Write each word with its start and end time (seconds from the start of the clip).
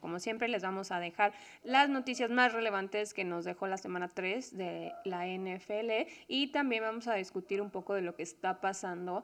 Como 0.00 0.18
siempre, 0.18 0.48
les 0.48 0.62
vamos 0.62 0.90
a 0.90 1.00
dejar 1.00 1.32
las 1.62 1.88
noticias 1.88 2.30
más 2.30 2.52
relevantes 2.52 3.14
que 3.14 3.24
nos 3.24 3.44
dejó 3.44 3.66
la 3.66 3.76
semana 3.76 4.08
3 4.08 4.56
de 4.56 4.92
la 5.04 5.26
NFL 5.26 6.10
y 6.28 6.48
también 6.48 6.82
vamos 6.82 7.08
a 7.08 7.14
discutir 7.14 7.60
un 7.60 7.70
poco 7.70 7.94
de 7.94 8.02
lo 8.02 8.14
que 8.14 8.22
está 8.22 8.60
pasando 8.60 9.22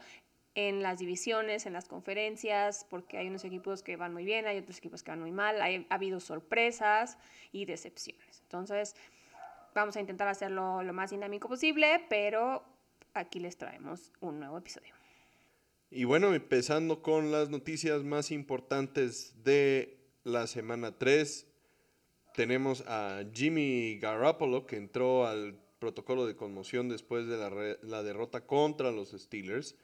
en 0.55 0.83
las 0.83 0.99
divisiones, 0.99 1.67
en 1.67 1.73
las 1.73 1.89
conferencias, 1.89 2.87
porque 2.91 3.19
hay 3.19 3.29
unos 3.29 3.45
equipos 3.45 3.83
que 3.83 3.97
van 3.97 4.13
muy 4.13 4.25
bien, 4.25 4.47
hay 4.47 4.59
otros 4.59 4.79
equipos 4.79 5.03
que 5.03 5.11
van 5.11 5.21
muy 5.21 5.33
mal, 5.33 5.61
ha 5.61 5.95
habido 5.95 6.21
sorpresas 6.21 7.19
y 7.53 7.65
decepciones. 7.67 8.41
Entonces, 8.43 8.97
vamos 9.75 9.97
a 9.97 10.01
intentar 10.01 10.29
hacerlo 10.29 10.83
lo 10.83 10.93
más 10.93 11.11
dinámico 11.11 11.49
posible, 11.49 12.05
pero 12.09 12.65
aquí 13.15 13.39
les 13.39 13.57
traemos 13.57 14.13
un 14.21 14.41
nuevo 14.41 14.59
episodio. 14.59 14.95
Y 15.91 16.05
bueno, 16.05 16.35
empezando 16.35 17.03
con 17.03 17.33
las 17.33 17.51
noticias 17.51 18.05
más 18.05 18.31
importantes 18.31 19.43
de 19.43 20.00
la 20.25 20.47
semana 20.47 20.99
3, 20.99 21.47
tenemos 22.35 22.85
a 22.87 23.25
Jimmy 23.33 23.99
Garoppolo 23.99 24.67
que 24.67 24.77
entró 24.77 25.27
al 25.27 25.59
protocolo 25.79 26.27
de 26.27 26.37
conmoción 26.37 26.89
después 26.89 27.27
de 27.27 27.37
la, 27.37 27.77
la 27.83 28.03
derrota 28.03 28.47
contra 28.47 28.91
los 28.91 29.11
Steelers 29.11 29.77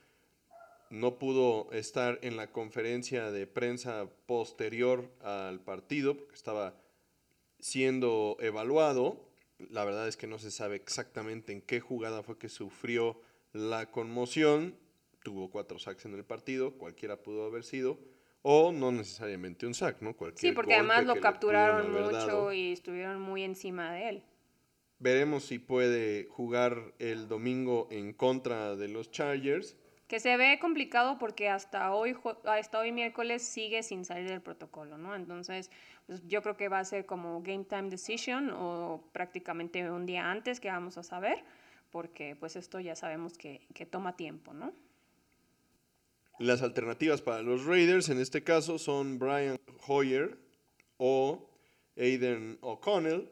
no 0.91 1.19
pudo 1.19 1.71
estar 1.73 2.19
en 2.23 2.37
la 2.37 2.53
conferencia 2.53 3.31
de 3.31 3.47
prensa 3.47 4.09
posterior 4.27 5.11
al 5.21 5.61
partido 5.61 6.17
porque 6.17 6.35
estaba 6.35 6.75
siendo 7.59 8.37
evaluado. 8.41 9.29
La 9.59 9.85
verdad 9.85 10.07
es 10.07 10.17
que 10.17 10.27
no 10.27 10.39
se 10.39 10.51
sabe 10.51 10.77
exactamente 10.77 11.53
en 11.53 11.63
qué 11.63 11.81
jugada 11.81 12.23
fue 12.23 12.39
que 12.39 12.49
sufrió 12.49 13.21
la 13.53 13.91
conmoción. 13.91 14.77
Tuvo 15.25 15.51
cuatro 15.51 15.79
sacks 15.79 16.05
en 16.05 16.15
el 16.15 16.25
partido, 16.25 16.75
cualquiera 16.75 17.23
pudo 17.23 17.47
haber 17.47 17.65
sido. 17.65 17.99
O 18.49 18.71
no 18.71 18.93
necesariamente 18.93 19.67
un 19.67 19.75
sack, 19.75 20.01
¿no? 20.03 20.15
sí, 20.37 20.53
porque 20.53 20.75
además 20.75 21.05
lo 21.05 21.21
capturaron 21.21 21.93
mucho 21.93 22.53
y 22.53 22.73
estuvieron 22.73 23.21
muy 23.21 23.43
encima 23.43 23.91
de 23.91 24.09
él. 24.09 24.23
Veremos 25.01 25.47
si 25.47 25.59
puede 25.59 26.27
jugar 26.31 26.95
el 27.01 27.27
domingo 27.27 27.89
en 27.91 28.13
contra 28.13 28.77
de 28.77 28.87
los 28.87 29.11
Chargers 29.11 29.77
que 30.07 30.21
se 30.21 30.37
ve 30.37 30.59
complicado 30.61 31.19
porque 31.19 31.49
hasta 31.49 31.93
hoy, 31.93 32.17
hasta 32.45 32.79
hoy 32.79 32.93
miércoles 32.93 33.43
sigue 33.43 33.83
sin 33.83 34.05
salir 34.05 34.29
del 34.29 34.41
protocolo, 34.41 34.97
¿no? 34.97 35.17
Entonces, 35.17 35.71
pues, 36.07 36.23
yo 36.29 36.43
creo 36.43 36.57
que 36.57 36.69
va 36.69 36.79
a 36.79 36.85
ser 36.85 37.07
como 37.07 37.43
game 37.43 37.65
time 37.65 37.91
decision 37.91 38.51
o 38.51 39.03
prácticamente 39.11 39.91
un 39.91 40.07
día 40.07 40.31
antes 40.31 40.61
que 40.61 40.69
vamos 40.69 40.97
a 40.99 41.03
saber, 41.03 41.43
porque 41.91 42.37
pues 42.37 42.55
esto 42.55 42.79
ya 42.79 42.95
sabemos 42.95 43.37
que, 43.37 43.67
que 43.75 43.87
toma 43.87 44.17
tiempo, 44.17 44.55
¿no? 44.55 44.73
Las 46.39 46.63
alternativas 46.63 47.23
para 47.23 47.43
los 47.43 47.65
Raiders 47.65 48.09
en 48.09 48.21
este 48.21 48.43
caso 48.45 48.79
son 48.79 49.19
Brian 49.19 49.59
Hoyer 49.87 50.39
o 50.99 51.51
Aiden 51.97 52.59
O'Connell, 52.61 53.31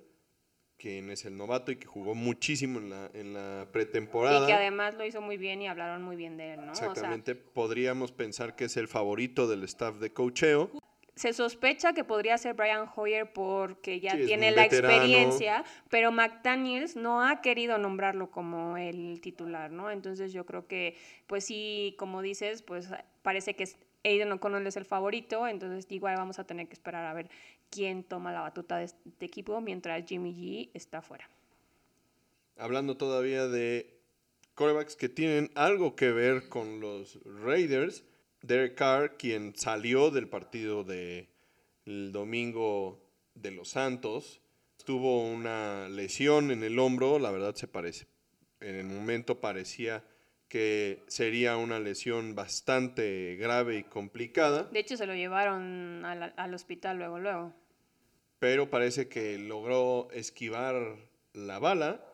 quien 0.79 1.11
es 1.11 1.25
el 1.25 1.37
novato 1.37 1.71
y 1.71 1.77
que 1.77 1.87
jugó 1.87 2.15
muchísimo 2.15 2.79
en 2.79 2.91
la, 2.91 3.11
en 3.13 3.35
la 3.35 3.69
pretemporada. 3.71 4.45
Y 4.45 4.47
que 4.47 4.55
además 4.55 4.95
lo 4.95 5.05
hizo 5.05 5.21
muy 5.21 5.37
bien 5.37 5.61
y 5.61 5.69
hablaron 5.69 6.03
muy 6.03 6.17
bien 6.17 6.37
de 6.37 6.55
él, 6.55 6.65
¿no? 6.65 6.73
Exactamente. 6.73 7.35
Podríamos 7.35 8.13
pensar 8.13 8.57
que 8.57 8.65
es 8.65 8.77
el 8.77 8.89
favorito 8.89 9.47
del 9.49 9.65
staff 9.65 9.97
de 9.97 10.13
cocheo. 10.13 10.71
Se 11.15 11.33
sospecha 11.33 11.93
que 11.93 12.03
podría 12.03 12.37
ser 12.39 12.55
Brian 12.55 12.89
Hoyer 12.97 13.33
porque 13.33 14.01
ya 14.01 14.17
tiene 14.17 14.51
la 14.51 14.65
experiencia, 14.65 15.65
pero 15.89 16.11
McDaniels 16.11 16.97
no 16.97 17.23
ha 17.23 17.41
querido 17.41 17.79
nombrarlo 17.79 18.31
como 18.31 18.77
el 18.77 19.21
titular, 19.21 19.71
¿no? 19.71 19.91
Entonces 19.91 20.33
yo 20.33 20.45
creo 20.45 20.67
que, 20.67 20.97
pues 21.29 21.45
sí, 21.45 21.95
como 21.99 22.21
dices, 22.21 22.63
pues 22.63 22.89
parece 23.23 23.55
que 23.55 23.69
Aiden 24.03 24.33
O'Connell 24.33 24.67
es 24.67 24.77
el 24.77 24.85
favorito, 24.85 25.47
entonces 25.47 25.87
igual 25.91 26.17
vamos 26.17 26.39
a 26.39 26.45
tener 26.45 26.67
que 26.67 26.75
esperar 26.75 27.07
a 27.07 27.15
ver 27.15 27.31
quién 27.71 28.05
toma 28.05 28.33
la 28.33 28.41
batuta 28.41 28.77
de 28.77 28.85
este 28.85 29.25
equipo 29.25 29.61
mientras 29.61 30.05
Jimmy 30.07 30.33
G 30.33 30.71
está 30.75 31.01
fuera. 31.01 31.31
Hablando 32.57 32.97
todavía 32.97 33.49
de 33.49 33.99
corebacks 34.55 34.95
que 34.95 35.09
tienen 35.09 35.51
algo 35.55 35.97
que 35.97 36.13
ver 36.13 36.49
con 36.49 36.81
los 36.81 37.19
Raiders, 37.25 38.05
Derek 38.47 38.75
Carr, 38.75 39.17
quien 39.17 39.55
salió 39.57 40.11
del 40.11 40.29
partido 40.29 40.85
del 40.85 42.13
domingo 42.13 43.01
de 43.35 43.51
los 43.51 43.71
Santos, 43.71 44.41
tuvo 44.85 45.27
una 45.27 45.89
lesión 45.89 46.51
en 46.51 46.63
el 46.63 46.79
hombro, 46.79 47.19
la 47.19 47.31
verdad 47.31 47.55
se 47.55 47.69
parece. 47.69 48.07
En 48.61 48.77
el 48.77 48.87
momento 48.87 49.41
parecía 49.41 50.05
que 50.49 51.03
sería 51.09 51.57
una 51.57 51.81
lesión 51.81 52.35
bastante 52.35 53.37
grave 53.37 53.79
y 53.79 53.85
complicada. 53.85 54.65
De 54.65 54.79
hecho, 54.79 54.97
se 54.97 55.07
lo 55.07 55.15
llevaron 55.15 56.05
al, 56.05 56.35
al 56.37 56.55
hospital 56.55 56.99
luego, 56.99 57.19
luego 57.19 57.55
pero 58.45 58.69
parece 58.69 59.09
que 59.09 59.39
logró 59.39 60.11
esquivar 60.13 60.97
la 61.33 61.59
bala 61.59 62.05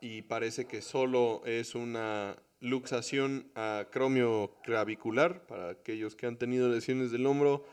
y 0.00 0.22
parece 0.22 0.66
que 0.66 0.80
solo 0.80 1.42
es 1.44 1.74
una 1.74 2.36
luxación 2.62 3.50
acromioclavicular 3.54 5.46
para 5.46 5.70
aquellos 5.70 6.16
que 6.16 6.26
han 6.26 6.38
tenido 6.38 6.68
lesiones 6.68 7.10
del 7.10 7.26
hombro, 7.26 7.66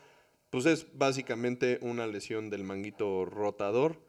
pues 0.49 0.65
es 0.65 0.87
básicamente 0.97 1.77
una 1.81 2.07
lesión 2.07 2.49
del 2.49 2.63
manguito 2.63 3.23
rotador 3.23 4.01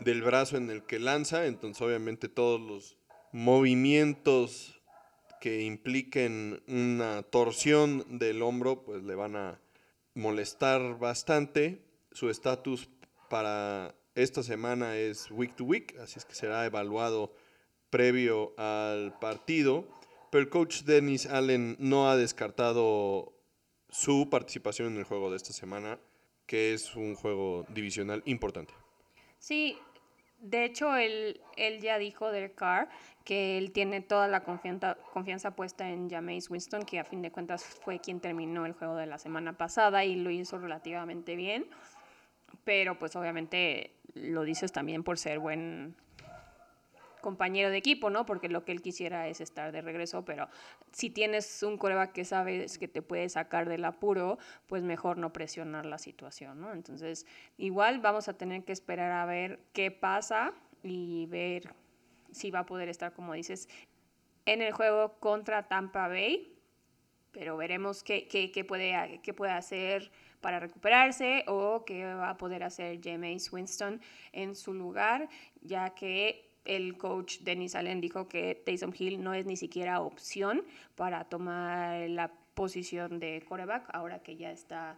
del 0.00 0.22
brazo 0.22 0.56
en 0.56 0.70
el 0.70 0.82
que 0.84 0.98
lanza, 0.98 1.46
entonces 1.46 1.80
obviamente 1.80 2.28
todos 2.28 2.60
los 2.60 2.96
movimientos 3.32 4.80
que 5.40 5.62
impliquen 5.62 6.62
una 6.66 7.22
torsión 7.22 8.18
del 8.18 8.42
hombro 8.42 8.82
pues 8.82 9.04
le 9.04 9.14
van 9.14 9.36
a 9.36 9.60
molestar 10.14 10.98
bastante. 10.98 11.84
Su 12.10 12.28
estatus 12.28 12.88
para 13.30 13.94
esta 14.14 14.42
semana 14.42 14.96
es 14.96 15.30
week 15.30 15.54
to 15.54 15.64
week, 15.64 15.96
así 16.00 16.18
es 16.18 16.24
que 16.24 16.34
será 16.34 16.66
evaluado 16.66 17.32
previo 17.90 18.52
al 18.58 19.16
partido. 19.20 19.88
Pero 20.30 20.42
el 20.42 20.50
coach 20.50 20.82
Dennis 20.82 21.26
Allen 21.26 21.76
no 21.78 22.10
ha 22.10 22.16
descartado 22.16 23.32
su 23.88 24.28
participación 24.30 24.92
en 24.92 24.98
el 24.98 25.04
juego 25.04 25.30
de 25.30 25.36
esta 25.36 25.52
semana, 25.52 25.98
que 26.46 26.74
es 26.74 26.94
un 26.94 27.14
juego 27.14 27.64
divisional 27.68 28.22
importante. 28.26 28.74
Sí, 29.38 29.78
de 30.40 30.64
hecho, 30.64 30.96
él, 30.96 31.40
él 31.56 31.80
ya 31.80 31.98
dijo, 31.98 32.30
del 32.30 32.54
Carr, 32.54 32.88
que 33.24 33.58
él 33.58 33.72
tiene 33.72 34.00
toda 34.00 34.28
la 34.28 34.44
confianza, 34.44 34.96
confianza 35.12 35.56
puesta 35.56 35.90
en 35.90 36.10
Jameis 36.10 36.50
Winston, 36.50 36.84
que 36.84 36.98
a 36.98 37.04
fin 37.04 37.22
de 37.22 37.30
cuentas 37.30 37.64
fue 37.64 38.00
quien 38.00 38.20
terminó 38.20 38.66
el 38.66 38.72
juego 38.72 38.96
de 38.96 39.06
la 39.06 39.18
semana 39.18 39.56
pasada 39.56 40.04
y 40.04 40.16
lo 40.16 40.30
hizo 40.30 40.58
relativamente 40.58 41.36
bien 41.36 41.66
pero 42.68 42.98
pues 42.98 43.16
obviamente 43.16 43.94
lo 44.14 44.42
dices 44.42 44.72
también 44.72 45.02
por 45.02 45.18
ser 45.18 45.38
buen 45.38 45.94
compañero 47.20 47.70
de 47.70 47.76
equipo, 47.76 48.10
¿no? 48.10 48.26
Porque 48.26 48.48
lo 48.48 48.64
que 48.64 48.72
él 48.72 48.82
quisiera 48.82 49.28
es 49.28 49.40
estar 49.40 49.72
de 49.72 49.80
regreso, 49.80 50.24
pero 50.24 50.48
si 50.92 51.10
tienes 51.10 51.62
un 51.62 51.78
coreback 51.78 52.12
que 52.12 52.24
sabes 52.24 52.78
que 52.78 52.88
te 52.88 53.02
puede 53.02 53.28
sacar 53.28 53.68
del 53.68 53.84
apuro, 53.84 54.38
pues 54.66 54.82
mejor 54.82 55.18
no 55.18 55.32
presionar 55.32 55.86
la 55.86 55.98
situación, 55.98 56.60
¿no? 56.60 56.72
Entonces, 56.72 57.26
igual 57.56 58.00
vamos 58.00 58.28
a 58.28 58.34
tener 58.34 58.64
que 58.64 58.72
esperar 58.72 59.12
a 59.12 59.26
ver 59.26 59.60
qué 59.72 59.90
pasa 59.90 60.52
y 60.82 61.26
ver 61.26 61.74
si 62.30 62.50
va 62.50 62.60
a 62.60 62.66
poder 62.66 62.88
estar, 62.88 63.12
como 63.12 63.34
dices, 63.34 63.68
en 64.46 64.62
el 64.62 64.72
juego 64.72 65.18
contra 65.20 65.68
Tampa 65.68 66.08
Bay, 66.08 66.54
pero 67.32 67.56
veremos 67.56 68.02
qué, 68.02 68.26
qué, 68.26 68.64
puede, 68.64 69.20
qué 69.22 69.34
puede 69.34 69.52
hacer 69.52 70.10
para 70.40 70.60
recuperarse 70.60 71.44
o 71.46 71.84
qué 71.84 72.04
va 72.04 72.30
a 72.30 72.38
poder 72.38 72.62
hacer 72.62 73.00
James 73.02 73.52
Winston 73.52 74.00
en 74.32 74.54
su 74.54 74.72
lugar, 74.72 75.28
ya 75.60 75.90
que 75.90 76.47
el 76.68 76.96
coach 76.96 77.40
Dennis 77.40 77.74
Allen 77.74 78.00
dijo 78.00 78.28
que 78.28 78.54
Taysom 78.64 78.92
Hill 78.96 79.22
no 79.22 79.34
es 79.34 79.46
ni 79.46 79.56
siquiera 79.56 80.00
opción 80.00 80.62
para 80.94 81.24
tomar 81.24 82.08
la 82.08 82.30
posición 82.54 83.18
de 83.18 83.42
coreback 83.48 83.88
ahora 83.92 84.20
que 84.20 84.36
ya 84.36 84.52
está 84.52 84.96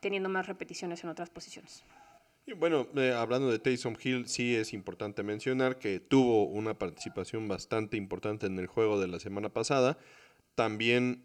teniendo 0.00 0.28
más 0.28 0.46
repeticiones 0.46 1.02
en 1.04 1.10
otras 1.10 1.30
posiciones. 1.30 1.84
Bueno, 2.58 2.86
eh, 2.94 3.12
hablando 3.12 3.50
de 3.50 3.58
Taysom 3.58 3.96
Hill, 4.02 4.28
sí 4.28 4.54
es 4.54 4.74
importante 4.74 5.22
mencionar 5.22 5.78
que 5.78 5.98
tuvo 5.98 6.44
una 6.44 6.78
participación 6.78 7.48
bastante 7.48 7.96
importante 7.96 8.46
en 8.46 8.58
el 8.58 8.66
juego 8.66 9.00
de 9.00 9.08
la 9.08 9.18
semana 9.18 9.48
pasada. 9.48 9.98
También 10.54 11.24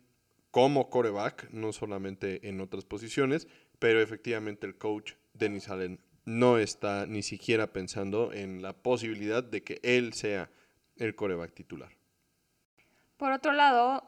como 0.50 0.89
coreback, 0.89 1.51
no 1.51 1.74
solamente 1.74 2.48
en 2.48 2.62
otras 2.62 2.86
posiciones, 2.86 3.48
pero 3.80 4.01
efectivamente 4.01 4.65
el 4.65 4.77
coach 4.77 5.13
Dennis 5.33 5.69
Allen 5.69 6.00
no 6.29 6.59
está 6.59 7.07
ni 7.07 7.23
siquiera 7.23 7.73
pensando 7.73 8.31
en 8.31 8.61
la 8.61 8.73
posibilidad 8.73 9.43
de 9.43 9.63
que 9.63 9.79
él 9.81 10.13
sea 10.13 10.49
el 10.97 11.15
coreback 11.15 11.53
titular. 11.53 11.89
Por 13.17 13.31
otro 13.31 13.51
lado, 13.51 14.03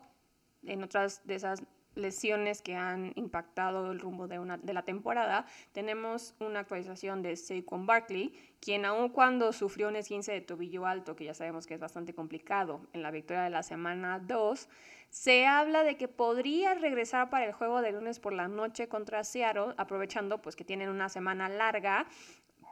en 0.63 0.83
otras 0.83 1.25
de 1.25 1.35
esas 1.35 1.63
lesiones 1.95 2.61
que 2.61 2.75
han 2.75 3.13
impactado 3.15 3.91
el 3.91 3.99
rumbo 3.99 4.27
de, 4.27 4.39
una, 4.39 4.57
de 4.57 4.73
la 4.73 4.83
temporada, 4.83 5.45
tenemos 5.71 6.35
una 6.39 6.61
actualización 6.61 7.21
de 7.21 7.35
Saquon 7.35 7.85
Barkley, 7.85 8.33
quien 8.59 8.85
aun 8.85 9.09
cuando 9.09 9.51
sufrió 9.53 9.87
un 9.87 9.95
esguince 9.95 10.31
de 10.31 10.41
tobillo 10.41 10.85
alto, 10.85 11.15
que 11.15 11.25
ya 11.25 11.33
sabemos 11.33 11.67
que 11.67 11.73
es 11.73 11.79
bastante 11.79 12.13
complicado, 12.13 12.87
en 12.93 13.01
la 13.01 13.11
victoria 13.11 13.43
de 13.43 13.49
la 13.49 13.63
semana 13.63 14.19
2, 14.19 14.69
se 15.09 15.45
habla 15.45 15.83
de 15.83 15.97
que 15.97 16.07
podría 16.07 16.73
regresar 16.73 17.29
para 17.29 17.45
el 17.45 17.51
juego 17.51 17.81
de 17.81 17.91
lunes 17.91 18.19
por 18.19 18.33
la 18.33 18.47
noche 18.47 18.87
contra 18.87 19.23
Seattle, 19.23 19.73
aprovechando 19.77 20.41
pues 20.41 20.55
que 20.55 20.63
tienen 20.63 20.89
una 20.89 21.09
semana 21.09 21.49
larga 21.49 22.05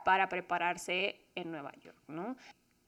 para 0.06 0.30
prepararse 0.30 1.20
en 1.36 1.52
Nueva 1.52 1.74
York, 1.74 1.98
¿no? 2.08 2.38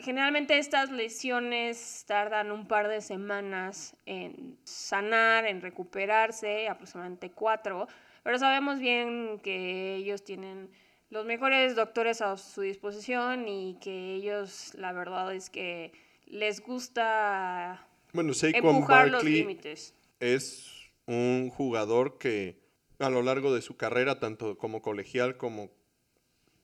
Generalmente 0.02 0.58
estas 0.58 0.90
lesiones 0.90 2.06
tardan 2.08 2.52
un 2.52 2.68
par 2.68 2.88
de 2.88 3.02
semanas 3.02 3.96
en 4.06 4.58
sanar, 4.64 5.46
en 5.46 5.62
recuperarse, 5.62 6.68
aproximadamente 6.68 7.32
cuatro, 7.32 7.88
pero 8.24 8.40
sabemos 8.40 8.80
bien 8.80 9.40
que 9.44 9.96
ellos 9.96 10.24
tienen 10.24 10.72
los 11.10 11.26
mejores 11.26 11.76
doctores 11.76 12.22
a 12.22 12.38
su 12.38 12.62
disposición 12.62 13.48
y 13.48 13.78
que 13.82 14.16
ellos, 14.16 14.74
la 14.76 14.92
verdad 14.92 15.36
es 15.36 15.50
que 15.50 15.92
les 16.26 16.62
gusta 16.62 17.86
bueno, 18.14 18.34
empujar 18.42 19.10
los 19.10 19.24
límites. 19.24 19.94
Es 20.20 20.72
un 21.06 21.50
jugador 21.50 22.18
que 22.18 22.60
a 22.98 23.10
lo 23.10 23.22
largo 23.22 23.54
de 23.54 23.62
su 23.62 23.78
carrera, 23.78 24.20
tanto 24.20 24.58
como 24.58 24.82
colegial 24.82 25.38
como 25.38 25.70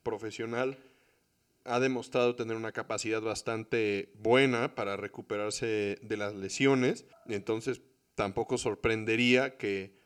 profesional, 0.01 0.79
ha 1.67 1.79
demostrado 1.79 2.35
tener 2.35 2.55
una 2.55 2.71
capacidad 2.71 3.21
bastante 3.21 4.11
buena 4.15 4.75
para 4.75 4.97
recuperarse 4.97 5.99
de 6.01 6.17
las 6.17 6.33
lesiones. 6.33 7.05
Entonces, 7.27 7.81
tampoco 8.15 8.57
sorprendería 8.57 9.57
que 9.57 9.99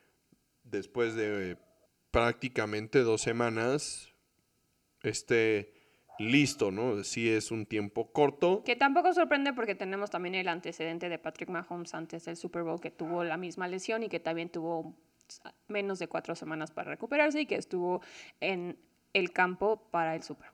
después 0.64 1.14
de 1.14 1.56
prácticamente 2.10 3.00
dos 3.00 3.22
semanas 3.22 4.12
esté 5.02 5.72
listo, 6.18 6.70
¿no? 6.70 7.02
Sí 7.04 7.30
es 7.30 7.50
un 7.50 7.66
tiempo 7.66 8.12
corto. 8.12 8.62
Que 8.64 8.76
tampoco 8.76 9.12
sorprende 9.14 9.52
porque 9.52 9.74
tenemos 9.74 10.10
también 10.10 10.34
el 10.34 10.48
antecedente 10.48 11.08
de 11.08 11.18
Patrick 11.18 11.48
Mahomes 11.48 11.94
antes 11.94 12.24
del 12.24 12.36
Super 12.36 12.62
Bowl 12.62 12.80
que 12.80 12.90
tuvo 12.90 13.24
la 13.24 13.36
misma 13.36 13.66
lesión 13.68 14.02
y 14.02 14.08
que 14.08 14.20
también 14.20 14.50
tuvo 14.50 14.94
menos 15.68 15.98
de 15.98 16.08
cuatro 16.08 16.34
semanas 16.34 16.70
para 16.70 16.90
recuperarse 16.90 17.40
y 17.40 17.46
que 17.46 17.56
estuvo 17.56 18.02
en 18.40 18.78
el 19.14 19.32
campo 19.32 19.88
para 19.90 20.14
el 20.14 20.22
Super. 20.22 20.51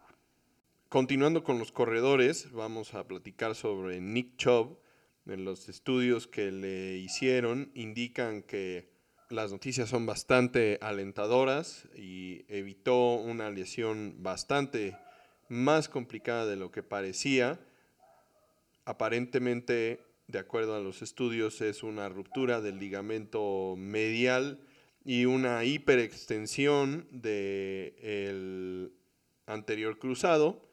Continuando 0.88 1.44
con 1.44 1.58
los 1.58 1.70
corredores, 1.70 2.50
vamos 2.50 2.94
a 2.94 3.06
platicar 3.06 3.54
sobre 3.54 4.00
Nick 4.00 4.38
Chubb. 4.38 4.78
En 5.26 5.44
los 5.44 5.68
estudios 5.68 6.26
que 6.26 6.50
le 6.50 6.96
hicieron 6.96 7.70
indican 7.74 8.42
que 8.42 8.88
las 9.28 9.52
noticias 9.52 9.90
son 9.90 10.06
bastante 10.06 10.78
alentadoras 10.80 11.86
y 11.94 12.46
evitó 12.48 13.16
una 13.16 13.50
lesión 13.50 14.22
bastante 14.22 14.96
más 15.50 15.90
complicada 15.90 16.46
de 16.46 16.56
lo 16.56 16.70
que 16.70 16.82
parecía. 16.82 17.60
Aparentemente, 18.86 20.00
de 20.26 20.38
acuerdo 20.38 20.74
a 20.74 20.80
los 20.80 21.02
estudios, 21.02 21.60
es 21.60 21.82
una 21.82 22.08
ruptura 22.08 22.62
del 22.62 22.78
ligamento 22.78 23.74
medial 23.76 24.58
y 25.04 25.26
una 25.26 25.64
hiperextensión 25.64 27.06
del 27.10 28.94
anterior 29.44 29.98
cruzado 29.98 30.66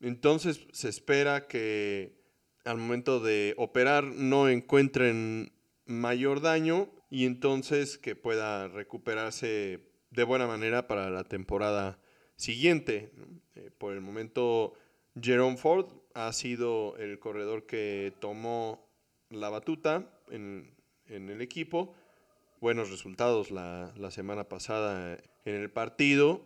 entonces 0.00 0.66
se 0.72 0.88
espera 0.88 1.46
que 1.46 2.16
al 2.64 2.78
momento 2.78 3.20
de 3.20 3.54
operar 3.56 4.04
no 4.04 4.48
encuentren 4.48 5.52
mayor 5.86 6.40
daño 6.40 6.90
y 7.10 7.24
entonces 7.24 7.96
que 7.98 8.16
pueda 8.16 8.68
recuperarse 8.68 9.80
de 10.10 10.24
buena 10.24 10.46
manera 10.46 10.86
para 10.86 11.10
la 11.10 11.24
temporada 11.24 11.98
siguiente. 12.36 13.12
Eh, 13.54 13.70
por 13.78 13.92
el 13.92 14.00
momento, 14.00 14.74
Jerome 15.20 15.56
Ford 15.56 15.86
ha 16.14 16.32
sido 16.32 16.96
el 16.96 17.18
corredor 17.18 17.66
que 17.66 18.12
tomó 18.20 18.88
la 19.30 19.48
batuta 19.48 20.10
en, 20.30 20.74
el 21.08 21.40
equipo. 21.40 21.94
Buenos 22.60 22.90
resultados 22.90 23.50
la, 23.50 23.92
la 23.96 24.10
semana 24.10 24.48
pasada 24.48 25.18
en 25.44 25.54
el 25.54 25.70
partido, 25.70 26.42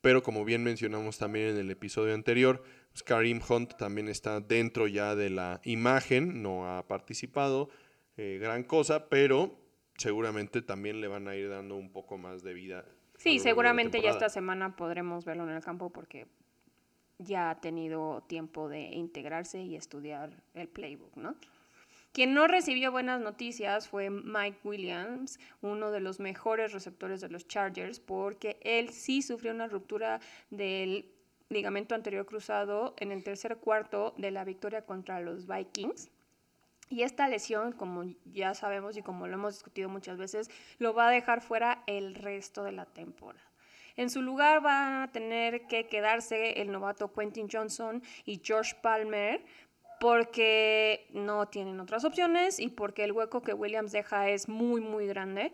pero 0.00 0.22
como 0.22 0.44
bien 0.44 0.62
mencionamos 0.62 1.18
también 1.18 1.48
en 1.48 1.56
el 1.58 1.70
episodio 1.70 2.14
anterior, 2.14 2.62
Karim 3.02 3.40
Hunt 3.48 3.76
también 3.76 4.08
está 4.08 4.40
dentro 4.40 4.86
ya 4.86 5.14
de 5.14 5.30
la 5.30 5.60
imagen, 5.64 6.42
no 6.42 6.68
ha 6.68 6.86
participado 6.86 7.70
eh, 8.16 8.38
gran 8.40 8.64
cosa, 8.64 9.08
pero 9.08 9.58
seguramente 9.96 10.62
también 10.62 11.00
le 11.00 11.08
van 11.08 11.28
a 11.28 11.36
ir 11.36 11.48
dando 11.48 11.76
un 11.76 11.90
poco 11.90 12.18
más 12.18 12.42
de 12.42 12.54
vida. 12.54 12.84
Sí, 13.16 13.38
seguramente 13.40 14.00
ya 14.00 14.10
esta 14.10 14.28
semana 14.28 14.76
podremos 14.76 15.24
verlo 15.24 15.44
en 15.44 15.50
el 15.50 15.62
campo 15.62 15.90
porque 15.90 16.26
ya 17.18 17.50
ha 17.50 17.60
tenido 17.60 18.22
tiempo 18.28 18.68
de 18.68 18.82
integrarse 18.90 19.60
y 19.60 19.74
estudiar 19.74 20.42
el 20.54 20.68
playbook, 20.68 21.16
¿no? 21.16 21.34
Quien 22.12 22.32
no 22.32 22.48
recibió 22.48 22.90
buenas 22.90 23.20
noticias 23.20 23.88
fue 23.88 24.08
Mike 24.10 24.60
Williams, 24.64 25.38
uno 25.60 25.90
de 25.90 26.00
los 26.00 26.20
mejores 26.20 26.72
receptores 26.72 27.20
de 27.20 27.28
los 27.28 27.46
Chargers, 27.46 28.00
porque 28.00 28.58
él 28.62 28.90
sí 28.90 29.20
sufrió 29.20 29.52
una 29.52 29.68
ruptura 29.68 30.20
del 30.50 31.12
ligamento 31.50 31.94
anterior 31.94 32.26
cruzado 32.26 32.94
en 32.98 33.10
el 33.10 33.24
tercer 33.24 33.56
cuarto 33.56 34.14
de 34.18 34.30
la 34.30 34.44
victoria 34.44 34.84
contra 34.84 35.20
los 35.20 35.46
Vikings. 35.46 36.10
Y 36.90 37.02
esta 37.02 37.28
lesión, 37.28 37.72
como 37.72 38.04
ya 38.24 38.54
sabemos 38.54 38.96
y 38.96 39.02
como 39.02 39.26
lo 39.26 39.34
hemos 39.34 39.54
discutido 39.54 39.88
muchas 39.88 40.18
veces, 40.18 40.50
lo 40.78 40.94
va 40.94 41.08
a 41.08 41.10
dejar 41.10 41.40
fuera 41.40 41.82
el 41.86 42.14
resto 42.14 42.64
de 42.64 42.72
la 42.72 42.86
temporada. 42.86 43.44
En 43.96 44.10
su 44.10 44.22
lugar 44.22 44.62
van 44.62 45.02
a 45.02 45.12
tener 45.12 45.66
que 45.66 45.86
quedarse 45.86 46.60
el 46.60 46.70
novato 46.70 47.12
Quentin 47.12 47.48
Johnson 47.50 48.02
y 48.24 48.40
George 48.42 48.76
Palmer 48.80 49.44
porque 50.00 51.08
no 51.12 51.48
tienen 51.48 51.80
otras 51.80 52.04
opciones 52.04 52.60
y 52.60 52.68
porque 52.68 53.04
el 53.04 53.12
hueco 53.12 53.42
que 53.42 53.54
Williams 53.54 53.92
deja 53.92 54.28
es 54.28 54.48
muy, 54.48 54.80
muy 54.80 55.06
grande. 55.06 55.52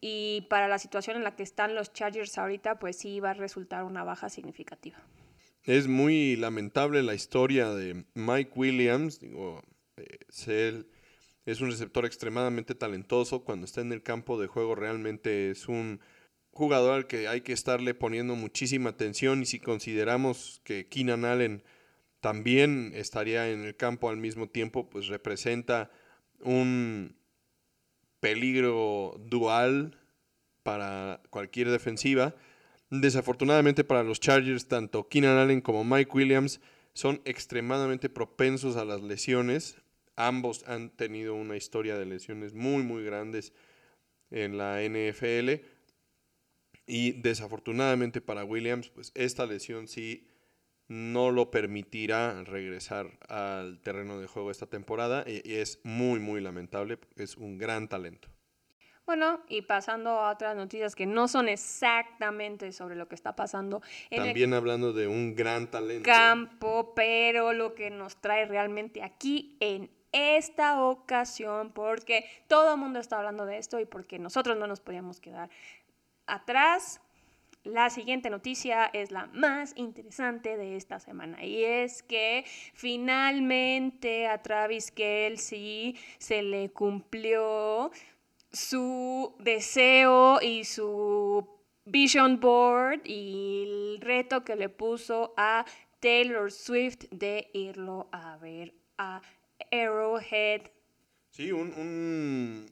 Y 0.00 0.46
para 0.50 0.68
la 0.68 0.78
situación 0.78 1.16
en 1.16 1.24
la 1.24 1.36
que 1.36 1.42
están 1.42 1.74
los 1.74 1.92
Chargers 1.92 2.36
ahorita, 2.36 2.78
pues 2.78 2.98
sí 2.98 3.20
va 3.20 3.30
a 3.30 3.34
resultar 3.34 3.84
una 3.84 4.02
baja 4.02 4.28
significativa. 4.28 4.98
Es 5.66 5.88
muy 5.88 6.36
lamentable 6.36 7.02
la 7.02 7.16
historia 7.16 7.70
de 7.70 8.04
Mike 8.14 8.52
Williams. 8.54 9.18
Digo, 9.18 9.64
eh, 9.96 10.84
es 11.44 11.60
un 11.60 11.70
receptor 11.72 12.06
extremadamente 12.06 12.76
talentoso. 12.76 13.42
Cuando 13.42 13.64
está 13.64 13.80
en 13.80 13.90
el 13.90 14.04
campo 14.04 14.40
de 14.40 14.46
juego 14.46 14.76
realmente 14.76 15.50
es 15.50 15.66
un 15.66 16.00
jugador 16.52 16.94
al 16.94 17.06
que 17.08 17.26
hay 17.26 17.40
que 17.40 17.52
estarle 17.52 17.94
poniendo 17.94 18.36
muchísima 18.36 18.90
atención. 18.90 19.42
Y 19.42 19.46
si 19.46 19.58
consideramos 19.58 20.60
que 20.62 20.86
Keenan 20.86 21.24
Allen 21.24 21.64
también 22.20 22.92
estaría 22.94 23.50
en 23.50 23.64
el 23.64 23.74
campo 23.74 24.08
al 24.08 24.18
mismo 24.18 24.48
tiempo, 24.48 24.88
pues 24.88 25.08
representa 25.08 25.90
un 26.42 27.16
peligro 28.20 29.20
dual 29.26 29.98
para 30.62 31.22
cualquier 31.30 31.70
defensiva. 31.70 32.36
Desafortunadamente 32.90 33.82
para 33.82 34.04
los 34.04 34.20
Chargers, 34.20 34.68
tanto 34.68 35.08
Keenan 35.08 35.38
Allen 35.38 35.60
como 35.60 35.84
Mike 35.84 36.12
Williams 36.14 36.60
son 36.92 37.20
extremadamente 37.24 38.08
propensos 38.08 38.76
a 38.76 38.84
las 38.84 39.02
lesiones. 39.02 39.76
Ambos 40.14 40.64
han 40.68 40.90
tenido 40.90 41.34
una 41.34 41.56
historia 41.56 41.98
de 41.98 42.06
lesiones 42.06 42.54
muy, 42.54 42.82
muy 42.84 43.04
grandes 43.04 43.52
en 44.30 44.56
la 44.56 44.80
NFL. 44.82 45.62
Y 46.86 47.12
desafortunadamente 47.20 48.20
para 48.20 48.44
Williams, 48.44 48.88
pues 48.88 49.10
esta 49.14 49.46
lesión 49.46 49.88
sí 49.88 50.28
no 50.88 51.32
lo 51.32 51.50
permitirá 51.50 52.44
regresar 52.44 53.18
al 53.28 53.80
terreno 53.82 54.20
de 54.20 54.28
juego 54.28 54.52
esta 54.52 54.66
temporada. 54.66 55.24
Y 55.26 55.54
es 55.54 55.80
muy, 55.82 56.20
muy 56.20 56.40
lamentable, 56.40 56.98
es 57.16 57.36
un 57.36 57.58
gran 57.58 57.88
talento. 57.88 58.28
Bueno, 59.06 59.40
y 59.48 59.62
pasando 59.62 60.10
a 60.10 60.32
otras 60.32 60.56
noticias 60.56 60.96
que 60.96 61.06
no 61.06 61.28
son 61.28 61.48
exactamente 61.48 62.72
sobre 62.72 62.96
lo 62.96 63.06
que 63.06 63.14
está 63.14 63.36
pasando 63.36 63.80
en 64.10 64.24
También 64.24 64.52
hablando 64.52 64.92
de 64.92 65.06
un 65.06 65.36
gran 65.36 65.70
talento. 65.70 66.04
Campo, 66.04 66.92
pero 66.94 67.52
lo 67.52 67.76
que 67.76 67.90
nos 67.90 68.16
trae 68.16 68.46
realmente 68.46 69.04
aquí 69.04 69.56
en 69.60 69.88
esta 70.10 70.82
ocasión, 70.82 71.70
porque 71.72 72.24
todo 72.48 72.74
el 72.74 72.80
mundo 72.80 72.98
está 72.98 73.18
hablando 73.18 73.46
de 73.46 73.58
esto 73.58 73.78
y 73.78 73.84
porque 73.84 74.18
nosotros 74.18 74.56
no 74.56 74.66
nos 74.66 74.80
podíamos 74.80 75.20
quedar 75.20 75.50
atrás. 76.26 77.00
La 77.62 77.90
siguiente 77.90 78.30
noticia 78.30 78.86
es 78.92 79.10
la 79.10 79.26
más 79.26 79.72
interesante 79.76 80.56
de 80.56 80.76
esta 80.76 81.00
semana 81.00 81.44
y 81.44 81.64
es 81.64 82.02
que 82.04 82.44
finalmente 82.74 84.28
a 84.28 84.40
Travis 84.40 84.92
Kelsey 84.92 85.96
se 86.18 86.42
le 86.42 86.70
cumplió 86.70 87.90
su 88.52 89.34
deseo 89.38 90.40
y 90.40 90.64
su 90.64 91.46
vision 91.84 92.40
board 92.40 93.00
y 93.04 93.64
el 93.64 94.00
reto 94.00 94.44
que 94.44 94.56
le 94.56 94.68
puso 94.68 95.34
a 95.36 95.64
Taylor 96.00 96.50
Swift 96.52 97.04
de 97.10 97.50
irlo 97.54 98.08
a 98.12 98.36
ver 98.38 98.74
a 98.98 99.22
Arrowhead. 99.70 100.62
Sí, 101.30 101.52
un, 101.52 102.66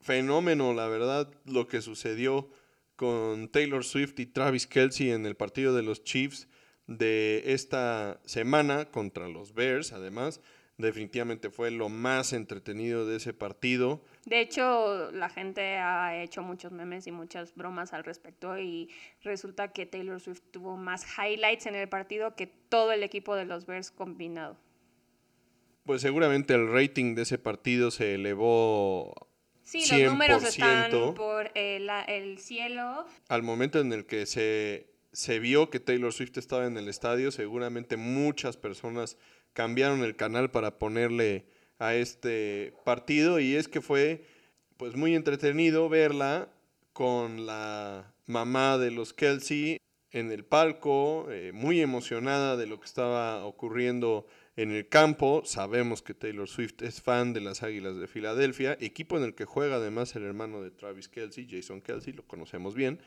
fenómeno, 0.00 0.72
la 0.72 0.86
verdad, 0.88 1.32
lo 1.44 1.66
que 1.66 1.82
sucedió 1.82 2.48
con 2.94 3.48
Taylor 3.48 3.84
Swift 3.84 4.18
y 4.18 4.26
Travis 4.26 4.66
Kelsey 4.66 5.10
en 5.10 5.26
el 5.26 5.36
partido 5.36 5.74
de 5.74 5.82
los 5.82 6.04
Chiefs 6.04 6.48
de 6.86 7.42
esta 7.46 8.20
semana 8.24 8.86
contra 8.86 9.28
los 9.28 9.52
Bears, 9.52 9.92
además. 9.92 10.40
Definitivamente 10.78 11.48
fue 11.48 11.70
lo 11.70 11.88
más 11.88 12.34
entretenido 12.34 13.06
de 13.06 13.16
ese 13.16 13.32
partido. 13.32 14.02
De 14.26 14.40
hecho, 14.40 15.10
la 15.12 15.30
gente 15.30 15.76
ha 15.78 16.22
hecho 16.22 16.42
muchos 16.42 16.70
memes 16.70 17.06
y 17.06 17.12
muchas 17.12 17.54
bromas 17.54 17.94
al 17.94 18.04
respecto 18.04 18.58
y 18.58 18.90
resulta 19.22 19.72
que 19.72 19.86
Taylor 19.86 20.20
Swift 20.20 20.42
tuvo 20.50 20.76
más 20.76 21.06
highlights 21.16 21.66
en 21.66 21.76
el 21.76 21.88
partido 21.88 22.36
que 22.36 22.46
todo 22.46 22.92
el 22.92 23.02
equipo 23.02 23.34
de 23.34 23.46
los 23.46 23.64
Bears 23.64 23.90
combinado. 23.90 24.58
Pues 25.84 26.02
seguramente 26.02 26.52
el 26.52 26.70
rating 26.70 27.14
de 27.14 27.22
ese 27.22 27.38
partido 27.38 27.90
se 27.90 28.14
elevó 28.14 29.14
Sí, 29.66 29.84
los 29.90 30.12
números 30.12 30.44
están 30.44 31.14
por 31.14 31.50
el, 31.54 31.90
el, 32.06 32.38
cielo. 32.38 33.04
Al 33.28 33.42
momento 33.42 33.80
en 33.80 33.92
el 33.92 34.06
que 34.06 34.24
se, 34.26 34.86
se 35.12 35.40
vio 35.40 35.70
que 35.70 35.80
Taylor 35.80 36.12
Swift 36.12 36.36
estaba 36.36 36.66
en 36.66 36.76
el 36.76 36.88
estadio, 36.88 37.32
seguramente 37.32 37.96
muchas 37.96 38.56
personas 38.56 39.18
cambiaron 39.56 40.04
el 40.04 40.16
canal 40.16 40.50
para 40.50 40.78
ponerle 40.78 41.46
a 41.78 41.94
este 41.94 42.74
partido 42.84 43.40
y 43.40 43.56
es 43.56 43.68
que 43.68 43.80
fue 43.80 44.22
pues 44.76 44.96
muy 44.96 45.14
entretenido 45.14 45.88
verla 45.88 46.50
con 46.92 47.46
la 47.46 48.12
mamá 48.26 48.76
de 48.76 48.90
los 48.90 49.14
Kelsey 49.14 49.78
en 50.10 50.30
el 50.30 50.44
palco, 50.44 51.26
eh, 51.30 51.52
muy 51.54 51.80
emocionada 51.80 52.58
de 52.58 52.66
lo 52.66 52.78
que 52.78 52.84
estaba 52.84 53.46
ocurriendo 53.46 54.26
en 54.56 54.72
el 54.72 54.88
campo. 54.88 55.40
Sabemos 55.46 56.02
que 56.02 56.12
Taylor 56.12 56.48
Swift 56.48 56.82
es 56.82 57.00
fan 57.00 57.32
de 57.32 57.40
las 57.40 57.62
Águilas 57.62 57.96
de 57.96 58.08
Filadelfia, 58.08 58.76
equipo 58.78 59.16
en 59.16 59.24
el 59.24 59.34
que 59.34 59.46
juega 59.46 59.76
además 59.76 60.14
el 60.16 60.24
hermano 60.24 60.60
de 60.60 60.70
Travis 60.70 61.08
Kelsey, 61.08 61.48
Jason 61.50 61.80
Kelsey, 61.80 62.12
lo 62.12 62.26
conocemos 62.26 62.74
bien, 62.74 63.00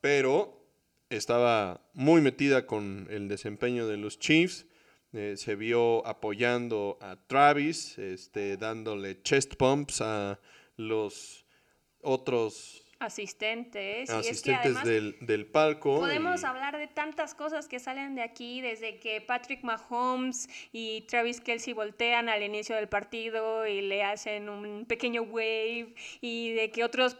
pero 0.00 0.66
estaba 1.10 1.80
muy 1.94 2.20
metida 2.22 2.66
con 2.66 3.06
el 3.08 3.28
desempeño 3.28 3.86
de 3.86 3.98
los 3.98 4.18
Chiefs. 4.18 4.66
Eh, 5.16 5.38
se 5.38 5.56
vio 5.56 6.06
apoyando 6.06 6.98
a 7.00 7.16
Travis, 7.16 7.96
este, 7.96 8.58
dándole 8.58 9.22
chest 9.22 9.54
pumps 9.56 10.02
a 10.02 10.38
los 10.76 11.46
otros 12.02 12.84
asistentes. 12.98 14.10
Asistentes 14.10 14.82
del, 14.84 15.16
del, 15.20 15.46
palco. 15.46 16.00
Podemos 16.00 16.44
hablar 16.44 16.76
de 16.76 16.86
tantas 16.86 17.34
cosas 17.34 17.66
que 17.66 17.78
salen 17.78 18.14
de 18.14 18.22
aquí, 18.22 18.60
desde 18.60 18.98
que 18.98 19.22
Patrick 19.22 19.62
Mahomes 19.62 20.48
y 20.72 21.02
Travis 21.02 21.40
Kelsey 21.40 21.72
voltean 21.72 22.28
al 22.28 22.42
inicio 22.42 22.76
del 22.76 22.88
partido 22.88 23.66
y 23.66 23.80
le 23.80 24.02
hacen 24.02 24.50
un 24.50 24.84
pequeño 24.84 25.22
wave, 25.22 25.94
y 26.20 26.52
de 26.52 26.70
que 26.70 26.84
otros 26.84 27.16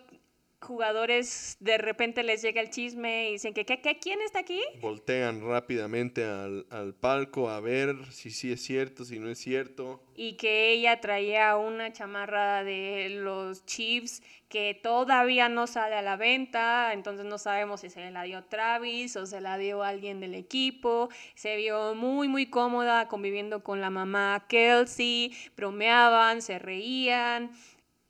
jugadores 0.66 1.56
de 1.60 1.78
repente 1.78 2.22
les 2.22 2.42
llega 2.42 2.60
el 2.60 2.70
chisme 2.70 3.28
y 3.28 3.32
dicen 3.32 3.54
que 3.54 3.64
¿qué, 3.64 3.80
quién 3.98 4.20
está 4.20 4.40
aquí? 4.40 4.60
Voltean 4.80 5.40
rápidamente 5.46 6.24
al, 6.24 6.94
palco 7.00 7.48
a 7.48 7.60
ver 7.60 7.96
si 8.10 8.30
sí 8.30 8.52
es 8.52 8.62
cierto, 8.62 9.04
si 9.04 9.18
no 9.18 9.30
es 9.30 9.38
cierto. 9.38 10.02
Y 10.14 10.36
que 10.36 10.72
ella 10.72 11.00
traía 11.00 11.56
una 11.56 11.92
chamarra 11.92 12.64
de 12.64 13.08
los 13.10 13.64
Chiefs 13.64 14.22
que 14.48 14.78
todavía 14.80 15.48
no 15.48 15.66
sale 15.66 15.96
a 15.96 16.02
la 16.02 16.16
venta, 16.16 16.92
entonces 16.92 17.26
no 17.26 17.36
sabemos 17.38 17.80
si 17.80 17.90
se 17.90 18.10
la 18.10 18.22
dio 18.22 18.44
Travis 18.44 19.16
o 19.16 19.26
se 19.26 19.40
la 19.40 19.58
dio 19.58 19.82
alguien 19.82 20.20
del 20.20 20.34
equipo. 20.34 21.08
Se 21.34 21.56
vio 21.56 21.94
muy, 21.94 22.28
muy 22.28 22.46
cómoda 22.46 23.08
conviviendo 23.08 23.62
con 23.62 23.80
la 23.80 23.90
mamá 23.90 24.46
Kelsey, 24.48 25.32
bromeaban, 25.56 26.42
se 26.42 26.58
reían 26.58 27.50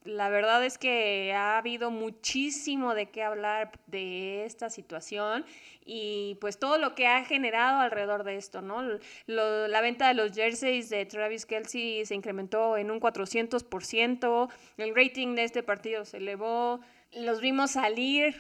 la 0.07 0.29
verdad 0.29 0.65
es 0.65 0.79
que 0.79 1.33
ha 1.35 1.59
habido 1.59 1.91
muchísimo 1.91 2.95
de 2.95 3.11
qué 3.11 3.23
hablar 3.23 3.73
de 3.87 4.45
esta 4.45 4.71
situación 4.71 5.45
y 5.85 6.37
pues 6.41 6.59
todo 6.59 6.79
lo 6.79 6.95
que 6.95 7.07
ha 7.07 7.25
generado 7.25 7.81
alrededor 7.81 8.25
de 8.25 8.37
esto, 8.37 8.63
¿no? 8.63 8.83
la 9.27 9.81
venta 9.81 10.09
de 10.09 10.15
los 10.15 10.33
jerseys 10.33 10.89
de 10.91 11.07
Travis 11.07 11.47
Kelsey 11.47 12.05
se 12.07 12.15
incrementó 12.15 12.77
en 12.77 12.91
un 12.91 13.01
400%, 13.01 14.51
el 14.79 14.95
rating 14.95 15.35
de 15.35 15.45
este 15.45 15.63
partido 15.63 16.05
se 16.05 16.19
elevó, 16.19 16.81
los 17.13 17.41
vimos 17.41 17.73
salir 17.73 18.37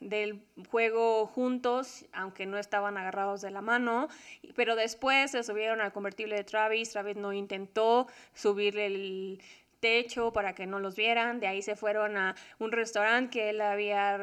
del 0.00 0.42
juego 0.70 1.26
juntos, 1.26 2.04
aunque 2.12 2.46
no 2.46 2.58
estaban 2.58 2.96
agarrados 2.96 3.40
de 3.40 3.50
la 3.50 3.62
mano, 3.62 4.08
pero 4.54 4.76
después 4.76 5.30
se 5.30 5.42
subieron 5.42 5.80
al 5.80 5.92
convertible 5.92 6.36
de 6.36 6.44
Travis, 6.44 6.90
Travis 6.90 7.16
no 7.16 7.32
intentó 7.32 8.06
subir 8.34 8.78
el 8.78 9.40
techo 9.84 10.32
para 10.32 10.54
que 10.54 10.66
no 10.66 10.80
los 10.80 10.96
vieran. 10.96 11.40
De 11.40 11.46
ahí 11.46 11.60
se 11.60 11.76
fueron 11.76 12.16
a 12.16 12.34
un 12.58 12.72
restaurante 12.72 13.30
que 13.30 13.50
él 13.50 13.60
había 13.60 14.16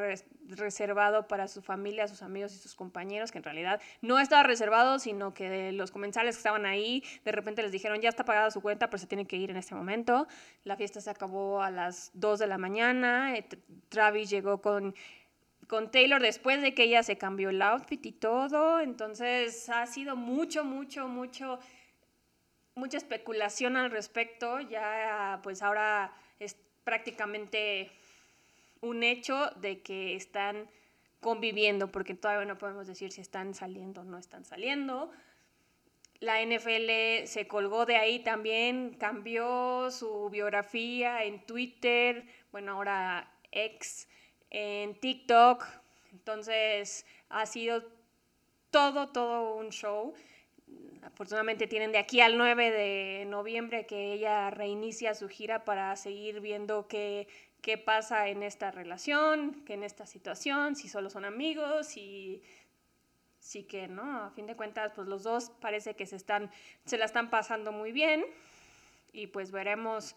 reservado 0.48 1.28
para 1.28 1.48
su 1.48 1.62
familia, 1.62 2.08
sus 2.08 2.24
amigos 2.24 2.56
y 2.56 2.58
sus 2.58 2.74
compañeros, 2.74 3.32
que 3.32 3.38
en 3.38 3.44
realidad 3.44 3.80
no 4.02 4.18
estaba 4.18 4.42
reservado, 4.42 4.98
sino 4.98 5.36
que 5.36 5.72
los 5.72 5.92
comensales 5.92 6.36
que 6.36 6.40
estaban 6.40 6.66
ahí, 6.66 7.04
de 7.24 7.32
repente 7.32 7.62
les 7.62 7.72
dijeron, 7.72 8.02
ya 8.02 8.10
está 8.10 8.26
pagada 8.26 8.50
su 8.50 8.62
cuenta, 8.62 8.90
pero 8.90 8.98
se 8.98 9.06
tiene 9.06 9.28
que 9.28 9.36
ir 9.36 9.52
en 9.52 9.58
este 9.58 9.76
momento. 9.76 10.28
La 10.64 10.78
fiesta 10.78 11.00
se 11.00 11.12
acabó 11.12 11.62
a 11.62 11.70
las 11.70 12.10
2 12.16 12.40
de 12.40 12.48
la 12.48 12.58
mañana. 12.58 13.36
Eh, 13.38 13.48
Travis 13.90 14.32
llegó 14.32 14.64
con 14.64 14.96
con 15.68 15.90
Taylor 15.90 16.22
después 16.22 16.62
de 16.62 16.74
que 16.74 16.84
ella 16.84 17.02
se 17.02 17.18
cambió 17.18 17.50
el 17.50 17.62
outfit 17.62 18.06
y 18.06 18.12
todo. 18.12 18.82
Entonces 18.82 19.70
ha 19.70 19.86
sido 19.86 20.18
mucho, 20.18 20.66
mucho, 20.66 21.08
mucho 21.08 21.60
mucha 22.76 22.98
especulación 22.98 23.78
al 23.78 23.92
respecto, 23.92 24.60
ya 24.60 25.40
pues 25.44 25.62
ahora 25.62 26.14
es 26.40 26.56
prácticamente 26.84 27.92
un 28.82 29.04
hecho 29.04 29.52
de 29.58 29.82
que 29.82 30.16
están 30.16 30.70
conviviendo, 31.20 31.92
porque 31.92 32.16
todavía 32.16 32.46
no 32.46 32.58
podemos 32.58 32.88
decir 32.88 33.12
si 33.12 33.22
están 33.22 33.54
saliendo 33.54 34.02
o 34.02 34.04
no 34.04 34.18
están 34.18 34.44
saliendo. 34.44 35.12
La 36.20 36.44
NFL 36.44 37.26
se 37.26 37.48
colgó 37.48 37.86
de 37.86 37.96
ahí 37.96 38.20
también, 38.20 38.96
cambió 39.00 39.90
su 39.92 40.30
biografía 40.30 41.24
en 41.24 41.46
Twitter, 41.46 42.26
bueno, 42.52 42.74
ahora 42.74 43.32
ex, 43.52 44.08
en 44.50 45.00
TikTok. 45.00 45.66
Entonces 46.12 47.06
ha 47.30 47.46
sido 47.46 47.84
todo, 48.72 49.10
todo 49.10 49.56
un 49.56 49.70
show 49.70 50.14
afortunadamente 51.04 51.68
tienen 51.68 51.92
de 51.92 51.98
aquí 51.98 52.22
al 52.22 52.38
9 52.38 52.72
de 52.72 53.26
noviembre 53.28 53.86
que 53.86 54.14
ella 54.14 54.50
reinicia 54.50 55.14
su 55.16 55.28
gira 55.28 55.66
para 55.66 55.96
seguir 55.96 56.40
viendo 56.40 56.88
qué, 56.88 57.28
qué 57.62 57.78
pasa 57.78 58.28
en 58.28 58.44
esta 58.44 58.72
relación, 58.72 59.64
que 59.66 59.74
en 59.74 59.84
esta 59.84 60.06
situación, 60.06 60.76
si 60.76 60.88
solo 60.88 61.10
son 61.10 61.26
amigos, 61.26 61.98
y 61.98 62.42
sí 63.40 63.64
que, 63.64 63.88
¿no? 63.88 64.24
A 64.24 64.32
fin 64.32 64.46
de 64.46 64.56
cuentas, 64.56 64.94
pues 64.96 65.08
los 65.08 65.24
dos 65.24 65.50
parece 65.60 65.96
que 65.96 66.06
se, 66.06 66.16
están, 66.16 66.52
se 66.86 66.98
la 66.98 67.06
están 67.06 67.30
pasando 67.30 67.72
muy 67.72 67.92
bien 67.92 68.26
y 69.12 69.28
pues 69.28 69.52
veremos 69.52 70.16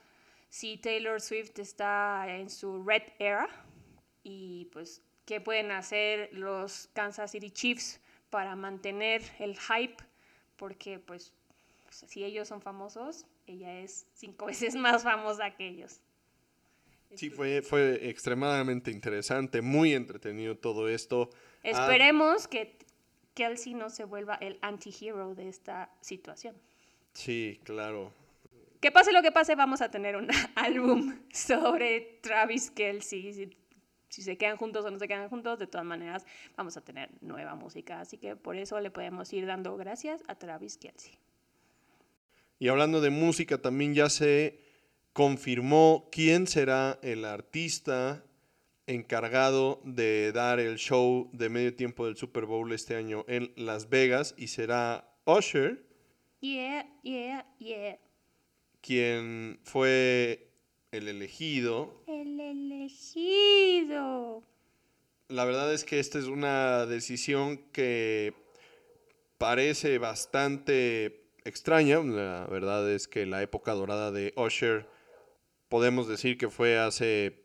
si 0.48 0.76
Taylor 0.76 1.20
Swift 1.20 1.58
está 1.58 2.26
en 2.28 2.48
su 2.48 2.84
red 2.84 3.02
era 3.18 3.48
y 4.22 4.66
pues 4.66 5.02
qué 5.24 5.40
pueden 5.40 5.72
hacer 5.72 6.30
los 6.32 6.88
Kansas 6.92 7.32
City 7.32 7.50
Chiefs 7.50 8.00
para 8.30 8.54
mantener 8.56 9.22
el 9.38 9.58
hype 9.58 9.96
porque 10.64 10.99
pues 10.99 11.30
si 11.90 12.25
ellos 12.25 12.49
son 12.49 12.62
famosos, 12.62 13.26
ella 13.47 13.80
es 13.80 14.06
cinco 14.14 14.47
veces 14.52 14.75
más 14.76 15.02
famosa 15.02 15.50
que 15.50 15.68
ellos. 15.68 16.00
Sí, 17.16 17.28
fue, 17.28 17.61
fue 17.61 18.09
extremadamente 18.09 18.90
interesante, 18.90 19.61
muy 19.61 19.92
entretenido 19.92 20.56
todo 20.56 20.88
esto. 20.88 21.28
Esperemos 21.62 22.49
que 22.49 22.78
Kelsey 23.35 23.75
no 23.75 23.90
se 23.90 24.04
vuelva 24.04 24.37
el 24.37 24.59
anti-hero 24.62 25.35
de 25.35 25.50
esta 25.50 25.90
situación. 26.00 26.56
Sí, 27.12 27.61
claro. 27.62 28.11
Que 28.80 28.90
pase 28.90 29.12
lo 29.12 29.21
que 29.21 29.33
pase, 29.33 29.54
vamos 29.56 29.83
a 29.83 29.90
tener 29.90 30.16
un 30.16 30.28
álbum 30.54 31.21
sobre 31.30 32.21
Travis 32.23 32.71
Kelsey 32.71 33.54
si 34.14 34.23
se 34.23 34.37
quedan 34.37 34.56
juntos 34.56 34.85
o 34.85 34.90
no 34.90 34.99
se 34.99 35.09
quedan 35.09 35.28
juntos, 35.28 35.59
de 35.59 35.66
todas 35.66 35.85
maneras 35.85 36.25
vamos 36.56 36.76
a 36.76 36.80
tener 36.80 37.11
nueva 37.21 37.56
música. 37.56 38.00
Así 38.00 38.16
que 38.16 38.37
por 38.37 38.56
eso 38.56 38.78
le 38.80 38.92
podemos 38.92 39.33
ir 39.33 39.44
dando 39.44 39.76
gracias 39.76 40.23
a 40.28 40.37
Travis 40.37 40.76
Kelsey. 40.78 41.18
Y 42.61 42.68
hablando 42.68 43.00
de 43.00 43.11
música, 43.11 43.59
también 43.59 43.94
ya 43.94 44.09
se 44.09 44.61
confirmó 45.12 46.09
quién 46.12 46.47
será 46.47 47.00
el 47.02 47.25
artista 47.25 48.25
encargado 48.87 49.80
de 49.85 50.30
dar 50.33 50.61
el 50.61 50.76
show 50.76 51.28
de 51.33 51.49
medio 51.49 51.75
tiempo 51.75 52.06
del 52.06 52.16
Super 52.16 52.44
Bowl 52.44 52.73
este 52.73 52.94
año 52.94 53.25
en 53.26 53.52
Las 53.56 53.88
Vegas 53.88 54.35
y 54.38 54.47
será 54.47 55.09
Usher. 55.25 55.85
Yeah, 56.40 56.87
yeah, 57.02 57.47
yeah. 57.59 57.99
Quien 58.80 59.59
fue 59.64 60.54
el 60.92 61.09
elegido. 61.09 62.03
El 62.54 62.70
elegido. 62.70 64.44
La 65.26 65.44
verdad 65.44 65.73
es 65.73 65.82
que 65.82 65.99
esta 65.99 66.20
es 66.20 66.26
una 66.26 66.87
decisión 66.87 67.58
que 67.73 68.32
parece 69.38 69.99
bastante 69.99 71.25
extraña. 71.44 71.99
La 71.99 72.46
verdad 72.46 72.88
es 72.88 73.08
que 73.08 73.26
la 73.26 73.42
época 73.42 73.73
dorada 73.73 74.12
de 74.12 74.32
Usher 74.37 74.88
podemos 75.68 76.06
decir 76.06 76.38
que 76.38 76.49
fue 76.49 76.78
hace 76.78 77.42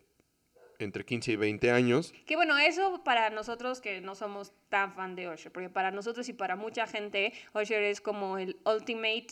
entre 0.78 1.04
15 1.04 1.32
y 1.32 1.36
20 1.38 1.72
años. 1.72 2.13
Que 2.28 2.36
bueno, 2.36 2.60
eso 2.60 3.04
para 3.04 3.32
nosotros 3.32 3.82
que 3.82 4.01
no 4.01 4.13
somos 4.13 4.54
tan 4.70 4.94
fan 4.94 5.16
de 5.16 5.28
Usher, 5.28 5.51
porque 5.51 5.70
para 5.70 5.89
nosotros 5.89 6.30
y 6.30 6.34
para 6.34 6.56
mucha 6.56 6.86
gente, 6.86 7.34
Usher 7.56 7.82
es 7.82 8.00
como 8.00 8.38
el 8.38 8.60
ultimate 8.63 9.28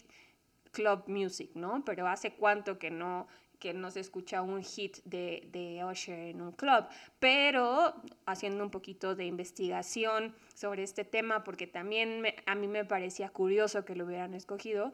club 0.71 1.03
music, 1.05 1.51
¿no? 1.53 1.83
Pero 1.85 2.07
hace 2.07 2.33
cuánto 2.33 2.79
que 2.79 2.89
no 2.89 3.27
que 3.59 3.73
no 3.73 3.91
se 3.91 3.99
escucha 3.99 4.41
un 4.41 4.63
hit 4.63 4.97
de, 5.03 5.47
de 5.51 5.83
Usher 5.83 6.29
en 6.29 6.41
un 6.41 6.51
club, 6.51 6.85
pero 7.19 7.95
haciendo 8.25 8.63
un 8.63 8.69
poquito 8.69 9.15
de 9.15 9.25
investigación 9.25 10.35
sobre 10.53 10.83
este 10.83 11.05
tema, 11.05 11.43
porque 11.43 11.67
también 11.67 12.23
a 12.45 12.55
mí 12.55 12.67
me 12.67 12.85
parecía 12.85 13.29
curioso 13.29 13.85
que 13.85 13.95
lo 13.95 14.05
hubieran 14.05 14.33
escogido, 14.33 14.93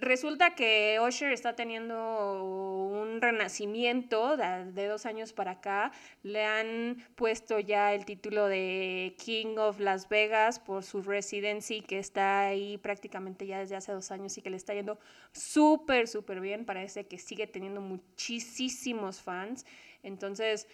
Resulta 0.00 0.54
que 0.54 1.00
Usher 1.04 1.32
está 1.32 1.56
teniendo 1.56 2.44
un 2.44 3.20
renacimiento 3.20 4.36
de, 4.36 4.86
dos 4.86 5.06
años 5.06 5.32
para 5.32 5.52
acá. 5.52 5.90
Le 6.22 6.44
han 6.44 7.04
puesto 7.16 7.58
ya 7.58 7.92
el 7.92 8.04
título 8.04 8.46
de 8.46 9.16
King 9.18 9.56
of 9.58 9.80
Las 9.80 10.08
Vegas 10.08 10.60
por 10.60 10.84
su 10.84 11.02
residency 11.02 11.80
que 11.80 11.98
está 11.98 12.46
ahí 12.46 12.78
prácticamente 12.78 13.44
ya 13.44 13.58
desde 13.58 13.74
hace 13.74 13.90
dos 13.90 14.12
años 14.12 14.38
y 14.38 14.42
que 14.42 14.50
le 14.50 14.56
está 14.56 14.72
yendo 14.72 15.00
súper, 15.32 16.06
súper 16.06 16.40
bien. 16.40 16.64
Parece 16.64 17.08
que 17.08 17.18
sigue 17.18 17.48
teniendo 17.48 17.80
muchísimos 17.80 19.20
fans. 19.20 19.66
Entonces, 20.04 20.68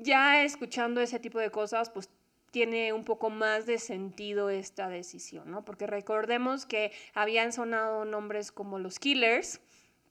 ya 0.00 0.42
escuchando 0.42 1.00
ese 1.00 1.20
tipo 1.20 1.38
de 1.38 1.50
cosas, 1.50 1.88
pues 1.88 2.10
tiene 2.54 2.92
un 2.92 3.02
poco 3.02 3.30
más 3.30 3.66
de 3.66 3.78
sentido 3.78 4.48
esta 4.48 4.88
decisión, 4.88 5.50
¿no? 5.50 5.64
Porque 5.64 5.88
recordemos 5.88 6.66
que 6.66 6.92
habían 7.12 7.52
sonado 7.52 8.04
nombres 8.04 8.52
como 8.52 8.78
los 8.78 9.00
Killers 9.00 9.60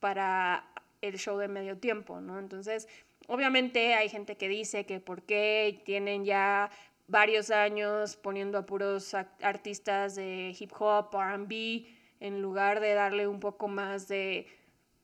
para 0.01 0.67
el 0.99 1.17
show 1.17 1.37
de 1.37 1.47
medio 1.47 1.77
tiempo, 1.77 2.19
¿no? 2.19 2.39
Entonces, 2.39 2.89
obviamente 3.27 3.93
hay 3.93 4.09
gente 4.09 4.35
que 4.35 4.49
dice 4.49 4.85
que 4.85 4.99
por 4.99 5.21
qué 5.21 5.81
tienen 5.85 6.25
ya 6.25 6.69
varios 7.07 7.49
años 7.49 8.17
poniendo 8.17 8.57
a 8.57 8.65
puros 8.65 9.13
artistas 9.13 10.15
de 10.15 10.53
hip 10.59 10.73
hop, 10.77 11.15
RB, 11.15 11.85
en 12.19 12.41
lugar 12.41 12.81
de 12.81 12.93
darle 12.93 13.25
un 13.25 13.39
poco 13.39 13.69
más 13.69 14.09
de 14.09 14.47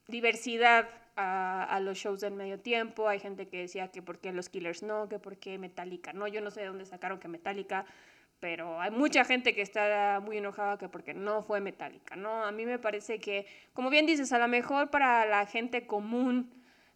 diversidad 0.10 0.90
a, 1.20 1.80
los 1.82 1.98
shows 1.98 2.22
del 2.22 2.34
medio 2.34 2.60
tiempo. 2.60 3.08
Hay 3.08 3.20
gente 3.20 3.48
que 3.48 3.60
decía 3.60 3.90
que 3.90 4.02
por 4.02 4.20
qué 4.20 4.32
los 4.32 4.50
Killers 4.50 4.84
no, 4.84 5.10
que 5.10 5.20
por 5.20 5.38
qué 5.38 5.58
Metallica 5.58 6.14
no. 6.14 6.28
Yo 6.28 6.42
no 6.42 6.52
sé 6.52 6.62
de 6.62 6.68
dónde 6.68 6.86
sacaron 6.86 7.20
que 7.20 7.28
Metallica, 7.28 7.86
pero 8.40 8.80
hay 8.80 8.92
mucha 8.92 9.26
gente 9.26 9.54
que 9.54 9.62
está 9.62 10.22
muy 10.24 10.38
enojada 10.38 10.78
que 10.78 10.88
porque 10.88 11.14
no 11.14 11.44
fue 11.44 11.60
Metallica, 11.60 12.16
¿no? 12.16 12.44
A 12.46 12.52
mí 12.52 12.66
me 12.66 12.80
parece 12.80 13.20
que, 13.20 13.46
como 13.74 13.90
bien 13.90 14.06
dices, 14.06 14.32
a 14.32 14.40
lo 14.40 14.48
mejor 14.48 14.90
para 14.90 15.26
la 15.26 15.46
gente 15.46 15.86
común, 15.86 16.52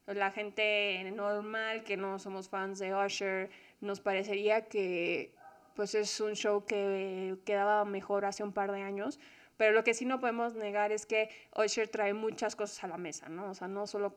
la 0.05 0.31
gente 0.31 1.11
normal 1.13 1.83
que 1.83 1.97
no 1.97 2.19
somos 2.19 2.49
fans 2.49 2.79
de 2.79 2.95
Usher, 2.95 3.49
nos 3.81 3.99
parecería 3.99 4.67
que 4.67 5.33
pues 5.75 5.95
es 5.95 6.19
un 6.21 6.35
show 6.35 6.65
que 6.65 7.35
quedaba 7.45 7.83
mejor 7.83 8.25
hace 8.25 8.43
un 8.43 8.53
par 8.53 8.71
de 8.71 8.83
años, 8.83 9.19
pero 9.57 9.71
lo 9.71 9.83
que 9.83 9.93
sí 9.93 10.05
no 10.05 10.19
podemos 10.19 10.55
negar 10.55 10.91
es 10.91 11.05
que 11.05 11.29
Usher 11.55 11.87
trae 11.87 12.13
muchas 12.13 12.55
cosas 12.55 12.83
a 12.83 12.87
la 12.87 12.97
mesa, 12.97 13.29
¿no? 13.29 13.49
O 13.49 13.53
sea, 13.53 13.67
no 13.67 13.87
solo 13.87 14.15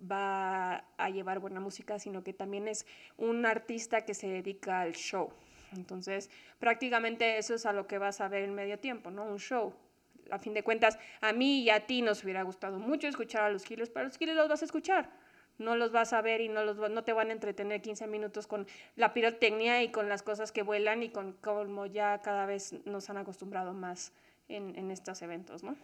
va 0.00 0.84
a 0.96 1.10
llevar 1.10 1.38
buena 1.38 1.60
música, 1.60 1.98
sino 1.98 2.22
que 2.22 2.32
también 2.32 2.68
es 2.68 2.86
un 3.16 3.46
artista 3.46 4.04
que 4.04 4.14
se 4.14 4.28
dedica 4.28 4.80
al 4.80 4.92
show. 4.92 5.32
Entonces, 5.74 6.30
prácticamente 6.58 7.38
eso 7.38 7.54
es 7.54 7.66
a 7.66 7.72
lo 7.72 7.86
que 7.86 7.98
vas 7.98 8.20
a 8.20 8.28
ver 8.28 8.42
en 8.42 8.54
medio 8.54 8.78
tiempo, 8.78 9.10
¿no? 9.10 9.24
Un 9.24 9.38
show. 9.38 9.74
A 10.30 10.38
fin 10.38 10.54
de 10.54 10.62
cuentas, 10.62 10.98
a 11.20 11.32
mí 11.32 11.62
y 11.62 11.70
a 11.70 11.86
ti 11.86 12.02
nos 12.02 12.24
hubiera 12.24 12.42
gustado 12.42 12.78
mucho 12.78 13.06
escuchar 13.06 13.42
a 13.42 13.50
los 13.50 13.64
Killers, 13.64 13.90
pero 13.90 14.06
los 14.06 14.18
Killers 14.18 14.36
los 14.36 14.48
vas 14.48 14.62
a 14.62 14.64
escuchar. 14.64 15.10
No 15.58 15.76
los 15.76 15.90
vas 15.92 16.12
a 16.12 16.20
ver 16.20 16.40
y 16.40 16.48
no, 16.48 16.64
los, 16.64 16.76
no 16.90 17.04
te 17.04 17.12
van 17.12 17.30
a 17.30 17.32
entretener 17.32 17.80
15 17.80 18.06
minutos 18.08 18.46
con 18.46 18.66
la 18.96 19.14
pirotecnia 19.14 19.82
y 19.82 19.90
con 19.90 20.08
las 20.08 20.22
cosas 20.22 20.52
que 20.52 20.62
vuelan 20.62 21.02
y 21.02 21.08
con 21.08 21.32
como 21.34 21.86
ya 21.86 22.20
cada 22.20 22.44
vez 22.44 22.74
nos 22.84 23.08
han 23.08 23.16
acostumbrado 23.16 23.72
más 23.72 24.12
en, 24.48 24.90
estos 24.90 25.22
eventos, 25.22 25.62
¿no? 25.62 25.76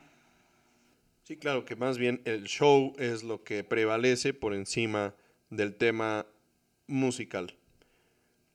Sí, 1.25 1.37
claro, 1.37 1.64
que 1.64 1.77
más 1.77 1.98
bien 1.98 2.20
el 2.25 2.44
show 2.44 2.94
es 2.98 3.22
lo 3.22 3.44
que 3.44 3.64
prevalece 3.64 4.35
por 4.35 4.55
encima 4.55 5.14
del 5.51 5.75
tema 5.77 6.27
musical. 6.87 7.55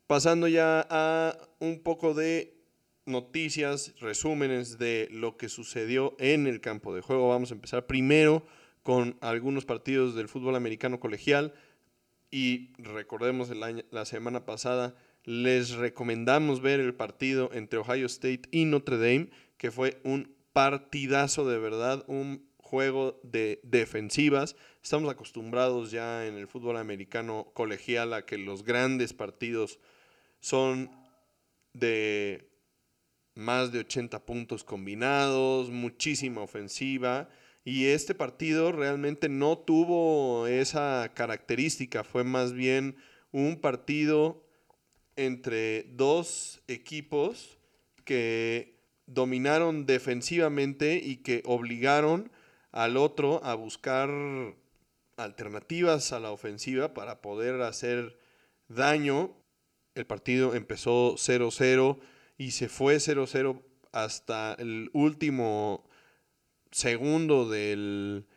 Pasando 0.06 0.48
ya 0.48 0.86
a 0.90 1.38
un 1.60 1.82
poco 1.82 2.14
de 2.14 2.58
noticias, 3.06 3.94
resúmenes 4.00 4.78
de 4.78 5.08
lo 5.12 5.38
que 5.38 5.50
sucedió 5.50 6.16
en 6.20 6.46
el 6.46 6.60
campo 6.60 6.94
de 6.94 7.02
juego. 7.02 7.30
Vamos 7.30 7.52
a 7.52 7.56
empezar 7.56 7.88
primero 7.88 8.46
con 8.84 9.18
algunos 9.22 9.66
partidos 9.66 10.16
del 10.16 10.28
fútbol 10.28 10.56
americano 10.56 11.00
colegial 11.00 11.54
y 12.32 12.74
recordemos 12.78 13.50
la 13.50 14.06
semana 14.06 14.46
pasada 14.46 14.96
les 15.28 15.72
recomendamos 15.72 16.62
ver 16.62 16.80
el 16.80 16.94
partido 16.94 17.50
entre 17.52 17.80
Ohio 17.80 18.06
State 18.06 18.44
y 18.50 18.64
Notre 18.64 18.98
Dame 18.98 19.30
que 19.58 19.72
fue 19.72 20.00
un 20.04 20.36
partidazo 20.54 21.48
de 21.48 21.60
verdad, 21.60 22.04
un 22.08 22.48
juego 22.58 23.20
de 23.24 23.60
defensivas. 23.64 24.56
Estamos 24.84 25.10
acostumbrados 25.12 25.92
ya 25.92 26.26
en 26.28 26.36
el 26.36 26.48
fútbol 26.48 26.78
americano 26.78 27.52
colegial 27.54 28.14
a 28.14 28.26
que 28.26 28.38
los 28.38 28.64
grandes 28.64 29.14
partidos 29.14 29.80
son 30.40 30.92
de 31.74 32.50
más 33.36 33.72
de 33.72 33.80
80 33.80 34.26
puntos 34.26 34.64
combinados, 34.64 35.70
muchísima 35.70 36.42
ofensiva. 36.42 37.30
Y 37.64 37.88
este 37.88 38.16
partido 38.16 38.72
realmente 38.72 39.30
no 39.30 39.58
tuvo 39.58 40.48
esa 40.48 41.12
característica, 41.14 42.04
fue 42.04 42.24
más 42.24 42.54
bien 42.54 42.96
un 43.32 43.60
partido 43.60 44.46
entre 45.18 45.84
dos 45.84 46.62
equipos 46.68 47.58
que 48.06 48.77
dominaron 49.08 49.86
defensivamente 49.86 51.02
y 51.04 51.18
que 51.18 51.42
obligaron 51.46 52.30
al 52.72 52.98
otro 52.98 53.44
a 53.44 53.56
buscar 53.56 54.10
alternativas 55.16 56.14
a 56.14 56.20
la 56.20 56.32
ofensiva 56.32 56.94
para 56.94 57.22
poder 57.22 57.62
hacer 57.62 58.20
daño. 58.68 59.36
El 59.96 60.06
partido 60.06 60.54
empezó 60.54 61.16
0-0 61.16 61.98
y 62.38 62.52
se 62.52 62.70
fue 62.70 62.98
0-0 62.98 63.64
hasta 63.92 64.54
el 64.60 64.92
último 64.94 65.90
segundo 66.72 67.50
del, 67.50 68.28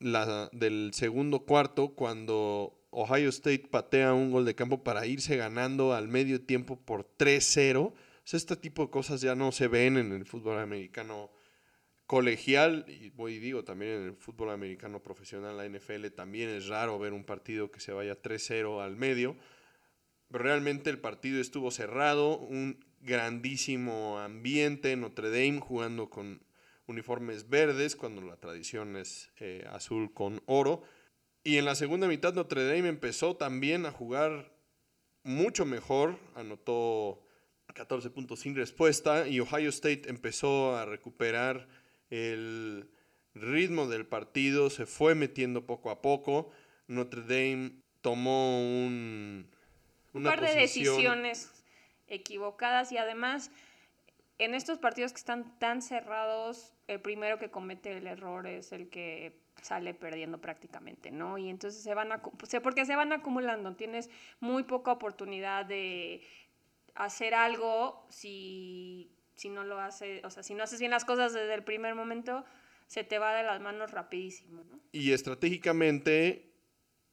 del 0.00 0.90
segundo 0.94 1.40
cuarto 1.40 1.94
cuando 1.94 2.76
Ohio 2.90 3.28
State 3.28 3.68
patea 3.70 4.14
un 4.14 4.32
gol 4.32 4.46
de 4.46 4.54
campo 4.54 4.82
para 4.82 5.06
irse 5.06 5.36
ganando 5.36 5.94
al 5.94 6.08
medio 6.08 6.40
tiempo 6.40 6.76
por 6.76 7.06
3-0 7.18 7.92
este 8.34 8.56
tipo 8.56 8.82
de 8.84 8.90
cosas 8.90 9.20
ya 9.20 9.34
no 9.34 9.52
se 9.52 9.68
ven 9.68 9.96
en 9.96 10.12
el 10.12 10.26
fútbol 10.26 10.58
americano 10.58 11.30
colegial 12.06 12.84
y 12.88 13.10
voy 13.10 13.38
digo 13.38 13.64
también 13.64 13.92
en 13.92 14.02
el 14.04 14.16
fútbol 14.16 14.50
americano 14.50 15.02
profesional, 15.02 15.56
la 15.56 15.68
NFL, 15.68 16.06
también 16.14 16.50
es 16.50 16.68
raro 16.68 16.98
ver 16.98 17.12
un 17.12 17.24
partido 17.24 17.70
que 17.70 17.80
se 17.80 17.92
vaya 17.92 18.20
3-0 18.20 18.82
al 18.82 18.96
medio. 18.96 19.36
Pero 20.28 20.44
realmente 20.44 20.90
el 20.90 20.98
partido 20.98 21.40
estuvo 21.40 21.70
cerrado, 21.70 22.38
un 22.38 22.84
grandísimo 23.00 24.18
ambiente, 24.18 24.96
Notre 24.96 25.30
Dame 25.30 25.60
jugando 25.60 26.10
con 26.10 26.42
uniformes 26.86 27.48
verdes 27.48 27.96
cuando 27.96 28.22
la 28.22 28.36
tradición 28.36 28.96
es 28.96 29.30
eh, 29.38 29.64
azul 29.70 30.12
con 30.12 30.42
oro. 30.46 30.82
Y 31.44 31.58
en 31.58 31.64
la 31.64 31.76
segunda 31.76 32.08
mitad 32.08 32.34
Notre 32.34 32.64
Dame 32.64 32.88
empezó 32.88 33.36
también 33.36 33.86
a 33.86 33.92
jugar 33.92 34.52
mucho 35.22 35.64
mejor, 35.64 36.18
anotó 36.34 37.25
14 37.74 38.10
puntos 38.10 38.40
sin 38.40 38.54
respuesta 38.54 39.28
y 39.28 39.40
Ohio 39.40 39.68
State 39.70 40.02
empezó 40.06 40.76
a 40.76 40.84
recuperar 40.84 41.68
el 42.10 42.88
ritmo 43.34 43.86
del 43.86 44.06
partido, 44.06 44.70
se 44.70 44.86
fue 44.86 45.14
metiendo 45.14 45.66
poco 45.66 45.90
a 45.90 46.00
poco. 46.00 46.50
Notre 46.86 47.22
Dame 47.22 47.72
tomó 48.00 48.60
un, 48.60 49.48
un 50.12 50.22
par 50.22 50.40
de 50.40 50.54
decisiones 50.54 51.50
equivocadas 52.06 52.92
y 52.92 52.98
además 52.98 53.50
en 54.38 54.54
estos 54.54 54.78
partidos 54.78 55.12
que 55.12 55.18
están 55.18 55.58
tan 55.58 55.82
cerrados, 55.82 56.72
el 56.86 57.00
primero 57.00 57.38
que 57.38 57.50
comete 57.50 57.96
el 57.96 58.06
error 58.06 58.46
es 58.46 58.72
el 58.72 58.88
que 58.88 59.40
sale 59.62 59.94
perdiendo 59.94 60.40
prácticamente, 60.40 61.10
¿no? 61.10 61.38
Y 61.38 61.48
entonces 61.48 61.82
se 61.82 61.94
van 61.94 62.12
a, 62.12 62.22
porque 62.22 62.84
se 62.84 62.94
van 62.94 63.12
acumulando, 63.12 63.74
tienes 63.74 64.10
muy 64.40 64.62
poca 64.64 64.92
oportunidad 64.92 65.64
de 65.64 66.22
hacer 66.96 67.34
algo 67.34 68.06
si, 68.10 69.12
si 69.34 69.48
no 69.48 69.64
lo 69.64 69.78
hace, 69.78 70.22
o 70.24 70.30
sea, 70.30 70.42
si 70.42 70.54
no 70.54 70.64
haces 70.64 70.80
bien 70.80 70.90
las 70.90 71.04
cosas 71.04 71.32
desde 71.32 71.54
el 71.54 71.64
primer 71.64 71.94
momento, 71.94 72.44
se 72.86 73.04
te 73.04 73.18
va 73.18 73.34
de 73.34 73.42
las 73.42 73.60
manos 73.60 73.90
rapidísimo. 73.90 74.64
Y 74.92 75.12
estratégicamente, 75.12 76.52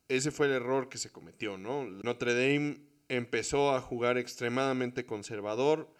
ese 0.07 0.31
fue 0.31 0.47
el 0.47 0.53
error 0.53 0.89
que 0.89 0.97
se 0.97 1.11
cometió, 1.11 1.57
¿no? 1.57 1.83
Notre 1.85 2.33
Dame 2.33 2.77
empezó 3.09 3.75
a 3.75 3.81
jugar 3.81 4.17
extremadamente 4.17 5.05
conservador, 5.05 5.93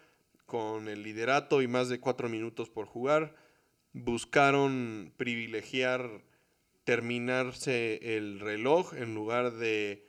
con 0.46 0.88
el 0.88 1.02
liderato 1.02 1.62
y 1.62 1.68
más 1.68 1.88
de 1.88 2.00
cuatro 2.00 2.28
minutos 2.28 2.70
por 2.70 2.86
jugar. 2.86 3.34
Buscaron 3.92 5.12
privilegiar 5.16 6.22
terminarse 6.84 8.16
el 8.16 8.40
reloj 8.40 8.94
en 8.94 9.14
lugar 9.14 9.52
de 9.52 10.06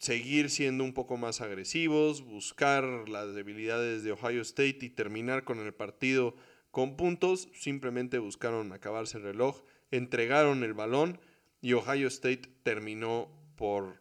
seguir 0.00 0.48
siendo 0.48 0.82
un 0.82 0.94
poco 0.94 1.18
más 1.18 1.42
agresivos, 1.42 2.22
buscar 2.22 2.84
las 3.06 3.34
debilidades 3.34 4.02
de 4.02 4.12
Ohio 4.12 4.40
State 4.40 4.78
y 4.80 4.88
terminar 4.88 5.44
con 5.44 5.60
el 5.60 5.74
partido 5.74 6.34
con 6.70 6.96
puntos. 6.96 7.50
Simplemente 7.52 8.18
buscaron 8.18 8.72
acabarse 8.72 9.18
el 9.18 9.24
reloj, 9.24 9.62
entregaron 9.90 10.64
el 10.64 10.72
balón 10.72 11.20
y 11.60 11.74
Ohio 11.74 12.08
State 12.08 12.48
terminó 12.62 13.28
por 13.56 14.00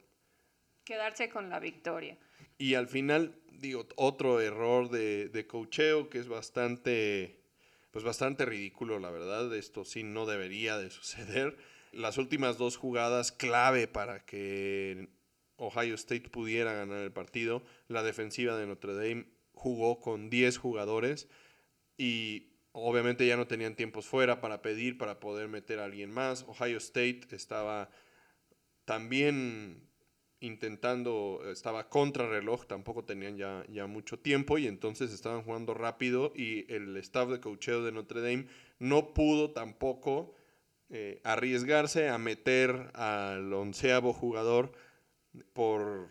quedarse 0.85 1.29
con 1.29 1.49
la 1.49 1.59
victoria. 1.59 2.17
Y 2.57 2.75
al 2.75 2.87
final, 2.87 3.35
digo, 3.51 3.85
otro 3.97 4.39
error 4.39 4.89
de, 4.89 5.27
de 5.27 5.47
cocheo 5.47 6.09
que 6.09 6.19
es 6.19 6.29
bastante, 6.29 7.41
pues 7.91 8.05
bastante 8.05 8.45
ridículo, 8.45 8.99
la 8.99 9.11
verdad. 9.11 9.53
Esto 9.53 9.83
sí 9.83 10.03
no 10.03 10.25
debería 10.25 10.77
de 10.77 10.91
suceder. 10.91 11.57
Las 11.91 12.17
últimas 12.17 12.57
dos 12.57 12.77
jugadas 12.77 13.33
clave 13.33 13.87
para 13.87 14.23
que 14.25 15.18
Ohio 15.59 15.95
State 15.95 16.29
pudiera 16.29 16.73
ganar 16.73 16.99
el 16.99 17.11
partido, 17.11 17.63
la 17.87 18.03
defensiva 18.03 18.57
de 18.57 18.65
Notre 18.65 18.93
Dame 18.93 19.25
jugó 19.53 19.99
con 19.99 20.29
10 20.29 20.57
jugadores 20.57 21.27
y 21.97 22.53
obviamente 22.71 23.27
ya 23.27 23.37
no 23.37 23.47
tenían 23.47 23.75
tiempos 23.75 24.05
fuera 24.05 24.41
para 24.41 24.61
pedir, 24.61 24.97
para 24.97 25.19
poder 25.19 25.49
meter 25.49 25.79
a 25.79 25.85
alguien 25.85 26.11
más. 26.11 26.45
Ohio 26.47 26.77
State 26.77 27.21
estaba 27.31 27.89
también 28.85 29.89
intentando, 30.39 31.41
estaba 31.51 31.89
contra 31.89 32.29
reloj, 32.29 32.65
tampoco 32.65 33.03
tenían 33.03 33.37
ya, 33.37 33.65
ya 33.69 33.87
mucho 33.87 34.17
tiempo 34.19 34.57
y 34.57 34.67
entonces 34.67 35.11
estaban 35.11 35.43
jugando 35.43 35.73
rápido 35.73 36.31
y 36.35 36.71
el 36.73 36.95
staff 36.97 37.29
de 37.29 37.41
cocheo 37.41 37.83
de 37.83 37.91
Notre 37.91 38.21
Dame 38.21 38.47
no 38.79 39.13
pudo 39.13 39.51
tampoco 39.51 40.33
eh, 40.89 41.19
arriesgarse 41.23 42.07
a 42.07 42.17
meter 42.17 42.91
al 42.93 43.53
onceavo 43.53 44.13
jugador 44.13 44.71
por 45.53 46.09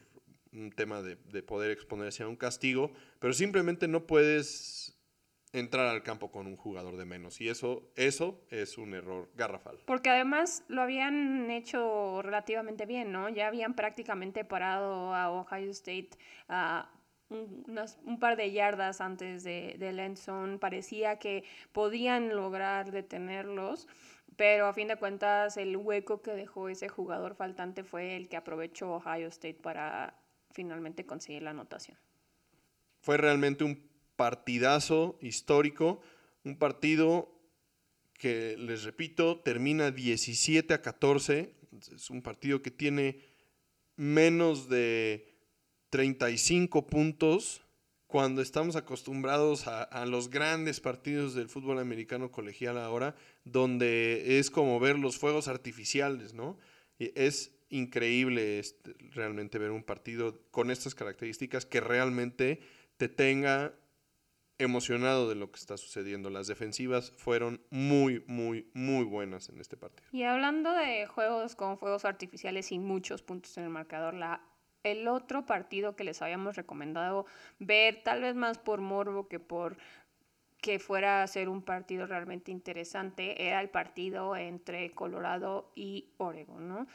un 0.52 0.72
tema 0.72 1.02
de, 1.02 1.16
de 1.16 1.42
poder 1.42 1.70
exponerse 1.70 2.22
a 2.22 2.28
un 2.28 2.36
castigo, 2.36 2.92
pero 3.18 3.32
simplemente 3.32 3.88
no 3.88 4.06
puedes 4.06 4.98
entrar 5.52 5.86
al 5.86 6.02
campo 6.02 6.30
con 6.30 6.46
un 6.46 6.56
jugador 6.56 6.96
de 6.96 7.04
menos. 7.04 7.40
Y 7.40 7.48
eso, 7.48 7.90
eso 7.96 8.40
es 8.50 8.78
un 8.78 8.94
error 8.94 9.30
garrafal. 9.34 9.78
Porque 9.86 10.10
además 10.10 10.64
lo 10.68 10.82
habían 10.82 11.50
hecho 11.50 12.20
relativamente 12.22 12.86
bien, 12.86 13.12
¿no? 13.12 13.28
Ya 13.28 13.46
habían 13.46 13.74
prácticamente 13.74 14.44
parado 14.44 15.14
a 15.14 15.30
Ohio 15.30 15.70
State 15.70 16.10
a 16.48 16.90
un, 17.30 18.18
par 18.18 18.36
de 18.36 18.52
yardas 18.52 19.00
antes 19.00 19.44
de, 19.44 19.76
de 19.78 20.58
Parecía 20.58 21.18
que 21.18 21.44
podían 21.72 22.34
lograr 22.34 22.90
detenerlos. 22.90 23.86
Pero 24.38 24.68
a 24.68 24.72
fin 24.72 24.86
de 24.86 24.94
cuentas, 24.94 25.56
el 25.56 25.76
hueco 25.76 26.22
que 26.22 26.30
dejó 26.30 26.68
ese 26.68 26.88
jugador 26.88 27.34
faltante 27.34 27.82
fue 27.82 28.14
el 28.14 28.28
que 28.28 28.36
aprovechó 28.36 28.92
Ohio 28.92 29.26
State 29.26 29.58
para 29.60 30.16
finalmente 30.52 31.04
conseguir 31.04 31.42
la 31.42 31.50
anotación. 31.50 31.98
Fue 33.00 33.16
realmente 33.16 33.64
un 33.64 33.90
partidazo 34.14 35.18
histórico, 35.20 36.00
un 36.44 36.56
partido 36.56 37.34
que, 38.14 38.56
les 38.56 38.84
repito, 38.84 39.40
termina 39.40 39.90
17 39.90 40.72
a 40.72 40.82
14. 40.82 41.52
Es 41.92 42.08
un 42.08 42.22
partido 42.22 42.62
que 42.62 42.70
tiene 42.70 43.20
menos 43.96 44.68
de 44.68 45.34
35 45.90 46.86
puntos 46.86 47.67
cuando 48.08 48.40
estamos 48.40 48.74
acostumbrados 48.74 49.66
a, 49.68 50.06
los 50.06 50.30
grandes 50.30 50.80
partidos 50.80 51.34
del 51.34 51.50
fútbol 51.50 51.78
americano 51.78 52.32
colegial 52.32 52.78
ahora, 52.78 53.14
donde 53.44 54.38
es 54.38 54.50
como 54.50 54.80
ver 54.80 54.98
los 54.98 55.18
fuegos 55.18 55.46
artificiales, 55.46 56.32
¿no? 56.32 56.58
Es 56.98 57.54
increíble 57.68 58.58
este, 58.58 58.94
realmente 59.12 59.58
ver 59.58 59.72
un 59.72 59.84
partido 59.84 60.40
con 60.50 60.70
estas 60.70 60.94
características 60.94 61.66
que 61.66 61.80
realmente 61.80 62.60
te 62.96 63.10
tenga 63.10 63.74
emocionado 64.56 65.28
de 65.28 65.34
lo 65.34 65.52
que 65.52 65.58
está 65.60 65.76
sucediendo. 65.76 66.30
Las 66.30 66.46
defensivas 66.46 67.12
fueron 67.12 67.60
muy, 67.68 68.24
muy, 68.26 68.70
muy 68.72 69.04
buenas 69.04 69.50
en 69.50 69.60
este 69.60 69.76
partido. 69.76 70.08
Y 70.12 70.22
hablando 70.22 70.72
de 70.72 71.06
juegos 71.06 71.56
con 71.56 71.76
fuegos 71.76 72.06
artificiales 72.06 72.72
y 72.72 72.78
muchos 72.78 73.22
puntos 73.22 73.56
en 73.58 73.64
el 73.64 73.70
marcador, 73.70 74.14
la, 74.14 74.42
el 74.92 75.08
otro 75.08 75.46
partido 75.46 75.96
que 75.96 76.04
les 76.04 76.22
habíamos 76.22 76.56
recomendado 76.56 77.26
ver, 77.58 78.02
tal 78.02 78.22
vez 78.22 78.34
más 78.34 78.58
por 78.58 78.80
morbo 78.80 79.28
que 79.28 79.40
por 79.40 79.76
que 80.60 80.78
fuera 80.78 81.22
a 81.22 81.26
ser 81.28 81.48
un 81.48 81.62
partido 81.62 82.06
realmente 82.06 82.50
interesante, 82.50 83.46
era 83.46 83.60
el 83.60 83.70
partido 83.70 84.34
entre 84.36 84.90
Colorado 84.90 85.70
y 85.76 86.10
Oregon, 86.16 86.68
¿no? 86.68 86.86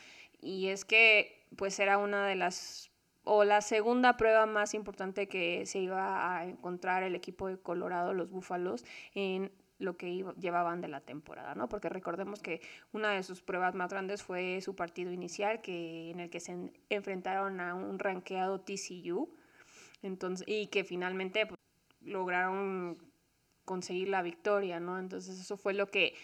Y 0.41 0.67
es 0.67 0.84
que 0.84 1.45
pues 1.56 1.79
era 1.79 1.97
una 1.97 2.27
de 2.27 2.36
las 2.36 2.91
o 3.23 3.45
la 3.45 3.62
segunda 3.62 4.17
prueba 4.17 4.45
más 4.45 4.73
importante 4.73 5.29
que 5.29 5.65
se 5.65 5.79
iba 5.79 6.38
a 6.38 6.45
encontrar 6.45 7.03
el 7.03 7.15
equipo 7.15 7.47
de 7.47 7.58
Colorado, 7.58 8.13
los 8.13 8.29
Búfalos, 8.29 8.84
en 9.15 9.49
lo 9.79 9.97
que 9.97 10.23
llevaban 10.39 10.81
de 10.81 10.88
la 10.88 11.01
temporada, 11.01 11.55
¿no? 11.55 11.67
Porque 11.67 11.89
recordemos 11.89 12.41
que 12.41 12.62
una 12.91 13.12
de 13.12 13.23
sus 13.23 13.41
pruebas 13.41 13.75
más 13.75 13.91
grandes 13.91 14.23
fue 14.23 14.62
su 14.62 14.75
partido 14.75 15.12
inicial, 15.12 15.62
que, 15.62 16.12
en 16.12 16.19
el 16.19 16.29
que 16.29 16.39
se 16.39 16.71
enfrentaron 16.89 17.59
a 17.59 17.75
un 17.75 17.99
ranqueado 17.99 18.62
TCU, 18.62 19.29
entonces, 20.01 20.47
y 20.47 20.67
que 20.67 20.83
finalmente 20.83 21.45
pues, 21.45 21.59
lograron 22.01 22.97
conseguir 23.65 24.09
la 24.09 24.21
victoria, 24.21 24.79
¿no? 24.79 24.99
Entonces 24.99 25.39
eso 25.39 25.57
fue 25.57 25.73
lo 25.73 25.88
que 25.88 26.15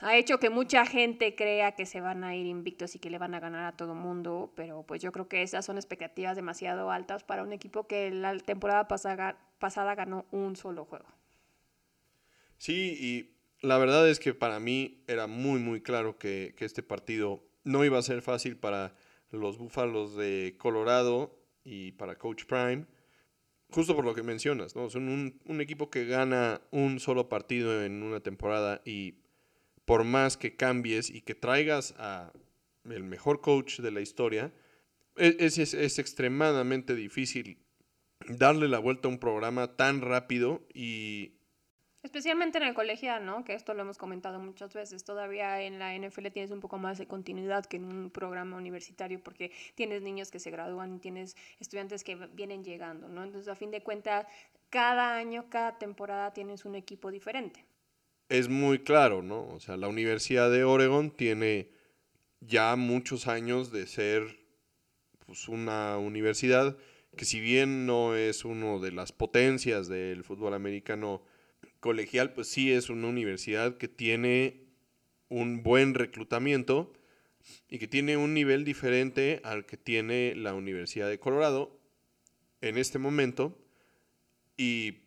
ha 0.00 0.16
hecho 0.16 0.38
que 0.38 0.50
mucha 0.50 0.86
gente 0.86 1.34
crea 1.34 1.72
que 1.72 1.84
se 1.84 2.00
van 2.00 2.22
a 2.22 2.36
ir 2.36 2.46
invictos 2.46 2.94
y 2.94 2.98
que 3.00 3.10
le 3.10 3.18
van 3.18 3.34
a 3.34 3.40
ganar 3.40 3.64
a 3.64 3.76
todo 3.76 3.94
mundo, 3.94 4.52
pero 4.54 4.84
pues 4.84 5.02
yo 5.02 5.10
creo 5.10 5.28
que 5.28 5.42
esas 5.42 5.64
son 5.64 5.76
expectativas 5.76 6.36
demasiado 6.36 6.90
altas 6.90 7.24
para 7.24 7.42
un 7.42 7.52
equipo 7.52 7.86
que 7.86 8.10
la 8.10 8.36
temporada 8.38 8.86
pasada, 8.86 9.36
pasada 9.58 9.94
ganó 9.94 10.26
un 10.30 10.54
solo 10.54 10.84
juego. 10.84 11.17
Sí, 12.58 12.96
y 13.00 13.66
la 13.66 13.78
verdad 13.78 14.08
es 14.08 14.18
que 14.20 14.34
para 14.34 14.60
mí 14.60 15.02
era 15.06 15.26
muy, 15.26 15.60
muy 15.60 15.80
claro 15.80 16.18
que, 16.18 16.54
este 16.58 16.82
partido 16.82 17.44
no 17.64 17.84
iba 17.84 17.98
a 17.98 18.02
ser 18.02 18.22
fácil 18.22 18.56
para 18.56 18.94
los 19.30 19.58
Búfalos 19.58 20.16
de 20.16 20.56
Colorado 20.58 21.38
y 21.64 21.92
para 21.92 22.18
Coach 22.18 22.44
Prime, 22.44 22.86
justo 23.70 23.94
por 23.94 24.04
lo 24.04 24.14
que 24.14 24.22
mencionas, 24.22 24.74
¿no? 24.74 24.88
Son 24.90 25.08
un, 25.08 25.40
un 25.44 25.60
equipo 25.60 25.90
que 25.90 26.06
gana 26.06 26.60
un 26.70 27.00
solo 27.00 27.28
partido 27.28 27.84
en 27.84 28.02
una 28.02 28.20
temporada 28.20 28.80
y 28.84 29.16
por 29.84 30.04
más 30.04 30.36
que 30.36 30.56
cambies 30.56 31.10
y 31.10 31.22
que 31.22 31.34
traigas 31.34 31.94
a 31.98 32.32
el 32.84 33.04
mejor 33.04 33.40
coach 33.40 33.80
de 33.80 33.90
la 33.90 34.00
historia, 34.00 34.52
e, 35.16 35.36
es, 35.40 35.58
es, 35.58 35.98
extremadamente 35.98 36.94
difícil 36.94 37.58
darle 38.28 38.68
la 38.68 38.78
vuelta 38.78 39.08
a 39.08 39.10
un 39.10 39.18
programa 39.18 39.76
tan 39.76 40.00
rápido 40.00 40.66
y... 40.72 41.37
Especialmente 42.02 42.58
en 42.58 42.64
el 42.64 42.74
colegial, 42.74 43.26
¿no? 43.26 43.44
Que 43.44 43.54
esto 43.54 43.74
lo 43.74 43.82
hemos 43.82 43.98
comentado 43.98 44.38
muchas 44.38 44.72
veces. 44.72 45.04
Todavía 45.04 45.62
en 45.62 45.78
la 45.78 45.96
NFL 45.96 46.28
tienes 46.28 46.50
un 46.50 46.60
poco 46.60 46.78
más 46.78 46.98
de 46.98 47.06
continuidad 47.06 47.66
que 47.66 47.76
en 47.76 47.84
un 47.84 48.10
programa 48.10 48.56
universitario 48.56 49.20
porque 49.22 49.50
tienes 49.74 50.02
niños 50.02 50.30
que 50.30 50.38
se 50.38 50.50
gradúan 50.50 50.94
y 50.94 50.98
tienes 50.98 51.36
estudiantes 51.58 52.04
que 52.04 52.14
vienen 52.14 52.62
llegando, 52.62 53.08
¿no? 53.08 53.24
Entonces, 53.24 53.48
a 53.48 53.56
fin 53.56 53.70
de 53.70 53.82
cuentas, 53.82 54.26
cada 54.70 55.16
año, 55.16 55.46
cada 55.50 55.78
temporada 55.78 56.32
tienes 56.32 56.64
un 56.64 56.76
equipo 56.76 57.10
diferente 57.10 57.64
es 58.28 58.48
muy 58.48 58.80
claro, 58.80 59.22
¿no? 59.22 59.48
O 59.48 59.60
sea, 59.60 59.76
la 59.76 59.88
Universidad 59.88 60.50
de 60.50 60.64
Oregon 60.64 61.10
tiene 61.10 61.70
ya 62.40 62.76
muchos 62.76 63.26
años 63.26 63.72
de 63.72 63.86
ser 63.86 64.38
pues, 65.26 65.48
una 65.48 65.98
universidad 65.98 66.76
que 67.16 67.24
si 67.24 67.40
bien 67.40 67.86
no 67.86 68.14
es 68.14 68.44
una 68.44 68.78
de 68.78 68.92
las 68.92 69.12
potencias 69.12 69.88
del 69.88 70.24
fútbol 70.24 70.54
americano 70.54 71.22
colegial, 71.80 72.32
pues 72.32 72.48
sí 72.48 72.72
es 72.72 72.90
una 72.90 73.08
universidad 73.08 73.76
que 73.76 73.88
tiene 73.88 74.64
un 75.28 75.62
buen 75.62 75.94
reclutamiento 75.94 76.92
y 77.68 77.78
que 77.78 77.88
tiene 77.88 78.16
un 78.16 78.34
nivel 78.34 78.64
diferente 78.64 79.40
al 79.44 79.66
que 79.66 79.76
tiene 79.76 80.34
la 80.34 80.54
Universidad 80.54 81.08
de 81.08 81.18
Colorado 81.18 81.78
en 82.60 82.78
este 82.78 82.98
momento. 82.98 83.58
Y 84.56 85.02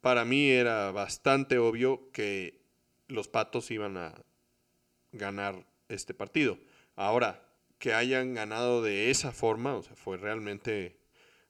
para 0.00 0.24
mí 0.24 0.48
era 0.48 0.90
bastante 0.92 1.58
obvio 1.58 2.10
que 2.12 2.62
los 3.08 3.28
Patos 3.28 3.70
iban 3.70 3.96
a 3.96 4.14
ganar 5.12 5.66
este 5.88 6.14
partido. 6.14 6.58
Ahora, 6.94 7.46
que 7.78 7.92
hayan 7.92 8.34
ganado 8.34 8.82
de 8.82 9.10
esa 9.10 9.32
forma, 9.32 9.74
o 9.74 9.82
sea, 9.82 9.96
fue 9.96 10.16
realmente, 10.16 10.98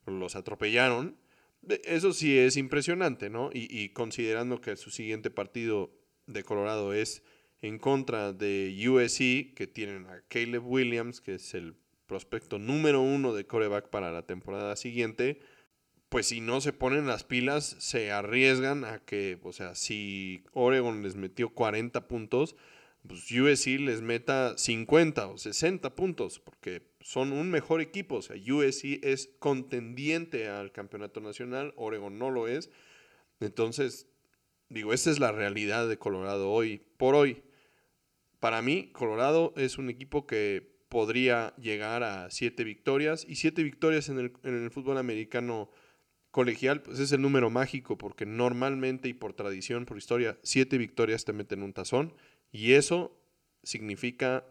los 0.07 0.37
atropellaron, 0.37 1.17
eso 1.85 2.13
sí 2.13 2.39
es 2.39 2.57
impresionante, 2.57 3.31
¿no? 3.31 3.51
Y, 3.53 3.89
considerando 3.91 4.61
que 4.61 4.77
su 4.77 4.91
siguiente 4.91 5.31
partido 5.31 5.91
de 6.27 6.45
Colorado 6.45 6.93
es 6.93 7.23
en 7.61 7.79
contra 7.79 8.33
de 8.33 8.75
USC, 8.89 9.55
que 9.55 9.67
tienen 9.67 10.07
a 10.07 10.23
Caleb 10.29 10.67
Williams, 10.67 11.21
que 11.21 11.35
es 11.35 11.55
el 11.55 11.75
prospecto 12.07 12.59
número 12.59 13.01
uno 13.01 13.35
de 13.35 13.47
coreback 13.47 13.89
para 13.89 14.13
la 14.13 14.23
temporada 14.27 14.77
siguiente, 14.77 15.41
pues 16.09 16.29
si 16.29 16.41
no 16.41 16.61
se 16.61 16.73
ponen 16.73 17.07
las 17.07 17.25
pilas, 17.25 17.77
se 17.81 18.13
arriesgan 18.13 18.85
a 18.85 19.01
que, 19.01 19.39
o 19.43 19.53
sea, 19.53 19.75
si 19.75 20.45
Oregon 20.53 21.03
les 21.03 21.17
metió 21.17 21.51
40 21.51 22.07
puntos, 22.07 22.55
pues 23.07 23.31
USC 23.31 23.79
les 23.81 24.03
meta 24.03 24.57
50 24.57 25.29
o 25.29 25.39
60 25.39 25.95
puntos, 25.95 26.39
porque 26.39 26.83
son 27.01 27.33
un 27.33 27.51
mejor 27.51 27.81
equipo. 27.81 28.17
O 28.17 28.23
sea, 28.23 28.37
USC 28.37 29.01
es 29.03 29.31
contendiente 29.39 30.49
al 30.49 30.73
campeonato 30.73 31.21
nacional, 31.21 31.73
Oregon 31.77 32.19
no 32.19 32.31
lo 32.31 32.49
es. 32.49 32.71
Entonces, 33.41 34.09
digo, 34.69 34.93
esta 34.93 35.11
es 35.11 35.19
la 35.19 35.33
realidad 35.33 35.89
de 35.89 35.99
Colorado 35.99 36.51
hoy, 36.51 36.83
por 36.97 37.15
hoy. 37.15 37.43
Para 38.41 38.63
mí, 38.63 38.91
Colorado 38.93 39.53
es 39.57 39.79
un 39.79 39.91
equipo 39.91 40.27
que 40.27 40.77
podría 40.89 41.55
llegar 41.57 42.03
a 42.03 42.31
siete 42.31 42.65
victorias 42.65 43.25
y 43.29 43.37
siete 43.37 43.63
victorias 43.63 44.09
en 44.09 44.19
el, 44.19 44.33
en 44.45 44.65
el 44.65 44.71
fútbol 44.71 44.99
americano 44.99 45.71
colegial, 46.31 46.83
pues 46.83 46.99
es 46.99 47.13
el 47.13 47.23
número 47.23 47.49
mágico 47.49 47.97
porque 47.97 48.27
normalmente 48.27 49.09
y 49.09 49.15
por 49.15 49.33
tradición, 49.33 49.87
por 49.87 49.97
historia, 49.97 50.39
siete 50.43 50.77
victorias 50.77 51.25
te 51.25 51.33
meten 51.33 51.63
un 51.63 51.73
tazón 51.73 52.13
y 52.57 52.73
eso 52.73 53.15
significa 53.63 54.47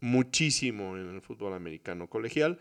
muchísimo 0.00 0.96
en 0.96 1.14
el 1.14 1.20
fútbol 1.20 1.52
americano 1.52 2.08
colegial. 2.08 2.58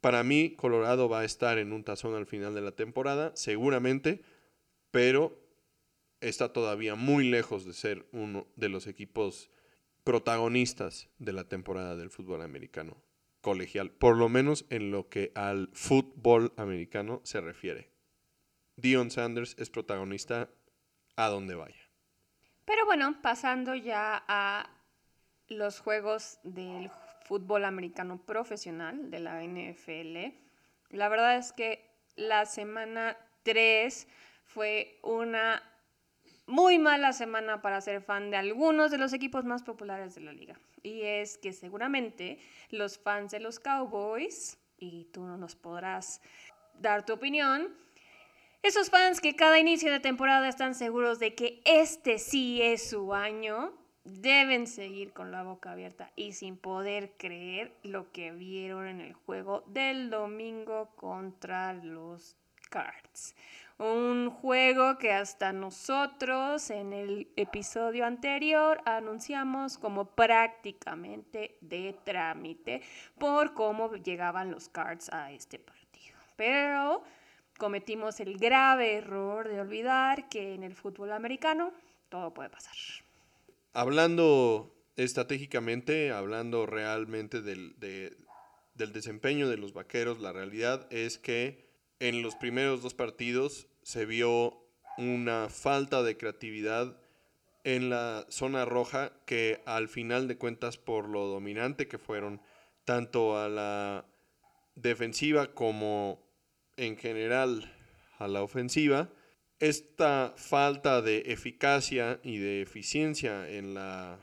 Para 0.00 0.24
mí, 0.24 0.54
Colorado 0.56 1.08
va 1.08 1.20
a 1.20 1.24
estar 1.24 1.58
en 1.58 1.72
un 1.72 1.84
tazón 1.84 2.16
al 2.16 2.26
final 2.26 2.52
de 2.52 2.60
la 2.60 2.72
temporada, 2.72 3.30
seguramente, 3.36 4.22
pero 4.90 5.40
está 6.20 6.52
todavía 6.52 6.96
muy 6.96 7.28
lejos 7.28 7.64
de 7.64 7.72
ser 7.72 8.08
uno 8.10 8.48
de 8.56 8.68
los 8.68 8.88
equipos 8.88 9.48
protagonistas 10.02 11.08
de 11.18 11.32
la 11.32 11.44
temporada 11.44 11.94
del 11.94 12.10
fútbol 12.10 12.42
americano 12.42 13.00
colegial, 13.40 13.92
por 13.92 14.16
lo 14.16 14.28
menos 14.28 14.66
en 14.70 14.90
lo 14.90 15.08
que 15.08 15.30
al 15.36 15.70
fútbol 15.72 16.52
americano 16.56 17.20
se 17.22 17.40
refiere. 17.40 17.92
Dion 18.74 19.12
Sanders 19.12 19.54
es 19.56 19.70
protagonista 19.70 20.50
a 21.14 21.28
donde 21.28 21.54
vaya. 21.54 21.85
Pero 22.66 22.84
bueno, 22.84 23.16
pasando 23.22 23.74
ya 23.74 24.24
a 24.26 24.68
los 25.48 25.78
juegos 25.80 26.40
del 26.42 26.90
fútbol 27.24 27.64
americano 27.64 28.18
profesional 28.18 29.08
de 29.10 29.20
la 29.20 29.42
NFL, 29.42 30.34
la 30.90 31.08
verdad 31.08 31.36
es 31.36 31.52
que 31.52 31.88
la 32.16 32.44
semana 32.44 33.16
3 33.44 34.08
fue 34.44 34.98
una 35.02 35.62
muy 36.46 36.78
mala 36.78 37.12
semana 37.12 37.62
para 37.62 37.80
ser 37.80 38.02
fan 38.02 38.30
de 38.30 38.36
algunos 38.36 38.90
de 38.90 38.98
los 38.98 39.12
equipos 39.12 39.44
más 39.44 39.62
populares 39.62 40.16
de 40.16 40.22
la 40.22 40.32
liga. 40.32 40.58
Y 40.82 41.02
es 41.02 41.38
que 41.38 41.52
seguramente 41.52 42.38
los 42.70 42.98
fans 42.98 43.30
de 43.30 43.40
los 43.40 43.60
Cowboys, 43.60 44.58
y 44.78 45.04
tú 45.12 45.22
no 45.22 45.36
nos 45.36 45.54
podrás 45.54 46.20
dar 46.74 47.06
tu 47.06 47.12
opinión, 47.12 47.74
esos 48.66 48.90
fans 48.90 49.20
que 49.20 49.36
cada 49.36 49.60
inicio 49.60 49.92
de 49.92 50.00
temporada 50.00 50.48
están 50.48 50.74
seguros 50.74 51.20
de 51.20 51.36
que 51.36 51.62
este 51.64 52.18
sí 52.18 52.60
es 52.60 52.90
su 52.90 53.14
año, 53.14 53.72
deben 54.02 54.66
seguir 54.66 55.12
con 55.12 55.30
la 55.30 55.44
boca 55.44 55.70
abierta 55.70 56.10
y 56.16 56.32
sin 56.32 56.56
poder 56.56 57.12
creer 57.16 57.72
lo 57.84 58.10
que 58.10 58.32
vieron 58.32 58.88
en 58.88 59.00
el 59.00 59.12
juego 59.12 59.62
del 59.68 60.10
domingo 60.10 60.90
contra 60.96 61.74
los 61.74 62.36
Cards. 62.68 63.36
Un 63.78 64.30
juego 64.30 64.98
que 64.98 65.12
hasta 65.12 65.52
nosotros 65.52 66.68
en 66.70 66.92
el 66.92 67.30
episodio 67.36 68.04
anterior 68.04 68.80
anunciamos 68.84 69.78
como 69.78 70.06
prácticamente 70.06 71.56
de 71.60 71.96
trámite 72.02 72.82
por 73.16 73.54
cómo 73.54 73.94
llegaban 73.94 74.50
los 74.50 74.68
Cards 74.68 75.08
a 75.12 75.30
este 75.30 75.60
partido. 75.60 76.16
Pero 76.34 77.04
cometimos 77.56 78.20
el 78.20 78.38
grave 78.38 78.94
error 78.96 79.48
de 79.48 79.60
olvidar 79.60 80.28
que 80.28 80.54
en 80.54 80.62
el 80.62 80.74
fútbol 80.74 81.12
americano 81.12 81.72
todo 82.08 82.32
puede 82.32 82.50
pasar. 82.50 82.74
Hablando 83.72 84.74
estratégicamente, 84.96 86.12
hablando 86.12 86.66
realmente 86.66 87.42
del, 87.42 87.76
del 87.78 88.92
desempeño 88.92 89.48
de 89.48 89.56
los 89.56 89.72
vaqueros, 89.72 90.20
la 90.20 90.32
realidad 90.32 90.86
es 90.90 91.18
que 91.18 91.66
en 92.00 92.22
los 92.22 92.34
primeros 92.36 92.82
dos 92.82 92.94
partidos 92.94 93.68
se 93.82 94.06
vio 94.06 94.62
una 94.98 95.48
falta 95.48 96.02
de 96.02 96.16
creatividad 96.16 96.96
en 97.64 97.90
la 97.90 98.26
zona 98.28 98.64
roja 98.64 99.12
que 99.26 99.62
al 99.66 99.88
final 99.88 100.28
de 100.28 100.38
cuentas 100.38 100.76
por 100.76 101.08
lo 101.08 101.26
dominante 101.26 101.88
que 101.88 101.98
fueron 101.98 102.40
tanto 102.84 103.38
a 103.38 103.48
la 103.48 104.06
defensiva 104.76 105.52
como 105.52 106.25
en 106.76 106.96
general 106.96 107.72
a 108.18 108.28
la 108.28 108.42
ofensiva, 108.42 109.10
esta 109.58 110.34
falta 110.36 111.00
de 111.02 111.18
eficacia 111.26 112.20
y 112.22 112.38
de 112.38 112.62
eficiencia 112.62 113.48
en 113.48 113.74
la... 113.74 114.18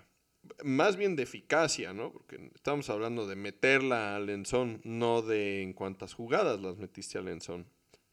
Más 0.64 0.98
bien 0.98 1.16
de 1.16 1.24
eficacia, 1.24 1.94
¿no? 1.94 2.12
Porque 2.12 2.52
estamos 2.54 2.90
hablando 2.90 3.28
de 3.28 3.36
meterla 3.36 4.16
al 4.16 4.28
Lenzón, 4.28 4.82
no 4.84 5.22
de 5.22 5.62
en 5.62 5.74
cuántas 5.74 6.14
jugadas 6.14 6.62
las 6.62 6.78
metiste 6.78 7.18
al 7.18 7.26
Lenzón. 7.26 7.66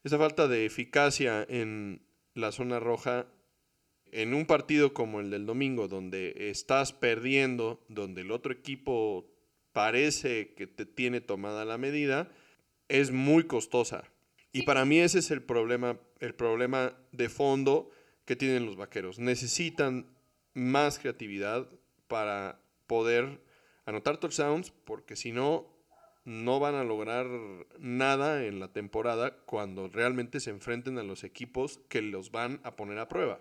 Esa 0.03 0.17
falta 0.17 0.47
de 0.47 0.65
eficacia 0.65 1.45
en 1.47 2.01
la 2.33 2.51
zona 2.51 2.79
roja, 2.79 3.27
en 4.11 4.33
un 4.33 4.45
partido 4.45 4.93
como 4.93 5.19
el 5.19 5.29
del 5.29 5.45
domingo, 5.45 5.87
donde 5.87 6.49
estás 6.49 6.93
perdiendo, 6.93 7.83
donde 7.87 8.21
el 8.21 8.31
otro 8.31 8.51
equipo 8.53 9.29
parece 9.73 10.53
que 10.53 10.67
te 10.67 10.85
tiene 10.85 11.21
tomada 11.21 11.65
la 11.65 11.77
medida, 11.77 12.31
es 12.87 13.11
muy 13.11 13.43
costosa. 13.43 14.05
Y 14.51 14.63
para 14.63 14.85
mí 14.85 14.99
ese 14.99 15.19
es 15.19 15.31
el 15.31 15.41
problema, 15.41 15.97
el 16.19 16.35
problema 16.35 16.93
de 17.11 17.29
fondo 17.29 17.89
que 18.25 18.35
tienen 18.35 18.65
los 18.65 18.75
vaqueros. 18.75 19.19
Necesitan 19.19 20.05
más 20.53 20.99
creatividad 20.99 21.67
para 22.07 22.59
poder 22.87 23.41
anotar 23.85 24.17
touchdowns, 24.17 24.71
porque 24.71 25.15
si 25.15 25.31
no, 25.31 25.67
no 26.25 26.59
van 26.59 26.75
a 26.75 26.83
lograr 26.83 27.27
nada 27.79 28.43
en 28.43 28.59
la 28.59 28.71
temporada 28.71 29.37
cuando 29.45 29.87
realmente 29.87 30.39
se 30.39 30.49
enfrenten 30.49 30.97
a 30.97 31.03
los 31.03 31.23
equipos 31.23 31.79
que 31.89 32.01
los 32.01 32.31
van 32.31 32.59
a 32.63 32.75
poner 32.75 32.99
a 32.99 33.07
prueba. 33.07 33.39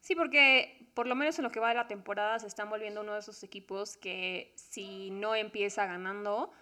Sí, 0.00 0.14
porque 0.14 0.90
por 0.94 1.06
lo 1.06 1.14
menos 1.14 1.38
en 1.38 1.44
lo 1.44 1.50
que 1.50 1.60
va 1.60 1.68
de 1.68 1.74
la 1.74 1.88
temporada 1.88 2.38
se 2.38 2.46
están 2.46 2.70
volviendo 2.70 3.00
uno 3.02 3.14
de 3.14 3.20
esos 3.20 3.42
equipos 3.42 3.96
que 3.96 4.52
si 4.56 5.10
no 5.10 5.34
empieza 5.34 5.86
ganando, 5.86 6.52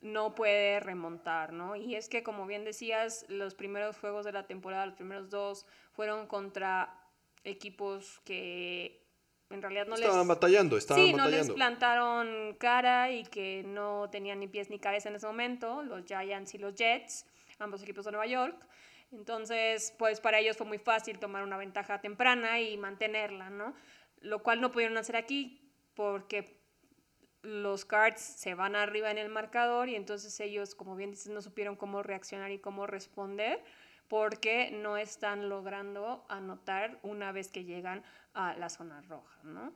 no 0.00 0.34
puede 0.34 0.80
remontar, 0.80 1.52
¿no? 1.52 1.76
Y 1.76 1.94
es 1.94 2.08
que, 2.08 2.22
como 2.22 2.46
bien 2.46 2.64
decías, 2.64 3.24
los 3.28 3.54
primeros 3.54 3.98
juegos 3.98 4.24
de 4.24 4.32
la 4.32 4.46
temporada, 4.46 4.86
los 4.86 4.94
primeros 4.94 5.30
dos, 5.30 5.66
fueron 5.92 6.26
contra 6.26 7.02
equipos 7.44 8.20
que 8.24 9.06
en 9.50 9.62
realidad 9.62 9.86
no 9.86 9.94
estaban 9.94 10.26
batallando, 10.26 10.76
estaban 10.76 11.04
sí, 11.04 11.12
batallando. 11.12 11.36
no 11.36 11.44
les 11.44 11.54
plantaron 11.54 12.54
cara 12.58 13.12
y 13.12 13.24
que 13.24 13.62
no 13.64 14.08
tenían 14.10 14.40
ni 14.40 14.48
pies 14.48 14.70
ni 14.70 14.78
cabeza 14.78 15.08
en 15.08 15.16
ese 15.16 15.26
momento, 15.26 15.82
los 15.82 16.04
Giants 16.04 16.54
y 16.54 16.58
los 16.58 16.74
Jets, 16.74 17.26
ambos 17.58 17.82
equipos 17.82 18.04
de 18.04 18.10
Nueva 18.10 18.26
York. 18.26 18.56
Entonces, 19.12 19.94
pues 19.98 20.20
para 20.20 20.40
ellos 20.40 20.56
fue 20.56 20.66
muy 20.66 20.78
fácil 20.78 21.18
tomar 21.18 21.44
una 21.44 21.56
ventaja 21.56 22.00
temprana 22.00 22.60
y 22.60 22.76
mantenerla, 22.76 23.50
¿no? 23.50 23.74
Lo 24.20 24.42
cual 24.42 24.60
no 24.60 24.72
pudieron 24.72 24.98
hacer 24.98 25.16
aquí 25.16 25.70
porque 25.94 26.60
los 27.46 27.84
Cards 27.84 28.20
se 28.20 28.54
van 28.54 28.76
arriba 28.76 29.10
en 29.10 29.18
el 29.18 29.28
marcador 29.28 29.88
y 29.88 29.94
entonces 29.94 30.38
ellos, 30.40 30.74
como 30.74 30.96
bien 30.96 31.10
dices, 31.10 31.28
no 31.28 31.40
supieron 31.40 31.76
cómo 31.76 32.02
reaccionar 32.02 32.50
y 32.50 32.58
cómo 32.58 32.86
responder 32.86 33.62
porque 34.08 34.70
no 34.70 34.96
están 34.96 35.48
logrando 35.48 36.24
anotar 36.28 36.98
una 37.02 37.32
vez 37.32 37.50
que 37.50 37.64
llegan 37.64 38.04
a 38.34 38.54
la 38.56 38.68
zona 38.68 39.00
roja, 39.02 39.42
¿no? 39.42 39.72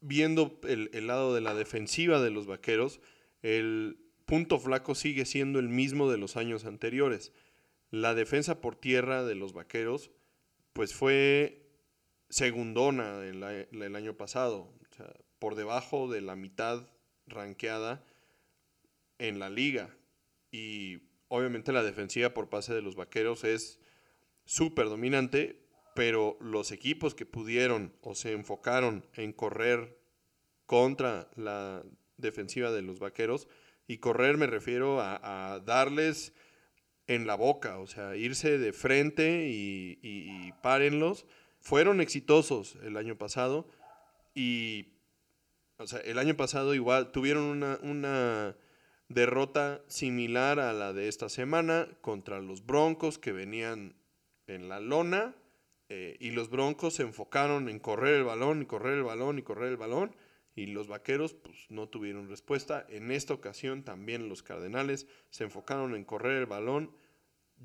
Viendo 0.00 0.60
el, 0.64 0.90
el 0.92 1.06
lado 1.06 1.34
de 1.34 1.40
la 1.40 1.54
defensiva 1.54 2.20
de 2.20 2.30
los 2.30 2.46
vaqueros, 2.46 3.00
el 3.42 3.98
punto 4.26 4.58
flaco 4.58 4.94
sigue 4.94 5.24
siendo 5.24 5.58
el 5.58 5.68
mismo 5.68 6.10
de 6.10 6.18
los 6.18 6.36
años 6.36 6.64
anteriores. 6.64 7.32
La 7.90 8.14
defensa 8.14 8.60
por 8.60 8.76
tierra 8.76 9.24
de 9.24 9.34
los 9.34 9.52
vaqueros, 9.52 10.10
pues 10.72 10.94
fue 10.94 11.64
segundona 12.28 13.24
el, 13.24 13.96
año 13.96 14.16
pasado. 14.16 14.72
Por 15.44 15.56
debajo 15.56 16.08
de 16.08 16.22
la 16.22 16.36
mitad 16.36 16.88
ranqueada 17.26 18.02
en 19.18 19.38
la 19.38 19.50
liga. 19.50 19.94
Y 20.50 21.02
obviamente 21.28 21.70
la 21.70 21.82
defensiva 21.82 22.32
por 22.32 22.48
pase 22.48 22.72
de 22.72 22.80
los 22.80 22.96
vaqueros 22.96 23.44
es 23.44 23.78
súper 24.46 24.86
dominante, 24.86 25.60
pero 25.94 26.38
los 26.40 26.72
equipos 26.72 27.14
que 27.14 27.26
pudieron 27.26 27.94
o 28.00 28.14
se 28.14 28.32
enfocaron 28.32 29.04
en 29.12 29.34
correr 29.34 30.00
contra 30.64 31.28
la 31.36 31.84
defensiva 32.16 32.70
de 32.70 32.80
los 32.80 32.98
vaqueros, 32.98 33.46
y 33.86 33.98
correr 33.98 34.38
me 34.38 34.46
refiero 34.46 35.02
a, 35.02 35.60
darles 35.62 36.32
en 37.06 37.26
la 37.26 37.34
boca, 37.34 37.80
o 37.80 37.86
sea, 37.86 38.16
irse 38.16 38.56
de 38.56 38.72
frente 38.72 39.46
y, 39.50 39.98
y, 40.00 40.52
párenlos, 40.62 41.26
fueron 41.60 42.00
exitosos 42.00 42.78
el 42.82 42.96
año 42.96 43.18
pasado 43.18 43.68
y 44.34 44.93
o 45.78 45.86
sea, 45.86 46.00
el 46.00 46.18
año 46.18 46.36
pasado 46.36 46.74
igual 46.74 47.12
tuvieron 47.12 47.44
una, 47.82 48.56
derrota 49.08 49.82
similar 49.86 50.58
a 50.58 50.72
la 50.72 50.92
de 50.92 51.08
esta 51.08 51.28
semana 51.28 51.88
contra 52.00 52.40
los 52.40 52.64
Broncos 52.64 53.18
que 53.18 53.32
venían 53.32 53.96
en 54.46 54.68
la 54.70 54.80
lona 54.80 55.36
eh, 55.90 56.16
y 56.20 56.30
los 56.30 56.48
Broncos 56.48 56.94
se 56.94 57.02
enfocaron 57.02 57.68
en 57.68 57.78
correr 57.78 58.14
el 58.14 58.24
balón 58.24 58.62
y 58.62 58.66
correr 58.66 58.94
el 58.94 59.02
balón 59.02 59.38
y 59.38 59.42
correr 59.42 59.68
el 59.68 59.76
balón 59.76 60.16
y 60.54 60.66
los 60.66 60.88
vaqueros 60.88 61.34
pues, 61.34 61.66
no 61.68 61.88
tuvieron 61.88 62.28
respuesta. 62.28 62.86
En 62.88 63.10
esta 63.10 63.34
ocasión 63.34 63.82
también 63.82 64.28
los 64.28 64.42
Cardenales 64.42 65.06
se 65.30 65.44
enfocaron 65.44 65.94
en 65.94 66.04
correr 66.04 66.38
el 66.38 66.46
balón. 66.46 66.94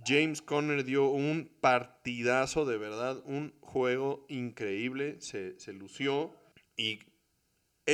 James 0.05 0.41
Conner 0.41 0.83
dio 0.83 1.09
un 1.09 1.51
partidazo 1.61 2.65
de 2.65 2.77
verdad, 2.77 3.21
un 3.25 3.53
juego 3.59 4.25
increíble, 4.29 5.19
se, 5.19 5.55
lució 5.73 6.35
y 6.77 6.99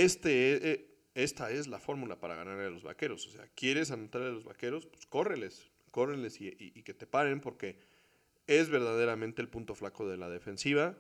este, 0.03 0.71
eh, 0.71 0.87
esta 1.13 1.51
es 1.51 1.67
la 1.67 1.79
fórmula 1.79 2.19
para 2.19 2.35
ganar 2.35 2.59
a 2.59 2.69
los 2.69 2.83
vaqueros. 2.83 3.27
O 3.27 3.31
sea, 3.31 3.47
¿quieres 3.55 3.91
anotar 3.91 4.21
a 4.21 4.29
los 4.29 4.43
vaqueros? 4.43 4.85
Pues 4.85 5.05
córreles, 5.05 5.71
córreles 5.91 6.39
y 6.39 6.83
que 6.83 6.93
te 6.93 7.07
paren 7.07 7.39
porque 7.41 7.77
es 8.47 8.69
verdaderamente 8.69 9.41
el 9.41 9.49
punto 9.49 9.75
flaco 9.75 10.07
de 10.07 10.17
la 10.17 10.29
defensiva. 10.29 10.95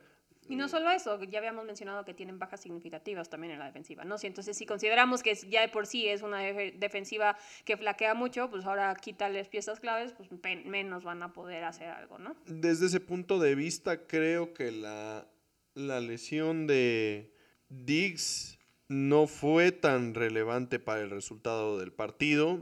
Y 0.47 0.55
no 0.55 0.67
solo 0.67 0.91
eso, 0.91 1.21
ya 1.23 1.39
habíamos 1.39 1.65
mencionado 1.65 2.05
que 2.05 2.13
tienen 2.13 2.37
bajas 2.37 2.61
significativas 2.61 3.29
también 3.29 3.53
en 3.53 3.59
la 3.59 3.65
defensiva, 3.65 4.03
¿no? 4.03 4.15
entonces, 4.21 4.55
si 4.55 4.67
consideramos 4.67 5.23
que 5.23 5.33
ya 5.33 5.61
de 5.61 5.69
por 5.69 5.87
sí 5.87 6.07
es 6.07 6.21
una 6.21 6.39
defensiva 6.39 7.35
que 7.63 7.77
flaquea 7.77 8.13
mucho, 8.13 8.49
pues 8.51 8.63
ahora 8.65 8.95
quítales 8.95 9.49
piezas 9.49 9.79
claves, 9.79 10.13
pues 10.13 10.29
menos 10.65 11.03
van 11.03 11.23
a 11.23 11.33
poder 11.33 11.63
hacer 11.63 11.87
algo, 11.87 12.19
¿no? 12.19 12.35
Desde 12.45 12.85
ese 12.85 12.99
punto 12.99 13.39
de 13.39 13.55
vista, 13.55 14.05
creo 14.05 14.53
que 14.53 14.71
la, 14.71 15.27
la 15.73 15.99
lesión 15.99 16.67
de 16.67 17.33
Diggs 17.69 18.59
no 18.87 19.27
fue 19.27 19.71
tan 19.71 20.13
relevante 20.13 20.79
para 20.79 21.01
el 21.01 21.09
resultado 21.09 21.79
del 21.79 21.91
partido. 21.91 22.59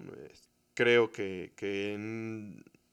Creo 0.73 1.11
que, 1.11 1.53
que 1.55 1.97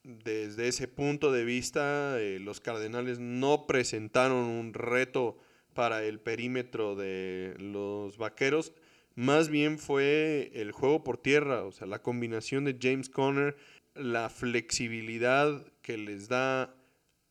desde 0.02 0.68
ese 0.68 0.88
punto 0.88 1.32
de 1.32 1.44
vista, 1.44 2.20
eh, 2.20 2.38
los 2.40 2.60
Cardenales 2.60 3.18
no 3.18 3.66
presentaron 3.66 4.44
un 4.44 4.74
reto 4.74 5.38
para 5.74 6.04
el 6.04 6.20
perímetro 6.20 6.96
de 6.96 7.54
los 7.58 8.18
Vaqueros. 8.18 8.72
Más 9.14 9.48
bien 9.48 9.78
fue 9.78 10.50
el 10.54 10.72
juego 10.72 11.04
por 11.04 11.18
tierra, 11.18 11.64
o 11.64 11.72
sea, 11.72 11.86
la 11.86 12.02
combinación 12.02 12.64
de 12.64 12.78
James 12.80 13.08
Conner, 13.08 13.56
la 13.94 14.30
flexibilidad 14.30 15.64
que 15.82 15.98
les 15.98 16.28
da 16.28 16.74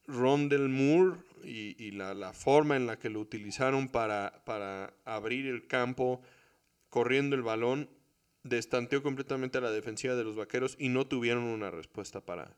Rondell 0.07 0.69
Moore 0.69 1.19
y, 1.43 1.91
la, 1.91 2.34
forma 2.34 2.75
en 2.75 2.88
la 2.88 2.99
que 2.99 3.10
lo 3.10 3.19
utilizaron 3.19 3.89
para, 3.89 4.43
para 4.45 4.93
abrir 5.06 5.47
el 5.47 5.67
campo, 5.67 6.21
corriendo 6.89 7.36
el 7.36 7.43
balón, 7.43 7.89
destanteó 8.43 9.04
completamente 9.04 9.58
a 9.58 9.62
la 9.62 9.71
defensiva 9.71 10.15
de 10.15 10.23
los 10.23 10.36
Vaqueros 10.36 10.75
y 10.80 10.89
no 10.89 11.08
tuvieron 11.08 11.43
una 11.43 11.71
respuesta 11.71 12.25
para, 12.25 12.58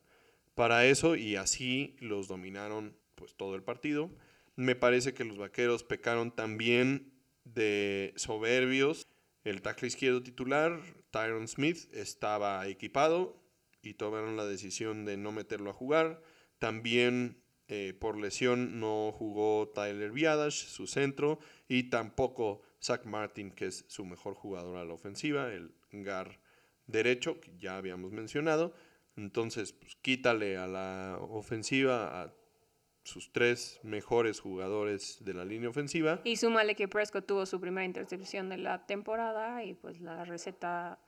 para 0.56 0.86
eso 0.86 1.16
y 1.16 1.36
así 1.36 1.96
los 2.00 2.28
dominaron 2.28 2.96
pues 3.16 3.36
todo 3.36 3.56
el 3.56 3.64
partido. 3.64 4.12
Me 4.56 4.76
parece 4.76 5.14
que 5.14 5.24
los 5.24 5.38
Vaqueros 5.38 5.84
pecaron 5.84 6.32
también 6.32 7.12
de 7.46 8.14
soberbios. 8.16 9.08
El 9.44 9.62
tackle 9.62 9.88
izquierdo 9.88 10.22
titular, 10.22 10.80
Tyron 11.10 11.48
Smith, 11.48 11.92
estaba 11.94 12.68
equipado 12.68 13.42
y 13.82 13.96
tomaron 13.96 14.38
la 14.38 14.46
decisión 14.46 15.06
de 15.06 15.18
no 15.18 15.32
meterlo 15.32 15.72
a 15.72 15.74
jugar. 15.74 16.22
También 16.60 17.42
eh, 17.74 17.94
por 17.98 18.18
lesión 18.18 18.82
no 18.82 19.14
jugó 19.14 19.70
Tyler 19.70 20.12
Viadash, 20.12 20.66
su 20.66 20.88
centro, 20.88 21.40
y 21.70 21.84
tampoco 21.84 22.62
Zach 22.84 23.06
Martin, 23.06 23.50
que 23.52 23.68
es 23.68 23.86
su 23.88 24.04
mejor 24.04 24.34
jugador 24.36 24.76
a 24.76 24.84
la 24.84 24.94
ofensiva, 24.94 25.54
el 25.54 25.74
gar 25.94 26.42
derecho, 26.86 27.40
que 27.40 27.58
ya 27.58 27.78
habíamos 27.78 28.12
mencionado. 28.12 28.74
Entonces, 29.16 29.72
pues, 29.72 29.96
quítale 30.02 30.58
a 30.58 30.68
la 30.68 31.18
ofensiva 31.22 32.22
a 32.22 32.34
sus 33.04 33.32
tres 33.32 33.80
mejores 33.84 34.42
jugadores 34.42 35.24
de 35.24 35.34
la 35.34 35.46
línea 35.46 35.70
ofensiva. 35.70 36.20
Y 36.26 36.36
súmale 36.36 36.76
que 36.76 36.90
Prescott 36.90 37.26
tuvo 37.26 37.46
su 37.46 37.62
primera 37.62 37.86
intercepción 37.86 38.50
de 38.50 38.58
la 38.58 38.86
temporada 38.86 39.64
y 39.64 39.76
pues 39.76 40.02
la 40.02 40.26
receta 40.26 41.00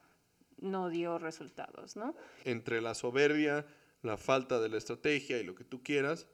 no 0.56 0.88
dio 0.88 1.18
resultados, 1.18 1.94
¿no? 1.94 2.16
Entre 2.44 2.80
la 2.80 2.94
soberbia, 2.94 3.66
la 4.00 4.16
falta 4.16 4.60
de 4.60 4.70
la 4.70 4.78
estrategia 4.78 5.38
y 5.38 5.44
lo 5.44 5.54
que 5.54 5.64
tú 5.64 5.82
quieras, 5.82 6.26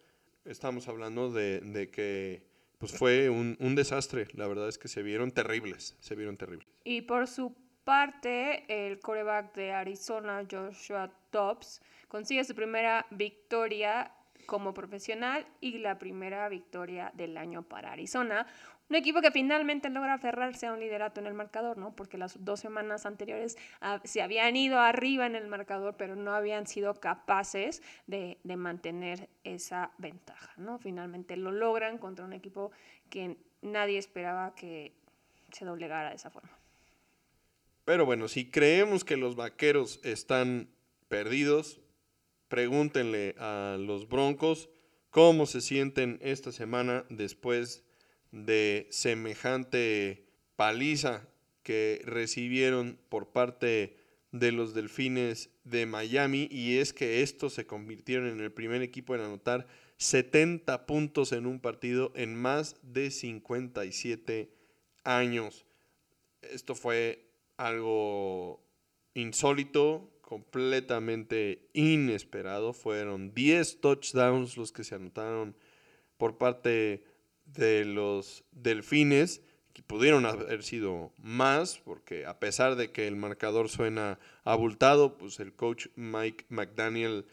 estamos 0.45 0.89
hablando 0.89 1.31
de, 1.31 1.91
que 1.93 2.43
pues 2.79 2.93
fue 2.93 3.31
un, 3.31 3.57
un, 3.61 3.75
desastre. 3.75 4.29
La 4.35 4.47
verdad 4.47 4.69
es 4.69 4.79
que 4.79 4.89
se 4.89 5.03
vieron 5.03 5.31
terribles, 5.31 5.97
se 6.01 6.15
vieron 6.15 6.37
terribles. 6.37 6.67
Y 6.85 7.03
por 7.03 7.27
su 7.27 7.55
parte, 7.85 8.65
el 8.69 9.01
coreback 9.01 9.55
de 9.55 9.73
Arizona, 9.73 10.47
Joshua 10.51 11.13
Dobbs, 11.33 11.81
consigue 12.09 12.45
su 12.45 12.55
primera 12.55 13.07
victoria 13.11 14.13
como 14.47 14.75
profesional 14.75 15.47
y 15.61 15.79
la 15.79 15.99
primera 15.99 16.49
victoria 16.49 17.13
del 17.15 17.37
año 17.37 17.63
para 17.63 17.93
Arizona. 17.93 18.47
Un 18.89 18.97
equipo 18.97 19.21
que 19.21 19.31
finalmente 19.31 19.89
logra 19.89 20.15
aferrarse 20.15 20.67
a 20.67 20.73
un 20.73 20.81
liderato 20.81 21.21
en 21.21 21.27
el 21.27 21.35
marcador, 21.35 21.79
¿no? 21.79 21.95
Porque 21.95 22.19
las 22.19 22.45
dos 22.45 22.59
semanas 22.59 23.07
anteriores 23.07 23.57
ah, 23.81 24.01
se 24.03 24.21
habían 24.21 24.57
ido 24.57 24.81
arriba 24.81 25.27
en 25.27 25.37
el 25.37 25.47
marcador, 25.47 25.97
pero 25.97 26.17
no 26.17 26.35
habían 26.35 26.67
sido 26.67 26.95
capaces 26.95 27.83
de, 28.09 28.39
de 28.43 28.57
mantener 28.57 29.29
esa 29.45 29.93
ventaja, 29.99 30.53
¿no? 30.57 30.79
Finalmente 30.79 31.37
lo 31.37 31.53
logran 31.53 31.99
contra 31.99 32.25
un 32.25 32.33
equipo 32.33 32.73
que 33.11 33.37
nadie 33.63 33.99
esperaba 33.99 34.57
que 34.57 34.93
se 35.53 35.65
doblegara 35.65 36.11
de 36.11 36.17
esa 36.17 36.31
forma. 36.31 36.51
Pero 37.85 38.07
bueno, 38.07 38.29
si 38.29 38.51
creemos 38.51 39.05
que 39.05 39.17
los 39.17 39.37
vaqueros 39.37 40.01
están 40.05 40.69
perdidos, 41.09 41.81
pregúntenle 42.51 43.37
a 43.39 43.79
los 43.79 44.09
Broncos 44.09 44.69
cómo 45.09 45.47
se 45.47 45.63
sienten 45.63 46.19
esta 46.21 46.53
semana 46.53 47.07
después 47.09 47.85
de 48.33 48.89
semejante 48.91 50.27
paliza 50.57 51.29
que 51.63 52.03
recibieron 52.05 52.99
por 53.09 53.31
parte 53.31 53.97
de 54.33 54.53
los 54.53 54.75
Delfines 54.75 55.51
de 55.65 55.87
Miami 55.87 56.49
y 56.51 56.79
es 56.79 56.93
que 56.93 57.23
estos 57.23 57.55
se 57.55 57.67
convirtieron 57.67 58.29
en 58.29 58.41
el 58.41 58.53
primer 58.53 58.83
equipo 58.83 59.15
en 59.15 59.23
anotar 59.23 59.67
70 59.99 60.87
puntos 60.87 61.33
en 61.33 61.47
un 61.47 61.61
partido 61.61 62.13
en 62.17 62.35
más 62.35 62.77
de 62.83 63.11
57 63.11 64.53
años. 65.05 65.67
Esto 66.43 66.75
fue 66.75 67.31
algo 67.57 68.61
insólito, 69.15 70.11
completamente 70.31 71.69
inesperado. 71.73 72.73
Fueron 72.73 73.35
10 73.35 73.81
touchdowns 73.81 74.57
los 74.57 74.71
que 74.71 74.85
se 74.85 74.95
anotaron 74.95 75.57
por 76.19 76.39
parte 76.39 77.03
de 77.47 77.85
los 77.85 78.45
delfines, 78.53 79.43
que 79.73 79.83
pudieron 79.83 80.27
haber 80.27 80.63
sido 80.63 81.13
más, 81.17 81.79
porque 81.79 82.27
a 82.27 82.39
pesar 82.39 82.77
de 82.77 82.93
que 82.93 83.09
el 83.09 83.17
marcador 83.17 83.69
suena 83.69 84.21
abultado, 84.45 85.19
pues 85.19 85.41
el 85.41 85.53
coach 85.53 85.89
Mike 85.97 86.45
McDaniel 86.49 87.27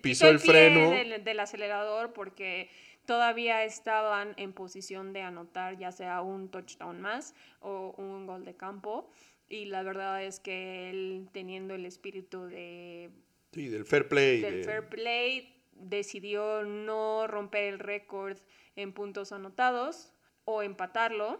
pisó 0.00 0.28
el, 0.28 0.40
freno. 0.40 0.90
Del, 0.90 1.22
del 1.22 1.38
acelerador 1.38 2.12
porque 2.12 2.70
todavía 3.06 3.62
estaban 3.62 4.34
en 4.36 4.52
posición 4.52 5.12
de 5.12 5.22
anotar 5.22 5.78
ya 5.78 5.92
sea 5.92 6.22
un 6.22 6.48
touchdown 6.48 7.00
más 7.00 7.36
o 7.60 7.94
un 7.96 8.26
gol 8.26 8.44
de 8.44 8.56
campo. 8.56 9.08
Y 9.52 9.66
la 9.66 9.82
verdad 9.82 10.24
es 10.24 10.40
que 10.40 10.88
él, 10.88 11.28
teniendo 11.30 11.74
el 11.74 11.84
espíritu 11.84 12.46
de... 12.46 13.10
Sí, 13.52 13.68
del 13.68 13.84
fair 13.84 14.08
play. 14.08 14.40
Del 14.40 14.64
fair 14.64 14.88
play, 14.88 15.62
decidió 15.72 16.62
no 16.62 17.26
romper 17.26 17.64
el 17.64 17.78
récord 17.78 18.38
en 18.76 18.94
puntos 18.94 19.30
anotados 19.30 20.10
o 20.46 20.62
empatarlo. 20.62 21.38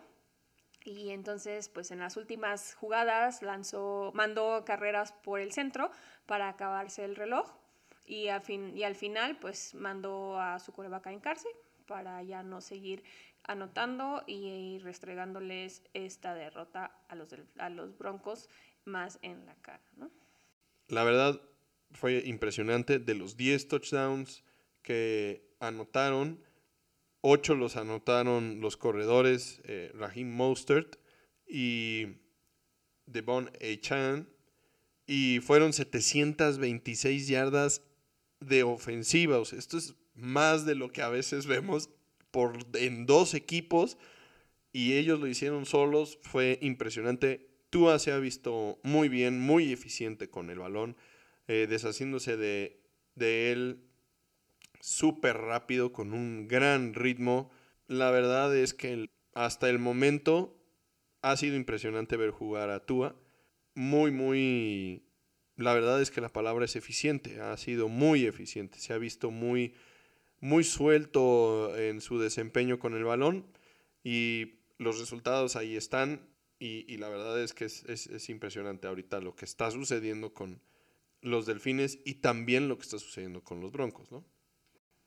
Y 0.85 1.09
entonces, 1.09 1.71
pues 1.71 1.91
en 1.91 2.01
las 2.01 2.19
últimas 2.19 2.75
jugadas 2.75 3.41
lanzó, 3.41 4.13
mandó 4.15 4.63
carreras 4.67 5.13
por 5.13 5.41
el 5.41 5.53
centro 5.53 5.91
para 6.27 6.51
acabarse 6.51 7.07
el 7.07 7.17
reloj. 7.17 7.51
Y, 8.05 8.27
fin, 8.43 8.77
y 8.77 8.83
al 8.83 8.95
final, 8.95 9.39
pues 9.39 9.75
mandó 9.75 10.39
a 10.39 10.59
su 10.59 10.75
coreback 10.75 11.07
a 11.07 11.13
encarse 11.13 11.49
para 11.87 12.23
ya 12.23 12.43
no 12.43 12.61
seguir 12.61 13.05
anotando 13.45 14.23
y 14.27 14.79
restregándoles 14.79 15.83
esta 15.95 16.35
derrota 16.35 16.97
a 17.09 17.15
los, 17.15 17.35
a 17.59 17.71
los 17.71 17.97
Broncos 17.99 18.49
más 18.85 19.19
en 19.23 19.45
la 19.47 19.55
cara. 19.57 19.83
La 20.89 21.05
verdad 21.05 21.41
fue 21.93 22.23
impresionante. 22.25 22.99
De 22.99 23.15
los 23.15 23.37
10 23.37 23.69
touchdowns 23.69 24.45
que 24.83 25.55
anotaron, 25.61 26.43
8 27.21 27.55
los 27.55 27.77
anotaron 27.77 28.61
los 28.61 28.77
corredores 28.77 29.61
eh, 29.65 29.93
Raheem 29.95 30.31
Mostert 30.31 30.97
y 31.47 32.07
Devon 33.07 33.51
Chan 33.81 34.29
y 35.07 35.41
fueron 35.41 35.73
726 35.73 37.29
yardas 37.29 37.83
de 38.41 38.63
ofensiva. 38.63 39.41
esto 39.53 39.79
es 39.79 39.95
más 40.15 40.67
de 40.67 40.75
lo 40.75 40.91
que 40.91 41.03
a 41.03 41.09
veces 41.09 41.47
vemos 41.47 41.91
por, 42.33 42.59
en 42.75 43.07
dos 43.07 43.35
equipos 43.35 43.97
y 44.73 44.95
ellos 44.95 45.21
lo 45.21 45.29
hicieron 45.29 45.65
solos. 45.65 46.19
Fue 46.23 46.59
impresionante. 46.61 47.49
Tua 47.71 48.01
se 48.01 48.11
ha 48.11 48.19
visto 48.19 48.81
muy 48.83 49.09
bien, 49.09 49.39
muy 49.39 49.73
eficiente 49.73 50.29
con 50.29 50.51
el 50.51 50.59
balón, 50.59 50.97
eh, 51.47 51.67
deshaciéndose 51.71 52.37
de, 52.37 52.83
de 53.15 53.53
él 53.53 53.85
súper 54.81 55.37
rápido, 55.39 55.93
con 55.93 56.13
un 56.13 56.49
gran 56.49 56.93
ritmo. 56.93 57.51
La 57.87 58.11
verdad 58.11 58.55
es 58.57 58.75
que 58.75 59.09
hasta 59.35 59.71
el 59.71 59.79
momento 59.79 60.59
ha 61.23 61.37
sido 61.37 61.57
impresionante 61.57 62.17
ver 62.17 62.31
jugar 62.31 62.71
a 62.71 62.85
Tua. 62.85 63.17
Muy, 63.75 64.11
muy... 64.11 65.07
La 65.57 65.75
verdad 65.75 66.03
es 66.03 66.11
que 66.11 66.21
la 66.21 66.33
palabra 66.33 66.65
es 66.65 66.77
eficiente, 66.77 67.41
ha 67.41 67.57
sido 67.57 67.89
muy 67.89 68.27
eficiente, 68.27 68.79
se 68.79 68.93
ha 68.93 68.99
visto 68.99 69.31
muy, 69.31 69.75
muy 70.43 70.65
suelto 70.65 71.75
en 71.79 72.01
su 72.01 72.19
desempeño 72.19 72.81
con 72.81 72.95
el 72.95 73.05
balón 73.05 73.47
y 74.03 74.57
los 74.77 74.99
resultados 74.99 75.55
ahí 75.55 75.77
están 75.77 76.29
y, 76.59 76.97
la 76.99 77.09
verdad 77.09 77.43
es 77.43 77.55
que 77.55 77.65
es, 77.65 77.85
es 77.85 78.29
impresionante 78.29 78.87
ahorita 78.87 79.21
lo 79.21 79.35
que 79.35 79.45
está 79.45 79.71
sucediendo 79.71 80.33
con 80.33 80.61
los 81.21 81.47
delfines 81.47 82.01
y 82.05 82.15
también 82.15 82.69
lo 82.69 82.77
que 82.77 82.83
está 82.83 82.99
sucediendo 82.99 83.43
con 83.43 83.61
los 83.61 83.73
broncos, 83.73 84.13
¿no? 84.13 84.25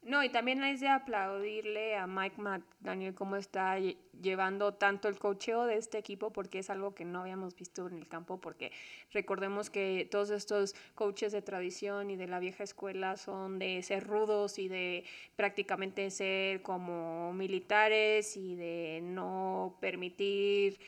No, 0.06 0.24
y 0.24 0.30
también 0.30 0.64
es 0.64 0.82
de 0.82 0.88
aplaudirle 0.88 1.96
a 1.98 2.06
Mike 2.06 2.40
McDaniel 2.40 3.16
cómo 3.16 3.38
está 3.38 3.80
llevando 4.22 4.76
tanto 4.76 5.08
el 5.08 5.18
cocheo 5.18 5.66
de 5.66 5.78
este 5.78 5.98
equipo, 5.98 6.32
porque 6.32 6.60
es 6.60 6.70
algo 6.70 6.94
que 6.94 7.06
no 7.06 7.22
habíamos 7.22 7.56
visto 7.56 7.88
en 7.88 7.98
el 7.98 8.08
campo, 8.08 8.40
porque 8.40 8.72
recordemos 9.12 9.72
que 9.72 10.08
todos 10.12 10.30
estos 10.30 10.76
coaches 10.94 11.32
de 11.32 11.42
tradición 11.42 12.12
y 12.12 12.18
de 12.18 12.28
la 12.28 12.40
vieja 12.40 12.64
escuela 12.64 13.18
son 13.18 13.58
de 13.58 13.82
ser 13.82 14.06
rudos 14.06 14.60
y 14.60 14.68
de 14.68 15.06
prácticamente 15.36 16.12
ser 16.12 16.62
como 16.62 17.34
militares 17.34 18.38
y 18.38 18.54
de 18.54 19.00
no 19.02 19.76
permitir 19.82 20.80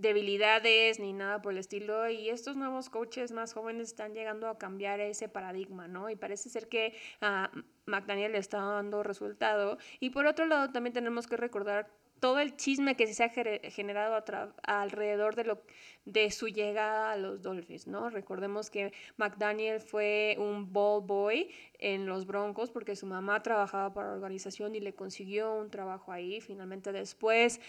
debilidades 0.00 0.98
ni 0.98 1.12
nada 1.12 1.42
por 1.42 1.52
el 1.52 1.58
estilo 1.58 2.08
y 2.08 2.28
estos 2.28 2.56
nuevos 2.56 2.90
coaches 2.90 3.32
más 3.32 3.52
jóvenes 3.52 3.88
están 3.88 4.14
llegando 4.14 4.48
a 4.48 4.58
cambiar 4.58 5.00
ese 5.00 5.28
paradigma, 5.28 5.88
¿no? 5.88 6.10
Y 6.10 6.16
parece 6.16 6.48
ser 6.48 6.68
que 6.68 6.94
a 7.20 7.50
McDaniel 7.86 8.32
le 8.32 8.38
está 8.38 8.58
dando 8.58 9.02
resultado 9.02 9.78
y 10.00 10.10
por 10.10 10.26
otro 10.26 10.46
lado 10.46 10.70
también 10.70 10.92
tenemos 10.92 11.26
que 11.26 11.36
recordar 11.36 11.88
todo 12.20 12.38
el 12.38 12.56
chisme 12.56 12.96
que 12.96 13.06
se 13.12 13.24
ha 13.24 13.28
generado 13.28 14.22
alrededor 14.62 15.34
de, 15.34 15.44
lo, 15.44 15.62
de 16.04 16.30
su 16.30 16.48
llegada 16.48 17.12
a 17.12 17.16
los 17.16 17.42
Dolphins, 17.42 17.86
¿no? 17.86 18.08
Recordemos 18.10 18.70
que 18.70 18.92
McDaniel 19.16 19.80
fue 19.80 20.36
un 20.38 20.72
ball 20.72 21.02
boy 21.04 21.50
en 21.78 22.06
los 22.06 22.26
Broncos 22.26 22.70
porque 22.70 22.96
su 22.96 23.06
mamá 23.06 23.42
trabajaba 23.42 23.92
para 23.92 24.08
la 24.08 24.14
organización 24.14 24.74
y 24.74 24.80
le 24.80 24.94
consiguió 24.94 25.54
un 25.54 25.70
trabajo 25.70 26.10
ahí. 26.10 26.40
Finalmente 26.40 26.90
después 26.90 27.60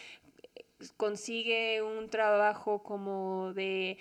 consigue 0.95 1.81
un 1.81 2.09
trabajo 2.09 2.83
como 2.83 3.53
de... 3.53 3.97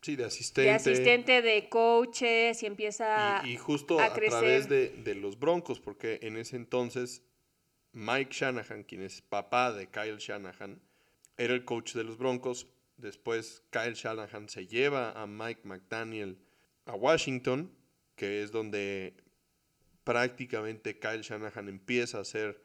Sí, 0.00 0.16
de 0.16 0.24
asistente. 0.24 0.62
De 0.62 0.70
asistente 0.70 1.42
de 1.42 1.68
coaches 1.68 2.62
y 2.62 2.66
empieza 2.66 3.40
y, 3.44 3.52
y 3.52 3.56
justo 3.56 4.00
a, 4.00 4.12
través 4.12 4.68
de, 4.68 4.88
de, 4.88 5.14
los 5.14 5.38
Broncos, 5.38 5.78
porque 5.78 6.18
en 6.22 6.36
ese 6.36 6.56
entonces 6.56 7.22
Mike 7.92 8.30
Shanahan, 8.32 8.82
quien 8.82 9.02
es 9.02 9.20
papá 9.20 9.72
de 9.72 9.88
Kyle 9.88 10.18
Shanahan, 10.18 10.80
era 11.36 11.54
el 11.54 11.64
coach 11.64 11.94
de 11.94 12.02
los 12.02 12.18
Broncos. 12.18 12.66
Después 12.96 13.62
Kyle 13.70 13.94
Shanahan 13.94 14.48
se 14.48 14.66
lleva 14.66 15.12
a 15.12 15.26
Mike 15.26 15.62
McDaniel 15.64 16.38
a 16.86 16.94
Washington, 16.94 17.72
que 18.16 18.42
es 18.42 18.50
donde 18.50 19.14
prácticamente 20.04 20.98
Kyle 20.98 21.22
Shanahan 21.22 21.68
empieza 21.68 22.18
a 22.18 22.24
ser 22.24 22.60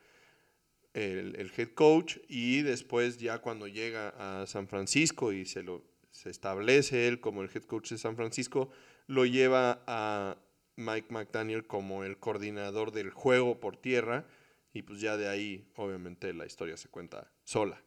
el, 0.97 1.51
head 1.55 1.69
coach 1.69 2.17
y 2.27 2.63
después 2.63 3.17
ya 3.17 3.39
cuando 3.39 3.67
llega 3.67 4.13
a 4.17 4.47
San 4.47 4.67
Francisco 4.67 5.31
y 5.31 5.45
se, 5.45 5.61
lo, 5.61 5.83
se 6.11 6.29
establece 6.29 7.07
él 7.07 7.19
como 7.19 7.43
el 7.43 7.49
head 7.53 7.63
coach 7.63 7.91
de 7.91 7.97
San 7.97 8.15
Francisco, 8.15 8.69
lo 9.05 9.25
lleva 9.25 9.83
a 9.85 10.37
Mike 10.75 11.07
McDaniel 11.09 11.67
como 11.67 12.03
el 12.03 12.17
coordinador 12.17 12.91
del 12.91 13.11
juego 13.11 13.59
por 13.59 13.77
tierra 13.77 14.25
y 14.73 14.81
pues 14.81 14.99
ya 14.99 15.17
de 15.17 15.27
ahí 15.27 15.67
obviamente 15.75 16.33
la 16.33 16.45
historia 16.45 16.77
se 16.77 16.89
cuenta 16.89 17.31
sola. 17.43 17.81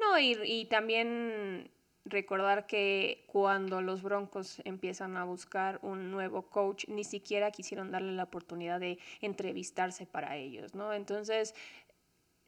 No, 0.00 0.18
y, 0.18 0.36
y 0.44 0.64
también 0.66 1.70
recordar 2.04 2.66
que 2.66 3.24
cuando 3.26 3.82
los 3.82 4.02
Broncos 4.02 4.60
empiezan 4.64 5.16
a 5.16 5.24
buscar 5.24 5.78
un 5.82 6.10
nuevo 6.10 6.48
coach, 6.48 6.86
ni 6.88 7.04
siquiera 7.04 7.50
quisieron 7.50 7.90
darle 7.90 8.12
la 8.12 8.24
oportunidad 8.24 8.80
de 8.80 8.98
entrevistarse 9.20 10.06
para 10.06 10.36
ellos, 10.36 10.74
¿no? 10.74 10.92
Entonces, 10.92 11.54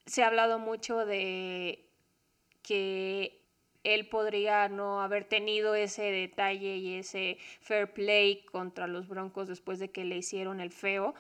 se 0.07 0.23
ha 0.23 0.27
hablado 0.27 0.59
mucho 0.59 1.05
de 1.07 1.89
que 2.63 3.41
él 3.85 4.09
podría 4.09 4.69
no 4.69 5.01
haber 5.01 5.25
tenido 5.25 5.75
ese 5.75 6.03
detalle 6.03 6.77
y 6.77 6.97
ese 6.97 7.39
fair 7.61 7.93
play 7.93 8.45
contra 8.45 8.87
los 8.87 9.09
Broncos 9.09 9.49
después 9.49 9.79
de 9.79 9.91
que 9.91 10.05
le 10.05 10.17
hicieron 10.17 10.61
el 10.61 10.71
feo, 10.71 11.15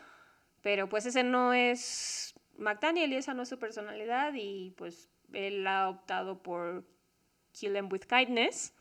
pero 0.61 0.89
pues 0.89 1.07
ese 1.07 1.23
no 1.23 1.55
es 1.55 2.35
McDaniel 2.59 3.13
y 3.13 3.17
esa 3.17 3.33
no 3.33 3.43
es 3.43 3.49
su 3.49 3.59
personalidad 3.59 4.35
y 4.35 4.73
pues 4.77 5.09
él 5.33 5.67
ha 5.67 5.89
optado 5.89 6.43
por 6.43 6.85
kill 7.53 7.77
him 7.77 7.89
with 7.91 8.03
kindness 8.03 8.75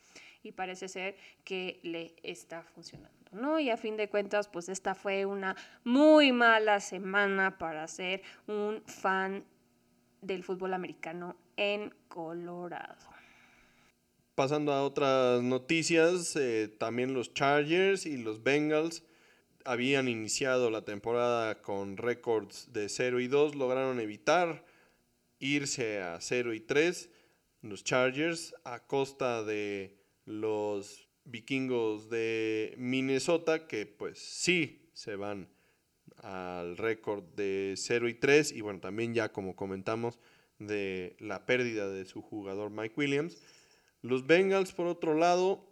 y 0.43 0.51
parece 0.51 0.87
ser 0.87 1.15
que 1.43 1.79
le 1.83 2.15
está 2.23 2.63
funcionando. 2.63 3.17
¿no? 3.31 3.59
Y 3.59 3.69
a 3.69 3.77
fin 3.77 3.95
de 3.97 4.09
cuentas, 4.09 4.47
pues 4.47 4.69
esta 4.69 4.95
fue 4.95 5.25
una 5.25 5.55
muy 5.83 6.31
mala 6.31 6.79
semana 6.79 7.57
para 7.57 7.87
ser 7.87 8.23
un 8.47 8.81
fan 8.85 9.45
del 10.21 10.43
fútbol 10.43 10.73
americano 10.73 11.35
en 11.57 11.93
Colorado. 12.07 13.09
Pasando 14.35 14.71
a 14.71 14.83
otras 14.83 15.43
noticias, 15.43 16.35
eh, 16.35 16.67
también 16.67 17.13
los 17.13 17.33
Chargers 17.33 18.05
y 18.05 18.17
los 18.17 18.43
Bengals 18.43 19.03
habían 19.65 20.07
iniciado 20.07 20.69
la 20.69 20.83
temporada 20.83 21.61
con 21.61 21.97
récords 21.97 22.71
de 22.71 22.87
0 22.89 23.19
y 23.19 23.27
2, 23.27 23.55
lograron 23.55 23.99
evitar 23.99 24.65
irse 25.39 26.01
a 26.01 26.19
0 26.21 26.53
y 26.53 26.59
3 26.61 27.09
los 27.61 27.83
Chargers 27.83 28.55
a 28.63 28.85
costa 28.85 29.43
de 29.43 29.97
los 30.25 31.09
vikingos 31.25 32.09
de 32.09 32.73
Minnesota 32.77 33.67
que 33.67 33.85
pues 33.85 34.19
sí 34.19 34.89
se 34.93 35.15
van 35.15 35.49
al 36.23 36.77
récord 36.77 37.23
de 37.35 37.73
0 37.77 38.09
y 38.09 38.13
3 38.13 38.51
y 38.53 38.61
bueno, 38.61 38.79
también 38.79 39.13
ya 39.13 39.31
como 39.31 39.55
comentamos 39.55 40.19
de 40.59 41.15
la 41.19 41.45
pérdida 41.45 41.89
de 41.89 42.05
su 42.05 42.21
jugador 42.21 42.69
Mike 42.69 42.95
Williams. 42.97 43.37
Los 44.01 44.27
Bengals 44.27 44.73
por 44.73 44.87
otro 44.87 45.13
lado, 45.13 45.65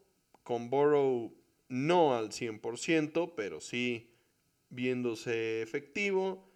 con 0.44 0.70
Burrow 0.70 1.34
no 1.70 2.16
al 2.16 2.30
100%, 2.30 3.34
pero 3.36 3.60
sí 3.62 4.10
viéndose 4.70 5.62
efectivo 5.62 6.50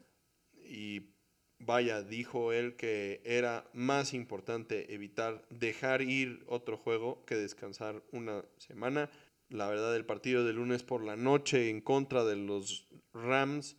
y 0.56 1.12
vaya, 1.60 2.02
dijo 2.02 2.54
él 2.54 2.76
que 2.76 3.22
era 3.24 3.70
más 3.74 4.14
importante 4.14 4.94
evitar 4.94 5.46
dejar 5.50 6.02
ir 6.02 6.44
otro 6.48 6.78
juego 6.78 7.24
que 7.26 7.36
descansar 7.36 8.04
una 8.12 8.44
semana. 8.58 9.10
La 9.50 9.68
verdad, 9.68 9.96
el 9.96 10.06
partido 10.06 10.46
de 10.46 10.54
lunes 10.54 10.84
por 10.84 11.04
la 11.04 11.18
noche 11.18 11.70
en 11.70 11.82
contra 11.82 12.24
de 12.24 12.38
los 12.38 12.88
Rams 13.14 13.76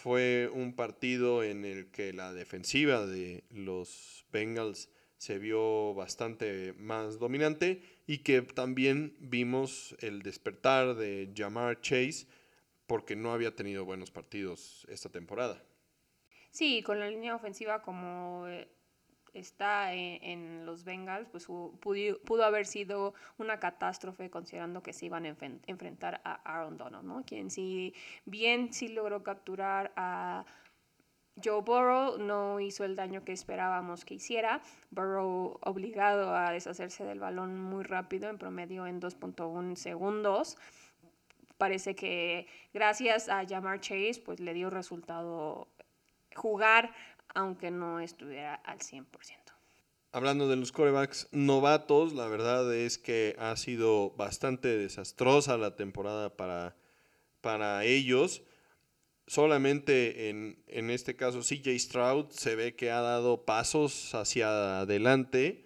fue 0.00 0.48
un 0.52 0.76
partido 0.76 1.42
en 1.42 1.64
el 1.64 1.90
que 1.90 2.12
la 2.12 2.32
defensiva 2.32 3.04
de 3.04 3.42
los 3.50 4.24
Bengals 4.30 4.88
se 5.16 5.40
vio 5.40 5.92
bastante 5.92 6.72
más 6.74 7.18
dominante 7.18 7.82
y 8.06 8.18
que 8.18 8.42
también 8.42 9.16
vimos 9.18 9.96
el 9.98 10.22
despertar 10.22 10.94
de 10.94 11.32
Jamar 11.36 11.80
Chase 11.80 12.28
porque 12.86 13.16
no 13.16 13.32
había 13.32 13.56
tenido 13.56 13.84
buenos 13.84 14.12
partidos 14.12 14.86
esta 14.88 15.08
temporada. 15.08 15.60
Sí, 16.52 16.80
con 16.84 17.00
la 17.00 17.10
línea 17.10 17.34
ofensiva 17.34 17.82
como 17.82 18.46
eh, 18.46 18.68
está 19.38 19.92
en, 19.92 20.66
los 20.66 20.84
Bengals, 20.84 21.28
pues 21.30 21.46
pudo, 21.46 22.44
haber 22.44 22.66
sido 22.66 23.14
una 23.38 23.58
catástrofe 23.58 24.30
considerando 24.30 24.82
que 24.82 24.92
se 24.92 25.06
iban 25.06 25.24
a 25.24 25.36
enfrentar 25.66 26.20
a 26.24 26.34
Aaron 26.44 26.76
Donald, 26.76 27.04
¿no? 27.04 27.24
Quien 27.24 27.50
si 27.50 27.94
bien 28.24 28.72
sí 28.72 28.88
logró 28.88 29.22
capturar 29.22 29.92
a 29.96 30.44
Joe 31.42 31.62
Burrow, 31.62 32.18
no 32.18 32.60
hizo 32.60 32.84
el 32.84 32.96
daño 32.96 33.24
que 33.24 33.32
esperábamos 33.32 34.04
que 34.04 34.14
hiciera. 34.14 34.60
Burrow 34.90 35.58
obligado 35.62 36.34
a 36.34 36.50
deshacerse 36.50 37.04
del 37.04 37.20
balón 37.20 37.60
muy 37.60 37.84
rápido, 37.84 38.28
en 38.28 38.38
promedio 38.38 38.86
en 38.86 39.00
2.1 39.00 39.76
segundos. 39.76 40.56
Parece 41.56 41.94
que 41.94 42.46
gracias 42.72 43.28
a 43.28 43.46
Jamar 43.46 43.80
Chase, 43.80 44.22
pues 44.24 44.40
le 44.40 44.54
dio 44.54 44.70
resultado 44.70 45.68
jugar 46.34 46.92
aunque 47.38 47.70
no 47.70 48.00
estuviera 48.00 48.56
al 48.56 48.80
100%. 48.80 49.06
Hablando 50.10 50.48
de 50.48 50.56
los 50.56 50.72
corebacks 50.72 51.28
novatos, 51.30 52.12
la 52.12 52.26
verdad 52.26 52.74
es 52.74 52.98
que 52.98 53.36
ha 53.38 53.54
sido 53.56 54.10
bastante 54.16 54.76
desastrosa 54.76 55.56
la 55.56 55.76
temporada 55.76 56.36
para, 56.36 56.74
para 57.40 57.84
ellos. 57.84 58.42
Solamente 59.28 60.30
en, 60.30 60.64
en 60.66 60.90
este 60.90 61.14
caso 61.14 61.42
CJ 61.42 61.78
Stroud 61.78 62.30
se 62.30 62.56
ve 62.56 62.74
que 62.74 62.90
ha 62.90 63.02
dado 63.02 63.44
pasos 63.44 64.16
hacia 64.16 64.80
adelante. 64.80 65.64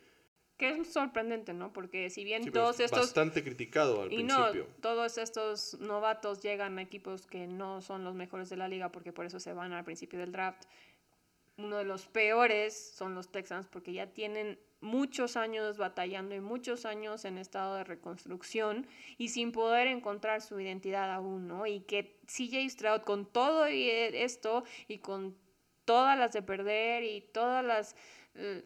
Que 0.59 0.73
es 0.73 0.93
sorprendente, 0.93 1.55
¿no? 1.55 1.73
Porque 1.73 2.11
si 2.11 2.23
bien 2.23 2.53
todos 2.53 2.81
estos... 2.81 3.01
Bastante 3.01 3.43
criticado 3.43 4.03
al 4.03 4.13
y 4.13 4.17
principio. 4.17 4.67
No, 4.69 4.83
todos 4.83 5.17
estos 5.17 5.79
novatos 5.81 6.43
llegan 6.43 6.79
a 6.79 6.83
equipos 6.83 7.27
que 7.27 7.47
no 7.47 7.81
son 7.81 8.05
los 8.05 8.15
mejores 8.15 8.51
de 8.51 8.57
la 8.59 8.69
liga 8.69 8.93
porque 8.93 9.13
por 9.13 9.25
eso 9.25 9.41
se 9.41 9.55
van 9.55 9.73
al 9.73 9.85
principio 9.85 10.19
del 10.19 10.33
draft 10.33 10.65
uno 11.57 11.79
de 11.79 11.85
los 11.85 12.07
peores 12.07 12.95
son 12.95 13.15
los 13.15 13.31
Texans 13.31 13.67
porque 13.69 13.93
ya 13.93 14.07
tienen 14.13 14.59
muchos 14.81 15.37
años 15.37 15.79
batallando 15.79 16.35
y 16.35 16.41
muchos 16.41 16.85
años 16.85 17.25
en 17.25 17.39
estado 17.39 17.77
de 17.77 17.85
reconstrucción 17.85 18.87
y 19.17 19.29
sin 19.29 19.53
poder 19.53 19.87
encontrar 19.87 20.43
su 20.43 20.59
identidad 20.61 21.11
aún, 21.13 21.47
¿no? 21.47 21.67
Y 21.67 21.81
que 21.81 22.19
CJ 22.27 22.69
Stroud 22.69 23.03
con 23.03 23.27
todo 23.27 23.69
y 23.69 23.89
esto 23.89 24.65
y 24.89 24.99
con 24.99 25.37
todas 25.85 26.19
las 26.19 26.33
de 26.33 26.43
perder 26.43 27.05
y 27.05 27.21
todas 27.21 27.65
las... 27.65 27.97
Eh, 28.35 28.65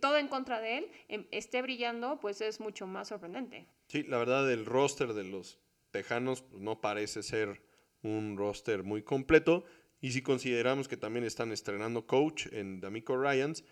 todo 0.00 0.16
en 0.16 0.28
contra 0.28 0.60
de 0.60 0.78
él, 0.78 0.90
em, 1.08 1.26
esté 1.32 1.60
brillando, 1.60 2.20
pues 2.20 2.40
es 2.40 2.60
mucho 2.60 2.86
más 2.86 3.08
sorprendente. 3.08 3.66
Sí, 3.88 4.04
la 4.04 4.18
verdad 4.18 4.50
el 4.50 4.64
roster 4.64 5.12
de 5.12 5.24
los 5.24 5.58
Tejanos 5.90 6.44
no 6.52 6.80
parece 6.80 7.22
ser 7.22 7.62
un 8.02 8.36
roster 8.36 8.82
muy 8.84 9.02
completo. 9.02 9.64
Y 10.02 10.10
si 10.10 10.20
consideramos 10.20 10.88
que 10.88 10.98
también 10.98 11.24
están 11.24 11.52
estrenando 11.52 12.06
coach 12.06 12.48
en 12.50 12.80
D'Amico 12.80 13.16
Ryans, 13.16 13.64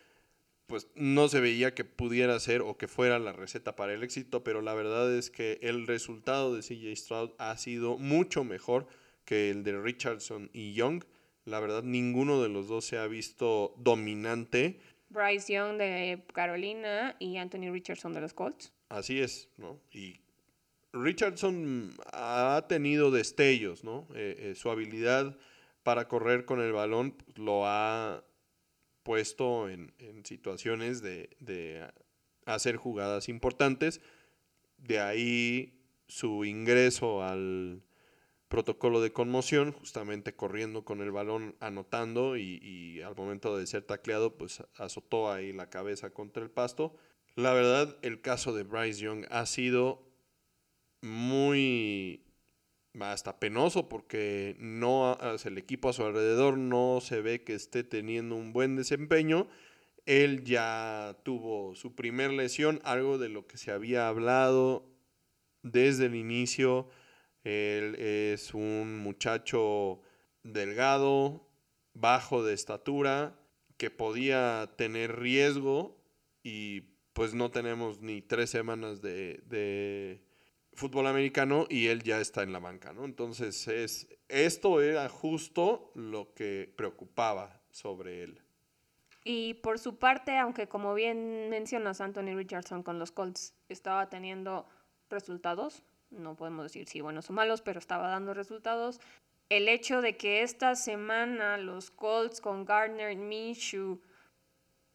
pues 0.68 0.87
no 0.95 1.26
se 1.26 1.41
veía 1.41 1.74
que 1.74 1.85
pudiera 1.85 2.39
ser 2.39 2.62
o 2.62 2.78
que 2.78 2.87
fuera 2.87 3.18
la 3.18 3.33
receta 3.33 3.74
para 3.74 3.93
el 3.93 4.05
éxito, 4.05 4.45
pero 4.45 4.62
la 4.62 4.72
verdad 4.72 5.12
es 5.12 5.28
que 5.28 5.59
el 5.61 5.89
resultado 5.89 6.55
de 6.55 6.62
CJ 6.62 6.95
Stroud 6.95 7.31
ha 7.39 7.57
sido 7.57 7.99
mucho 7.99 8.45
mejor 8.45 8.87
que 9.24 9.51
el 9.51 9.64
de 9.64 9.81
Richardson 9.83 10.49
y 10.53 10.72
Young. 10.72 11.03
La 11.45 11.59
verdad, 11.59 11.83
ninguno 11.83 12.41
de 12.41 12.49
los 12.49 12.68
dos 12.68 12.85
se 12.85 12.99
ha 12.99 13.09
visto 13.09 13.74
dominante. 13.78 14.78
Bryce 15.09 15.53
Young 15.53 15.78
de 15.78 16.22
Carolina 16.33 17.16
y 17.18 17.39
Anthony 17.39 17.72
Richardson 17.72 18.14
de 18.14 18.20
los 18.20 18.35
Colts. 18.35 18.72
Así 18.89 19.20
es, 19.20 19.49
¿no? 19.57 19.81
Y 19.91 20.20
Richardson 20.93 21.97
ha 22.12 22.64
tenido 22.68 23.11
destellos, 23.11 23.83
¿no? 23.83 24.07
Eh, 24.14 24.37
eh, 24.39 24.55
su 24.55 24.70
habilidad 24.70 25.37
para 25.83 26.09
correr 26.09 26.45
con 26.45 26.61
el 26.61 26.72
balón 26.72 27.12
pues, 27.12 27.39
lo 27.39 27.66
ha 27.66 28.24
puesto 29.03 29.68
en, 29.68 29.93
situaciones 30.24 31.03
de, 31.03 31.91
hacer 32.47 32.76
jugadas 32.76 33.28
importantes. 33.28 34.01
De 34.76 35.01
ahí 35.01 35.83
su 36.07 36.45
ingreso 36.45 37.22
al 37.22 37.83
protocolo 38.49 39.01
de 39.01 39.12
conmoción, 39.12 39.72
justamente 39.72 40.35
corriendo 40.35 40.85
con 40.85 41.01
el 41.01 41.12
balón, 41.12 41.57
anotando 41.61 42.37
y, 42.37 43.01
al 43.03 43.14
momento 43.14 43.57
de 43.57 43.66
ser 43.66 43.83
tacleado, 43.85 44.37
pues 44.37 44.62
azotó 44.76 45.31
ahí 45.31 45.53
la 45.53 45.70
cabeza 45.70 46.11
contra 46.11 46.43
el 46.43 46.51
pasto. 46.51 46.97
La 47.37 47.53
verdad, 47.53 47.97
el 48.03 48.20
caso 48.20 48.53
de 48.53 48.64
Bryce 48.64 49.01
Young 49.01 49.24
ha 49.31 49.47
sido 49.47 50.03
muy 51.01 52.24
hasta 52.99 53.38
penoso 53.38 53.88
porque 53.88 54.57
no 54.59 55.16
el 55.45 55.59
equipo 55.59 55.88
a 55.88 55.93
su 55.93 56.05
alrededor 56.05 56.59
no 56.59 57.01
se 57.01 57.20
ve 57.20 57.45
que 57.45 57.55
esté 57.55 57.84
teniendo 57.84 58.34
un 58.34 58.53
buen 58.53 58.76
desempeño. 58.76 59.49
Él 60.07 60.45
ya 60.45 61.18
tuvo 61.22 61.74
su 61.76 61.95
primer 61.95 62.32
lesión, 62.32 62.80
algo 62.84 63.18
de 63.18 63.28
lo 63.28 63.47
que 63.47 63.59
se 63.59 63.70
había 63.70 64.09
hablado 64.09 64.86
desde 65.62 66.07
el 66.07 66.14
inicio. 66.14 66.88
Él 67.45 67.95
es 67.97 68.55
un 68.55 68.99
muchacho 68.99 70.01
delgado, 70.43 71.47
bajo 71.95 72.45
de 72.45 72.55
estatura, 72.55 73.38
que 73.76 73.91
podía 73.91 74.74
tener 74.76 75.20
riesgo 75.20 76.03
y 76.43 76.82
pues 77.12 77.34
no 77.34 77.51
tenemos 77.51 78.01
ni 78.01 78.22
tres 78.22 78.51
semanas 78.51 79.03
de, 79.03 79.43
de 79.47 80.22
fútbol 80.81 81.07
americano 81.07 81.66
y 81.68 81.89
él 81.89 82.03
ya 82.03 82.20
está 82.20 82.43
en 82.43 82.55
la 82.55 82.59
banca, 82.59 82.95
¿no? 82.95 83.05
Entonces, 83.05 83.68
es, 83.68 84.09
esto 84.28 84.81
era 84.81 85.09
justo 85.11 85.93
lo 85.95 86.33
que 86.33 86.72
preocupaba 86.74 87.61
sobre 87.70 88.22
él. 88.22 88.43
Y 89.22 89.55
por 89.55 89.78
su 89.78 89.99
parte, 89.99 90.39
aunque 90.39 90.68
como 90.68 90.95
bien 90.95 91.51
mencionas, 91.51 92.01
Anthony 92.01 92.35
Richardson 92.35 92.83
con 92.83 92.99
los 92.99 93.12
Colts 93.12 93.55
estaba 93.68 94.09
teniendo 94.09 94.66
resultados, 95.11 95.83
no 96.11 96.35
podemos 96.35 96.64
decir 96.64 96.89
si 96.89 97.03
buenos 97.03 97.28
o 97.28 97.35
malos, 97.35 97.61
pero 97.61 97.78
estaba 97.78 98.09
dando 98.09 98.33
resultados. 98.33 99.01
El 99.51 99.68
hecho 99.68 100.01
de 100.01 100.16
que 100.16 100.43
esta 100.43 100.74
semana 100.76 101.59
los 101.59 101.91
Colts 101.91 102.41
con 102.41 102.64
Gardner 102.64 103.14
Minshew 103.14 104.01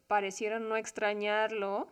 parecieron 0.07 0.67
no 0.67 0.77
extrañarlo, 0.77 1.87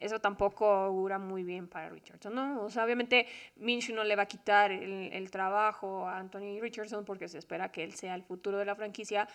eso 0.00 0.18
tampoco 0.18 0.66
augura 0.66 1.18
muy 1.18 1.44
bien 1.44 1.68
para 1.68 1.90
Richardson, 1.90 2.34
¿no? 2.34 2.62
O 2.62 2.70
sea, 2.70 2.84
obviamente 2.84 3.26
Minshew 3.56 3.94
no 3.94 4.02
le 4.02 4.16
va 4.16 4.22
a 4.22 4.26
quitar 4.26 4.72
el, 4.72 5.30
trabajo 5.30 6.08
a 6.08 6.18
Anthony 6.18 6.58
Richardson 6.58 7.04
porque 7.04 7.28
se 7.28 7.38
espera 7.38 7.70
que 7.70 7.84
él 7.84 7.92
sea 7.92 8.14
el 8.14 8.22
futuro 8.22 8.58
de 8.58 8.64
la 8.64 8.74
franquicia, 8.74 9.28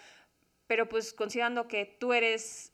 pero 0.65 0.89
pues 0.89 1.13
considerando 1.13 1.67
que 1.67 1.85
tú 1.85 2.13
eres 2.13 2.73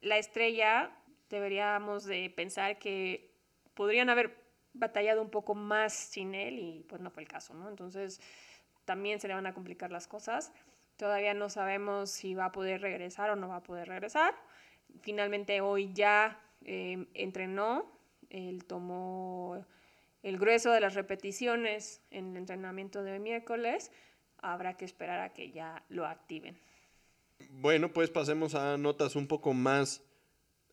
la 0.00 0.18
estrella, 0.18 0.90
deberíamos 1.30 2.04
de 2.04 2.28
pensar 2.30 2.78
que 2.80 3.32
podrían 3.74 4.10
haber 4.10 4.36
batallado 4.72 5.22
un 5.22 5.30
poco 5.30 5.54
más 5.54 5.92
sin 5.92 6.34
él 6.34 6.58
y 6.58 6.84
pues 6.88 7.00
no 7.00 7.10
fue 7.10 7.22
el 7.22 7.28
caso, 7.28 7.54
¿no? 7.54 7.68
Entonces 7.68 8.20
también 8.84 9.20
se 9.20 9.28
le 9.28 9.34
van 9.34 9.46
a 9.46 9.54
complicar 9.54 9.92
las 9.92 10.08
cosas. 10.08 10.52
Todavía 10.96 11.34
no 11.34 11.48
sabemos 11.48 12.10
si 12.10 12.34
va 12.34 12.46
a 12.46 12.52
poder 12.52 12.80
regresar 12.80 13.30
o 13.30 13.36
no 13.36 13.48
va 13.48 13.56
a 13.56 13.62
poder 13.62 13.86
regresar. 13.86 14.34
Finalmente 15.02 15.60
hoy 15.60 15.92
ya 15.92 16.40
Em, 16.64 17.06
entrenó, 17.14 17.90
él 18.30 18.64
tomó 18.64 19.64
el 20.22 20.38
grueso 20.38 20.72
de 20.72 20.80
las 20.80 20.94
repeticiones 20.94 22.02
en 22.10 22.30
el 22.32 22.36
entrenamiento 22.36 23.02
de 23.02 23.18
miércoles, 23.18 23.90
habrá 24.38 24.76
que 24.76 24.84
esperar 24.84 25.20
a 25.20 25.32
que 25.32 25.50
ya 25.50 25.84
lo 25.88 26.06
activen. 26.06 26.58
Bueno, 27.50 27.92
pues 27.92 28.10
pasemos 28.10 28.54
a 28.54 28.76
notas 28.76 29.16
un 29.16 29.26
poco 29.26 29.54
más 29.54 30.02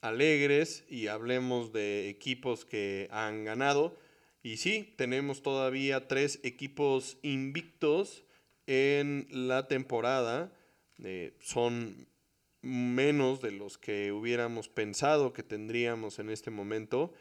alegres 0.02 0.86
y 0.90 1.08
hablemos 1.08 1.72
de 1.74 2.10
equipos 2.10 2.66
que 2.66 3.08
han 3.12 3.44
ganado. 3.44 3.98
Y 4.44 4.58
sí, 4.58 4.94
tenemos 4.98 5.42
todavía 5.42 6.08
tres 6.08 6.40
equipos 6.44 7.18
invictos 7.24 8.24
en 8.68 9.28
la 9.32 9.68
temporada. 9.68 10.52
Eh, 11.04 11.36
son 11.40 12.08
menos 12.66 13.42
de 13.42 13.52
los 13.52 13.78
que 13.78 14.12
hubiéramos 14.12 14.70
pensado 14.70 15.34
que 15.34 15.44
tendríamos 15.44 16.20
en 16.20 16.30
este 16.30 16.50
momento, 16.50 17.14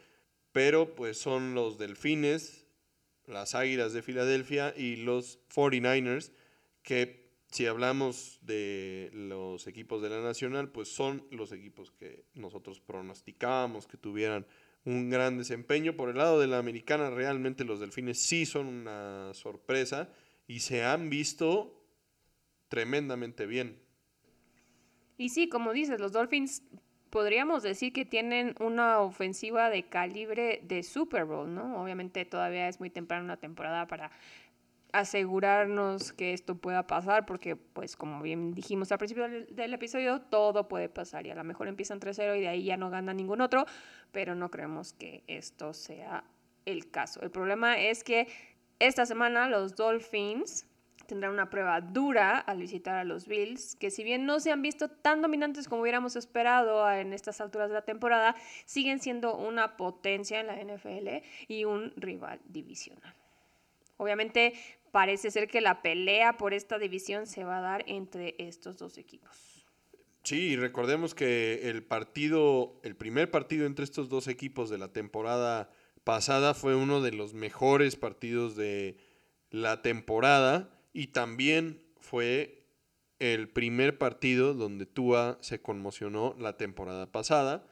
pero 0.52 0.94
pues 0.94 1.18
son 1.18 1.54
los 1.54 1.78
Delfines, 1.78 2.66
las 3.26 3.54
Águilas 3.54 3.92
de 3.92 4.02
Filadelfia 4.02 4.74
y 4.76 4.96
los 4.96 5.38
49ers, 5.54 6.32
que 6.82 7.24
si 7.50 7.66
hablamos 7.66 8.38
de 8.42 9.10
los 9.12 9.66
equipos 9.66 10.02
de 10.02 10.08
la 10.08 10.20
Nacional, 10.20 10.70
pues 10.70 10.88
son 10.88 11.26
los 11.30 11.52
equipos 11.52 11.92
que 11.92 12.24
nosotros 12.34 12.80
pronosticábamos 12.80 13.86
que 13.86 13.96
tuvieran 13.96 14.46
un 14.84 15.10
gran 15.10 15.38
desempeño. 15.38 15.94
Por 15.94 16.08
el 16.08 16.16
lado 16.16 16.40
de 16.40 16.46
la 16.46 16.58
americana, 16.58 17.10
realmente 17.10 17.64
los 17.64 17.80
Delfines 17.80 18.18
sí 18.18 18.46
son 18.46 18.66
una 18.66 19.32
sorpresa 19.34 20.08
y 20.46 20.60
se 20.60 20.84
han 20.84 21.10
visto 21.10 21.84
tremendamente 22.68 23.46
bien. 23.46 23.83
Y 25.16 25.28
sí, 25.28 25.48
como 25.48 25.72
dices, 25.72 26.00
los 26.00 26.12
Dolphins 26.12 26.62
podríamos 27.10 27.62
decir 27.62 27.92
que 27.92 28.04
tienen 28.04 28.56
una 28.58 28.98
ofensiva 28.98 29.70
de 29.70 29.84
calibre 29.84 30.60
de 30.64 30.82
Super 30.82 31.24
Bowl, 31.24 31.54
¿no? 31.54 31.80
Obviamente 31.80 32.24
todavía 32.24 32.68
es 32.68 32.80
muy 32.80 32.90
temprano 32.90 33.24
una 33.24 33.36
temporada 33.36 33.86
para 33.86 34.10
asegurarnos 34.94 36.12
que 36.12 36.32
esto 36.32 36.56
pueda 36.56 36.86
pasar, 36.86 37.26
porque 37.26 37.56
pues 37.56 37.96
como 37.96 38.22
bien 38.22 38.54
dijimos 38.54 38.90
al 38.92 38.98
principio 38.98 39.28
del, 39.28 39.74
episodio, 39.74 40.20
todo 40.22 40.68
puede 40.68 40.88
pasar 40.88 41.26
y 41.26 41.30
a 41.30 41.34
lo 41.34 41.42
mejor 41.42 41.66
empiezan 41.66 42.00
3-0 42.00 42.38
y 42.38 42.40
de 42.40 42.48
ahí 42.48 42.64
ya 42.64 42.76
no 42.76 42.90
gana 42.90 43.12
ningún 43.12 43.40
otro, 43.40 43.66
pero 44.12 44.34
no 44.34 44.50
creemos 44.50 44.92
que 44.92 45.24
esto 45.26 45.72
sea 45.72 46.24
el 46.64 46.90
caso. 46.90 47.20
El 47.22 47.30
problema 47.30 47.78
es 47.78 48.04
que 48.04 48.28
esta 48.78 49.04
semana 49.04 49.48
los 49.48 49.74
Dolphins 49.74 50.66
tendrán 51.06 51.32
una 51.32 51.50
prueba 51.50 51.80
dura 51.80 52.38
al 52.38 52.58
visitar 52.58 52.96
a 52.96 53.04
los 53.04 53.26
Bills, 53.26 53.76
que 53.76 53.90
si 53.90 54.04
bien 54.04 54.26
no 54.26 54.40
se 54.40 54.50
han 54.50 54.62
visto 54.62 54.88
tan 54.88 55.22
dominantes 55.22 55.68
como 55.68 55.82
hubiéramos 55.82 56.16
esperado 56.16 56.90
en 56.90 57.12
estas 57.12 57.40
alturas 57.40 57.68
de 57.68 57.74
la 57.74 57.82
temporada, 57.82 58.34
siguen 58.64 59.00
siendo 59.00 59.36
una 59.36 59.76
potencia 59.76 60.40
en 60.40 60.46
la 60.46 60.56
NFL 60.56 61.24
y 61.48 61.64
un 61.64 61.92
rival 61.96 62.40
divisional. 62.46 63.14
Obviamente 63.96 64.54
parece 64.90 65.30
ser 65.30 65.48
que 65.48 65.60
la 65.60 65.82
pelea 65.82 66.36
por 66.36 66.54
esta 66.54 66.78
división 66.78 67.26
se 67.26 67.44
va 67.44 67.58
a 67.58 67.60
dar 67.60 67.84
entre 67.86 68.34
estos 68.38 68.78
dos 68.78 68.98
equipos. 68.98 69.66
Sí, 70.22 70.56
recordemos 70.56 71.14
que 71.14 71.68
el 71.68 71.82
partido, 71.82 72.80
el 72.82 72.96
primer 72.96 73.30
partido 73.30 73.66
entre 73.66 73.84
estos 73.84 74.08
dos 74.08 74.26
equipos 74.26 74.70
de 74.70 74.78
la 74.78 74.92
temporada 74.92 75.70
pasada 76.02 76.54
fue 76.54 76.74
uno 76.74 77.00
de 77.02 77.12
los 77.12 77.34
mejores 77.34 77.96
partidos 77.96 78.56
de 78.56 78.96
la 79.50 79.82
temporada 79.82 80.73
y 80.94 81.08
también 81.08 81.82
fue 81.98 82.64
el 83.18 83.48
primer 83.48 83.98
partido 83.98 84.54
donde 84.54 84.86
Tua 84.86 85.38
se 85.42 85.60
conmocionó 85.60 86.34
la 86.38 86.56
temporada 86.56 87.10
pasada. 87.10 87.66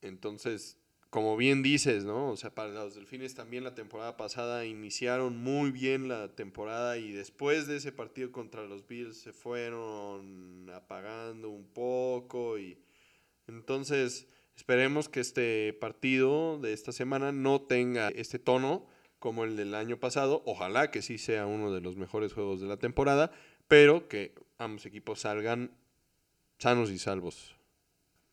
Entonces, 0.00 0.78
como 1.10 1.36
bien 1.36 1.62
dices, 1.62 2.04
¿no? 2.04 2.30
O 2.30 2.36
sea, 2.36 2.54
para 2.54 2.70
los 2.70 2.94
Delfines 2.94 3.34
también 3.34 3.64
la 3.64 3.74
temporada 3.74 4.16
pasada 4.16 4.64
iniciaron 4.66 5.36
muy 5.36 5.72
bien 5.72 6.06
la 6.06 6.34
temporada 6.34 6.96
y 6.96 7.12
después 7.12 7.66
de 7.66 7.78
ese 7.78 7.90
partido 7.90 8.30
contra 8.30 8.64
los 8.64 8.86
Bills 8.86 9.16
se 9.16 9.32
fueron 9.32 10.70
apagando 10.72 11.50
un 11.50 11.66
poco 11.66 12.58
y 12.58 12.78
entonces 13.48 14.28
esperemos 14.54 15.08
que 15.08 15.20
este 15.20 15.72
partido 15.72 16.60
de 16.60 16.72
esta 16.72 16.92
semana 16.92 17.32
no 17.32 17.62
tenga 17.62 18.10
este 18.10 18.38
tono 18.38 18.86
como 19.18 19.44
el 19.44 19.56
del 19.56 19.74
año 19.74 19.98
pasado. 19.98 20.42
Ojalá 20.46 20.90
que 20.90 21.02
sí 21.02 21.18
sea 21.18 21.46
uno 21.46 21.72
de 21.72 21.80
los 21.80 21.96
mejores 21.96 22.32
juegos 22.32 22.60
de 22.60 22.66
la 22.66 22.76
temporada, 22.76 23.30
pero 23.66 24.08
que 24.08 24.34
ambos 24.58 24.86
equipos 24.86 25.20
salgan 25.20 25.70
sanos 26.58 26.90
y 26.90 26.98
salvos. 26.98 27.54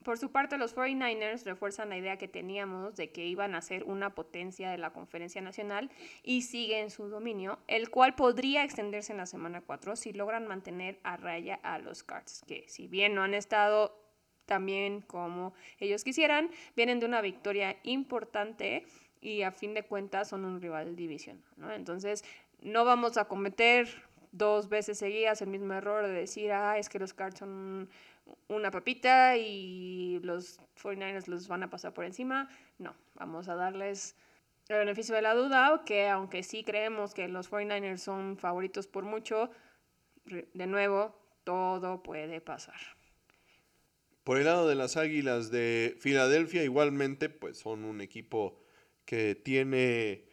Por 0.06 0.20
su 0.20 0.32
parte, 0.32 0.60
los 0.60 0.76
49ers 0.76 1.46
refuerzan 1.46 1.90
la 1.90 1.98
idea 1.98 2.18
que 2.18 2.28
teníamos 2.28 2.96
de 2.96 3.10
que 3.10 3.26
iban 3.26 3.56
a 3.56 3.62
ser 3.62 3.86
una 3.86 4.14
potencia 4.14 4.70
de 4.70 4.78
la 4.78 4.94
conferencia 4.94 5.42
nacional 5.42 5.90
y 6.22 6.44
siguen 6.44 6.92
su 6.92 7.10
dominio, 7.10 7.58
el 7.68 7.90
cual 7.90 8.14
podría 8.14 8.64
extenderse 8.64 9.14
en 9.14 9.18
la 9.18 9.26
semana 9.26 9.62
4 9.62 9.96
si 9.96 10.14
logran 10.14 10.46
mantener 10.46 11.00
a 11.02 11.18
raya 11.18 11.60
a 11.64 11.80
los 11.80 12.04
Cards, 12.04 12.44
que 12.46 12.66
si 12.68 12.88
bien 12.88 13.16
no 13.16 13.24
han 13.24 13.34
estado 13.34 14.00
tan 14.46 14.68
bien 14.68 15.02
como 15.02 15.56
ellos 15.80 16.04
quisieran, 16.04 16.52
vienen 16.76 17.00
de 17.00 17.08
una 17.08 17.22
victoria 17.22 17.78
importante 17.82 18.86
y 19.26 19.42
a 19.42 19.52
fin 19.52 19.74
de 19.74 19.82
cuentas 19.82 20.30
son 20.30 20.46
un 20.46 20.62
rival 20.62 20.96
divisional. 20.96 21.44
¿no? 21.58 21.72
Entonces, 21.74 22.24
no 22.62 22.86
vamos 22.86 23.18
a 23.18 23.26
cometer 23.26 23.90
dos 24.32 24.70
veces 24.70 25.00
seguidas 25.00 25.42
el 25.42 25.50
mismo 25.50 25.74
error 25.74 26.06
de 26.06 26.14
decir, 26.14 26.52
ah, 26.52 26.78
es 26.78 26.90
que 26.90 27.00
los 27.00 27.16
Cards 27.16 27.40
son 27.40 27.90
una 28.48 28.70
papita 28.70 29.36
y 29.36 30.20
los 30.22 30.60
49ers 30.80 31.26
los 31.26 31.48
van 31.48 31.64
a 31.64 31.72
pasar 31.72 31.92
por 31.92 32.06
encima. 32.06 32.50
No, 32.78 32.96
vamos 33.16 33.48
a 33.48 33.56
darles 33.56 34.16
el 34.68 34.78
beneficio 34.78 35.16
de 35.16 35.24
la 35.24 35.34
duda, 35.34 35.82
que 35.88 36.08
aunque 36.08 36.44
sí 36.44 36.64
creemos 36.64 37.16
que 37.16 37.28
los 37.28 37.50
49ers 37.50 37.98
son 37.98 38.38
favoritos 38.38 38.86
por 38.86 39.06
mucho, 39.06 39.50
de 40.26 40.68
nuevo, 40.68 41.20
todo 41.44 42.04
puede 42.04 42.42
pasar. 42.42 42.80
Por 44.24 44.38
el 44.38 44.46
lado 44.46 44.68
de 44.68 44.76
las 44.76 44.98
Águilas 44.98 45.50
de 45.50 45.98
Filadelfia, 46.00 46.64
igualmente, 46.64 47.30
pues 47.30 47.58
son 47.58 47.86
un 47.86 48.02
equipo 48.02 48.60
que 49.06 49.36
tiene 49.36 50.26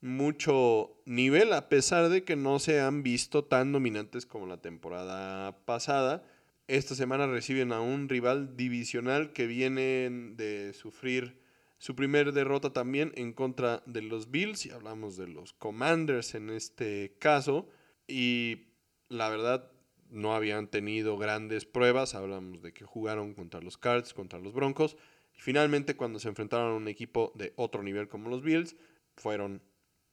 mucho 0.00 1.00
nivel, 1.06 1.52
a 1.52 1.68
pesar 1.68 2.08
de 2.08 2.24
que 2.24 2.36
no 2.36 2.58
se 2.58 2.80
han 2.80 3.02
visto 3.02 3.44
tan 3.44 3.72
dominantes 3.72 4.26
como 4.26 4.46
la 4.46 4.60
temporada 4.60 5.64
pasada. 5.64 6.24
Esta 6.68 6.94
semana 6.94 7.26
reciben 7.26 7.72
a 7.72 7.80
un 7.80 8.08
rival 8.08 8.56
divisional 8.56 9.32
que 9.32 9.46
viene 9.46 10.10
de 10.36 10.72
sufrir 10.74 11.40
su 11.78 11.94
primer 11.94 12.32
derrota 12.32 12.72
también 12.72 13.12
en 13.14 13.32
contra 13.32 13.82
de 13.86 14.02
los 14.02 14.30
Bills, 14.30 14.66
y 14.66 14.70
hablamos 14.70 15.16
de 15.16 15.28
los 15.28 15.52
Commanders 15.52 16.34
en 16.34 16.50
este 16.50 17.16
caso, 17.18 17.68
y 18.06 18.66
la 19.08 19.28
verdad 19.28 19.70
no 20.10 20.34
habían 20.34 20.68
tenido 20.68 21.16
grandes 21.18 21.64
pruebas, 21.66 22.14
hablamos 22.14 22.62
de 22.62 22.72
que 22.72 22.84
jugaron 22.84 23.34
contra 23.34 23.60
los 23.60 23.78
Cards, 23.78 24.12
contra 24.12 24.38
los 24.38 24.52
Broncos, 24.52 24.96
y 25.38 25.40
finalmente 25.40 25.96
cuando 25.96 26.18
se 26.18 26.28
enfrentaron 26.28 26.72
a 26.72 26.76
un 26.76 26.88
equipo 26.88 27.32
de 27.36 27.52
otro 27.56 27.82
nivel 27.82 28.08
como 28.08 28.28
los 28.28 28.42
Bills, 28.42 28.76
fueron 29.16 29.62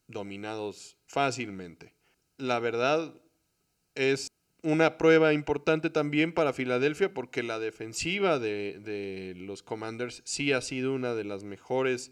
dominados 0.07 0.97
fácilmente. 1.07 1.93
La 2.37 2.59
verdad 2.59 3.13
es 3.95 4.27
una 4.61 4.97
prueba 4.97 5.33
importante 5.33 5.89
también 5.89 6.33
para 6.33 6.53
Filadelfia 6.53 7.13
porque 7.13 7.43
la 7.43 7.59
defensiva 7.59 8.39
de, 8.39 9.33
los 9.37 9.63
Commanders 9.63 10.21
sí 10.25 10.51
ha 10.51 10.61
sido 10.61 10.93
una 10.93 11.13
de 11.13 11.23
las 11.23 11.43
mejores 11.43 12.11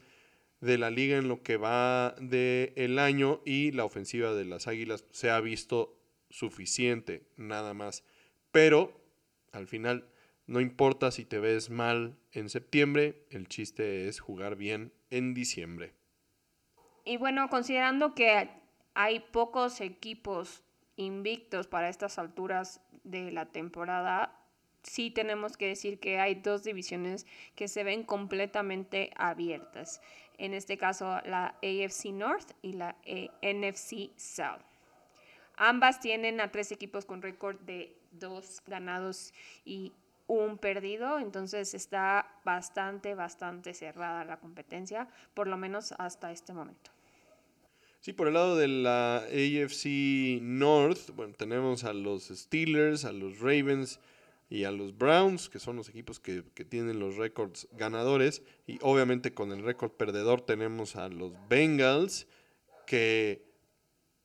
de 0.62 0.78
la 0.78 0.92
liga 0.92 1.18
en 1.18 1.28
lo 1.28 1.44
que 1.44 1.58
va 1.58 2.16
del 2.20 2.74
el 2.76 3.00
año 3.00 3.42
y 3.46 3.72
la 3.72 3.86
ofensiva 3.86 4.34
de 4.34 4.46
las 4.46 4.68
Águilas 4.68 5.06
se 5.12 5.30
ha 5.30 5.40
visto 5.42 6.00
suficiente, 6.30 7.28
nada 7.38 7.74
más. 7.74 8.04
Pero 8.52 9.02
al 9.52 9.68
final 9.68 10.08
no 10.46 10.60
importa 10.60 11.12
si 11.12 11.26
te 11.26 11.40
ves 11.40 11.70
mal 11.70 12.18
en 12.32 12.50
septiembre, 12.50 13.26
el 13.30 13.48
chiste 13.48 14.08
es 14.08 14.20
jugar 14.20 14.56
bien 14.56 14.92
en 15.10 15.34
diciembre. 15.34 15.94
Y 17.06 17.18
bueno, 17.18 17.50
considerando 17.50 18.14
que 18.14 18.50
hay 18.94 19.20
pocos 19.20 19.82
equipos 19.82 20.64
invictos 20.96 21.68
para 21.68 21.90
estas 21.90 22.20
alturas 22.20 22.82
de 23.04 23.32
la 23.32 23.46
temporada, 23.48 24.40
sí 24.84 25.12
tenemos 25.12 25.58
que 25.58 25.68
decir 25.68 26.00
que 26.00 26.20
hay 26.20 26.36
dos 26.36 26.64
divisiones 26.64 27.26
que 27.56 27.68
se 27.68 27.84
ven 27.84 28.04
completamente 28.04 29.12
abiertas. 29.16 30.02
En 30.38 30.54
este 30.54 30.78
caso, 30.78 31.20
la 31.26 31.56
AFC 31.64 32.06
North 32.12 32.52
y 32.62 32.74
la 32.74 32.96
NFC 33.42 34.12
South. 34.18 34.62
Ambas 35.56 36.00
tienen 36.00 36.42
a 36.42 36.52
tres 36.52 36.72
equipos 36.72 37.06
con 37.06 37.22
récord 37.22 37.60
de 37.62 37.96
dos 38.12 38.62
ganados 38.66 39.34
y 39.66 39.94
un 40.34 40.58
perdido, 40.58 41.20
entonces 41.20 41.74
está 41.74 42.40
bastante, 42.44 43.16
bastante 43.16 43.74
cerrada 43.74 44.26
la 44.26 44.40
competencia, 44.40 45.08
por 45.34 45.48
lo 45.48 45.58
menos 45.58 45.94
hasta 45.98 46.32
este 46.32 46.54
momento. 46.54 46.92
Sí, 48.04 48.12
por 48.12 48.28
el 48.28 48.34
lado 48.34 48.58
de 48.58 48.68
la 48.68 49.20
AFC 49.20 50.42
North, 50.42 51.16
bueno, 51.16 51.34
tenemos 51.38 51.86
a 51.86 51.94
los 51.94 52.28
Steelers, 52.28 53.06
a 53.06 53.14
los 53.14 53.40
Ravens 53.40 54.02
y 54.50 54.66
a 54.66 54.72
los 54.72 54.98
Browns, 54.98 55.48
que 55.48 55.58
son 55.58 55.78
los 55.78 55.88
equipos 55.88 56.20
que, 56.20 56.44
tienen 56.44 57.00
los 57.00 57.16
récords 57.16 57.68
ganadores. 57.72 58.42
Y 58.68 58.78
obviamente 58.82 59.34
con 59.34 59.52
el 59.54 59.64
récord 59.64 59.92
perdedor 59.92 60.42
tenemos 60.42 60.98
a 60.98 61.08
los 61.08 61.32
Bengals, 61.48 62.28
que 62.86 63.53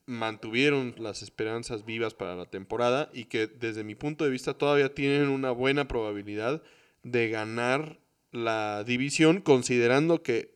mantuvieron 0.09 0.95
las 0.97 1.23
esperanzas 1.23 1.85
vivas 1.85 2.15
para 2.15 2.35
la 2.35 2.47
temporada 2.47 3.11
y 3.13 3.27
que 3.27 3.47
desde 3.47 3.85
mi 3.85 3.95
punto 3.95 4.25
de 4.25 4.31
vista 4.31 4.55
todavía 4.55 4.95
tienen 4.95 5.29
una 5.29 5.51
buena 5.51 5.87
probabilidad 5.87 6.63
de 7.03 7.29
ganar 7.29 8.01
la 8.33 8.85
división, 8.85 9.43
considerando 9.43 10.23
que 10.23 10.55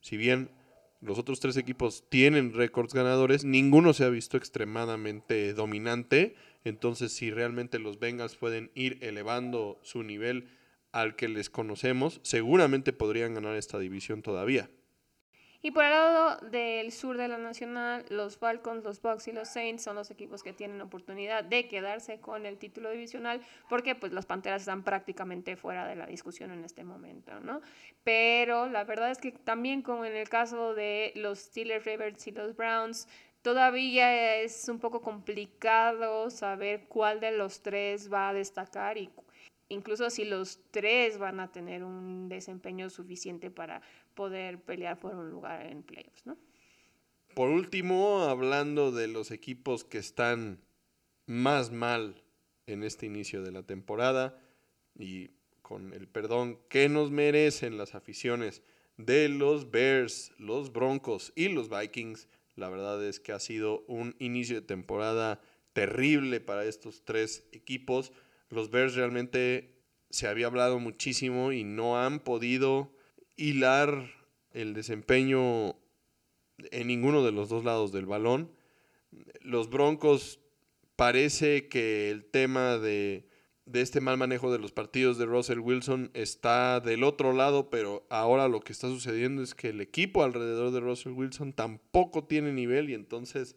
si 0.00 0.16
bien 0.16 0.50
los 1.00 1.16
otros 1.16 1.38
tres 1.38 1.56
equipos 1.56 2.08
tienen 2.08 2.54
récords 2.54 2.92
ganadores, 2.92 3.44
ninguno 3.44 3.92
se 3.92 4.02
ha 4.04 4.08
visto 4.08 4.36
extremadamente 4.36 5.54
dominante. 5.54 6.34
Entonces, 6.64 7.12
si 7.12 7.30
realmente 7.30 7.78
los 7.78 8.00
Bengals 8.00 8.34
pueden 8.34 8.72
ir 8.74 8.98
elevando 9.00 9.78
su 9.82 10.02
nivel 10.02 10.48
al 10.90 11.14
que 11.14 11.28
les 11.28 11.50
conocemos, 11.50 12.18
seguramente 12.24 12.92
podrían 12.92 13.34
ganar 13.34 13.54
esta 13.54 13.78
división 13.78 14.22
todavía. 14.22 14.70
Y 15.64 15.70
por 15.70 15.84
el 15.84 15.90
lado 15.90 16.38
del 16.48 16.90
sur 16.90 17.16
de 17.16 17.28
la 17.28 17.38
Nacional, 17.38 18.04
los 18.08 18.36
Falcons, 18.36 18.82
los 18.82 19.00
Bucks 19.00 19.28
y 19.28 19.32
los 19.32 19.48
Saints 19.48 19.84
son 19.84 19.94
los 19.94 20.10
equipos 20.10 20.42
que 20.42 20.52
tienen 20.52 20.80
oportunidad 20.80 21.44
de 21.44 21.68
quedarse 21.68 22.18
con 22.18 22.46
el 22.46 22.58
título 22.58 22.90
divisional 22.90 23.40
porque 23.68 23.94
pues 23.94 24.12
las 24.12 24.26
Panteras 24.26 24.62
están 24.62 24.82
prácticamente 24.82 25.54
fuera 25.54 25.86
de 25.86 25.94
la 25.94 26.06
discusión 26.06 26.50
en 26.50 26.64
este 26.64 26.82
momento, 26.82 27.38
¿no? 27.38 27.60
Pero 28.02 28.68
la 28.68 28.82
verdad 28.82 29.12
es 29.12 29.18
que 29.18 29.30
también 29.30 29.82
como 29.82 30.04
en 30.04 30.16
el 30.16 30.28
caso 30.28 30.74
de 30.74 31.12
los 31.14 31.38
Steelers, 31.38 31.86
Ravens 31.86 32.26
y 32.26 32.32
los 32.32 32.56
Browns, 32.56 33.06
todavía 33.42 34.36
es 34.38 34.68
un 34.68 34.80
poco 34.80 35.00
complicado 35.00 36.28
saber 36.30 36.86
cuál 36.88 37.20
de 37.20 37.30
los 37.30 37.62
tres 37.62 38.12
va 38.12 38.30
a 38.30 38.32
destacar 38.32 38.98
y 38.98 39.10
incluso 39.72 40.10
si 40.10 40.24
los 40.24 40.60
tres 40.70 41.18
van 41.18 41.40
a 41.40 41.50
tener 41.50 41.84
un 41.84 42.28
desempeño 42.28 42.90
suficiente 42.90 43.50
para 43.50 43.82
poder 44.14 44.60
pelear 44.62 44.98
por 44.98 45.14
un 45.14 45.30
lugar 45.30 45.66
en 45.66 45.82
playoffs, 45.82 46.26
¿no? 46.26 46.36
Por 47.34 47.48
último, 47.48 48.22
hablando 48.24 48.92
de 48.92 49.08
los 49.08 49.30
equipos 49.30 49.84
que 49.84 49.98
están 49.98 50.60
más 51.26 51.72
mal 51.72 52.22
en 52.66 52.82
este 52.82 53.06
inicio 53.06 53.42
de 53.42 53.52
la 53.52 53.62
temporada 53.62 54.38
y 54.98 55.30
con 55.62 55.94
el 55.94 56.08
perdón 56.08 56.58
que 56.68 56.88
nos 56.88 57.10
merecen 57.10 57.78
las 57.78 57.94
aficiones 57.94 58.62
de 58.98 59.28
los 59.28 59.70
Bears, 59.70 60.32
los 60.38 60.72
Broncos 60.72 61.32
y 61.34 61.48
los 61.48 61.70
Vikings, 61.70 62.28
la 62.54 62.68
verdad 62.68 63.02
es 63.04 63.18
que 63.18 63.32
ha 63.32 63.40
sido 63.40 63.80
un 63.86 64.14
inicio 64.18 64.56
de 64.56 64.66
temporada 64.66 65.40
terrible 65.72 66.40
para 66.40 66.64
estos 66.66 67.02
tres 67.04 67.44
equipos. 67.52 68.12
Los 68.52 68.70
Bears 68.70 68.94
realmente 68.94 69.72
se 70.10 70.28
había 70.28 70.46
hablado 70.46 70.78
muchísimo 70.78 71.52
y 71.52 71.64
no 71.64 71.98
han 71.98 72.20
podido 72.20 72.92
hilar 73.34 74.12
el 74.50 74.74
desempeño 74.74 75.74
en 76.58 76.86
ninguno 76.86 77.24
de 77.24 77.32
los 77.32 77.48
dos 77.48 77.64
lados 77.64 77.92
del 77.92 78.04
balón. 78.04 78.52
Los 79.40 79.70
Broncos 79.70 80.38
parece 80.96 81.68
que 81.68 82.10
el 82.10 82.26
tema 82.26 82.76
de, 82.76 83.26
este 83.72 84.02
mal 84.02 84.18
manejo 84.18 84.52
de 84.52 84.58
los 84.58 84.70
partidos 84.70 85.16
de 85.16 85.24
Russell 85.24 85.60
Wilson 85.60 86.10
está 86.12 86.80
del 86.80 87.04
otro 87.04 87.32
lado, 87.32 87.70
pero 87.70 88.06
ahora 88.10 88.48
lo 88.48 88.60
que 88.60 88.74
está 88.74 88.88
sucediendo 88.88 89.42
es 89.42 89.54
que 89.54 89.70
el 89.70 89.80
equipo 89.80 90.24
alrededor 90.24 90.72
de 90.72 90.80
Russell 90.80 91.12
Wilson 91.12 91.54
tampoco 91.54 92.24
tiene 92.24 92.52
nivel 92.52 92.90
y 92.90 92.94
entonces 92.94 93.56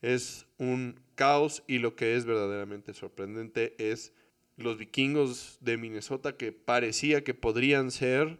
es 0.00 0.46
un 0.56 1.05
caos 1.16 1.64
y 1.66 1.78
lo 1.78 1.96
que 1.96 2.14
es 2.14 2.24
verdaderamente 2.24 2.94
sorprendente 2.94 3.74
es 3.78 4.12
los 4.56 4.78
vikingos 4.78 5.58
de 5.60 5.76
Minnesota 5.76 6.36
que 6.36 6.52
parecía 6.52 7.24
que 7.24 7.34
podrían 7.34 7.90
ser 7.90 8.38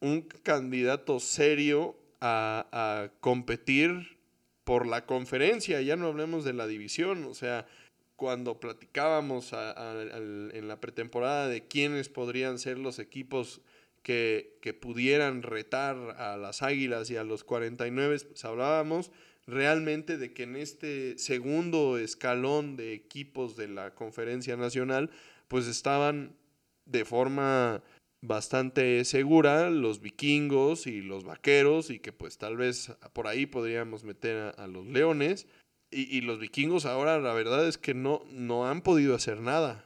un 0.00 0.22
candidato 0.22 1.20
serio 1.20 1.96
a, 2.20 2.66
a 2.72 3.12
competir 3.20 4.18
por 4.64 4.86
la 4.86 5.06
conferencia, 5.06 5.80
ya 5.82 5.96
no 5.96 6.06
hablemos 6.08 6.44
de 6.44 6.54
la 6.54 6.66
división, 6.66 7.24
o 7.24 7.34
sea, 7.34 7.66
cuando 8.16 8.60
platicábamos 8.60 9.52
en 9.52 10.68
la 10.68 10.80
pretemporada 10.80 11.48
de 11.48 11.66
quiénes 11.66 12.08
podrían 12.08 12.58
ser 12.58 12.78
los 12.78 12.98
equipos 12.98 13.60
que, 14.02 14.56
que, 14.60 14.74
pudieran 14.74 15.42
retar 15.42 15.96
a 16.18 16.36
las 16.36 16.62
Águilas 16.62 17.10
y 17.10 17.16
a 17.16 17.24
los 17.24 17.42
49, 17.44 18.18
pues 18.26 18.44
hablábamos 18.44 19.10
realmente 19.46 20.16
de 20.16 20.32
que 20.32 20.44
en 20.44 20.56
este 20.56 21.18
segundo 21.18 21.98
escalón 21.98 22.76
de 22.76 22.94
equipos 22.94 23.56
de 23.56 23.68
la 23.68 23.94
conferencia 23.94 24.56
nacional, 24.56 25.10
pues 25.48 25.66
estaban 25.66 26.36
de 26.86 27.04
forma 27.04 27.82
bastante 28.26 29.04
segura 29.04 29.68
los 29.68 30.00
vikingos 30.00 30.86
y 30.86 31.02
los 31.02 31.24
vaqueros 31.24 31.90
y 31.90 31.98
que 31.98 32.12
pues 32.12 32.38
tal 32.38 32.56
vez 32.56 32.92
por 33.12 33.26
ahí 33.26 33.44
podríamos 33.44 34.02
meter 34.02 34.54
a, 34.56 34.66
los 34.66 34.86
leones 34.86 35.46
y, 35.90 36.22
los 36.22 36.40
vikingos 36.40 36.86
ahora 36.86 37.20
la 37.20 37.34
verdad 37.34 37.68
es 37.68 37.78
que 37.78 37.94
no, 37.94 38.24
no 38.30 38.66
han 38.66 38.80
podido 38.80 39.14
hacer 39.14 39.40
nada. 39.40 39.84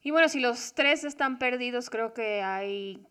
Y 0.00 0.12
bueno, 0.12 0.28
si 0.28 0.38
los 0.38 0.74
tres 0.74 1.02
están 1.02 1.40
perdidos, 1.40 1.90
creo 1.90 2.14
que 2.14 2.40
hay 2.40 3.02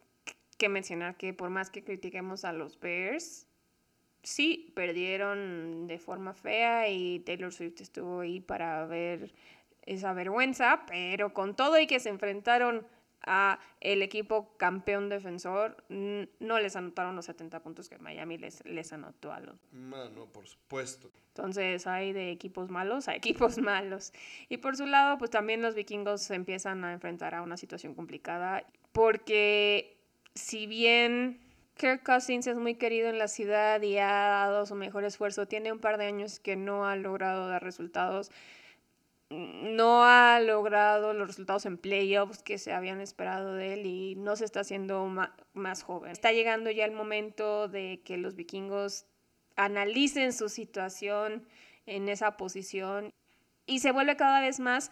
que 0.58 0.70
mencionar 0.70 1.18
que 1.18 1.34
por 1.34 1.50
más 1.50 1.70
que 1.70 1.84
critiquemos 1.84 2.46
a 2.46 2.54
los 2.54 2.80
Bears, 2.80 3.47
sí, 4.24 4.72
perdieron 4.76 5.88
de 5.88 6.00
forma 6.00 6.34
fea 6.34 6.90
y 6.90 7.20
Taylor 7.20 7.54
Swift 7.54 7.82
estuvo 7.82 8.22
ahí 8.22 8.40
para 8.40 8.86
ver 8.86 9.34
esa 9.86 10.14
vergüenza, 10.14 10.86
pero 10.88 11.34
con 11.34 11.56
todo 11.56 11.80
y 11.80 11.88
que 11.88 12.00
se 12.00 12.10
enfrentaron 12.10 12.86
a 13.26 13.60
el 13.82 14.02
equipo 14.02 14.56
campeón 14.58 15.10
defensor, 15.10 15.84
no 15.90 16.60
les 16.60 16.76
anotaron 16.76 17.16
los 17.16 17.26
70 17.26 17.62
puntos 17.62 17.90
que 17.90 17.98
Miami 17.98 18.38
les, 18.38 18.66
les 18.66 18.94
anotó 18.94 19.32
a 19.32 19.40
los. 19.40 19.56
No, 19.72 20.26
por 20.28 20.48
supuesto. 20.48 21.12
Entonces 21.30 21.86
hay 21.88 22.14
de 22.14 22.32
equipos 22.32 22.70
malos 22.70 23.08
a 23.08 23.16
equipos 23.16 23.58
malos. 23.62 24.14
Y 24.50 24.58
por 24.58 24.76
su 24.78 24.86
lado, 24.86 25.18
pues 25.18 25.30
también 25.30 25.62
los 25.62 25.76
vikingos 25.76 26.22
se 26.22 26.36
empiezan 26.36 26.84
a 26.86 26.94
enfrentar 26.94 27.36
a 27.36 27.42
una 27.42 27.58
situación 27.58 27.94
complicada 27.96 28.66
porque 28.92 29.98
si 30.34 30.66
bien 30.66 31.40
Kirk 31.78 32.04
Cousins 32.04 32.48
es 32.48 32.58
muy 32.58 32.76
querido 32.76 33.10
en 33.10 33.18
la 33.18 33.28
ciudad 33.28 33.82
y 33.82 33.98
ha 33.98 34.08
dado 34.08 34.66
su 34.66 34.76
mejor 34.76 35.04
esfuerzo, 35.04 35.48
tiene 35.48 35.72
un 35.72 35.80
par 35.80 35.98
de 35.98 36.06
años 36.06 36.40
que 36.40 36.56
no 36.56 36.86
ha 36.86 36.96
logrado 36.96 37.48
dar 37.48 37.64
resultados 37.64 38.32
no 39.30 40.06
ha 40.06 40.40
logrado 40.40 41.14
los 41.14 41.28
resultados 41.28 41.66
en 41.66 41.78
playoffs 41.78 42.42
que 42.44 42.58
se 42.58 42.72
habían 42.72 43.02
esperado 43.02 43.54
de 43.54 43.74
él 43.74 43.86
y 43.86 44.16
no 44.16 44.36
se 44.36 44.46
está 44.46 44.62
haciendo 44.62 45.12
más 45.54 45.84
joven. 45.84 46.12
Está 46.12 46.32
llegando 46.32 46.72
ya 46.72 46.86
el 46.86 46.94
momento 46.94 47.68
de 47.68 48.02
que 48.06 48.18
los 48.18 48.36
vikingos 48.36 49.06
analicen 49.56 50.32
su 50.32 50.50
situación 50.50 51.46
en 51.86 52.08
esa 52.10 52.38
posición 52.38 53.14
y 53.66 53.80
se 53.80 53.92
vuelve 53.92 54.16
cada 54.16 54.40
vez 54.40 54.60
más 54.60 54.92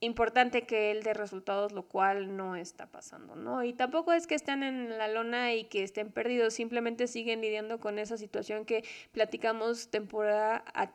importante 0.00 0.66
que 0.66 0.90
él 0.90 1.02
dé 1.02 1.14
resultados, 1.14 1.72
lo 1.72 1.82
cual 1.84 2.36
no 2.36 2.56
está 2.56 2.86
pasando, 2.86 3.36
¿no? 3.36 3.62
Y 3.64 3.74
tampoco 3.74 4.12
es 4.12 4.26
que 4.26 4.34
estén 4.34 4.62
en 4.62 4.96
la 4.98 5.08
lona 5.08 5.54
y 5.54 5.64
que 5.64 5.82
estén 5.82 6.10
perdidos, 6.10 6.54
simplemente 6.54 7.06
siguen 7.06 7.42
lidiando 7.42 7.80
con 7.80 7.98
esa 7.98 8.16
situación 8.16 8.64
que 8.64 8.84
platicamos 9.12 9.90
temporada 9.90 10.64
a 10.74 10.90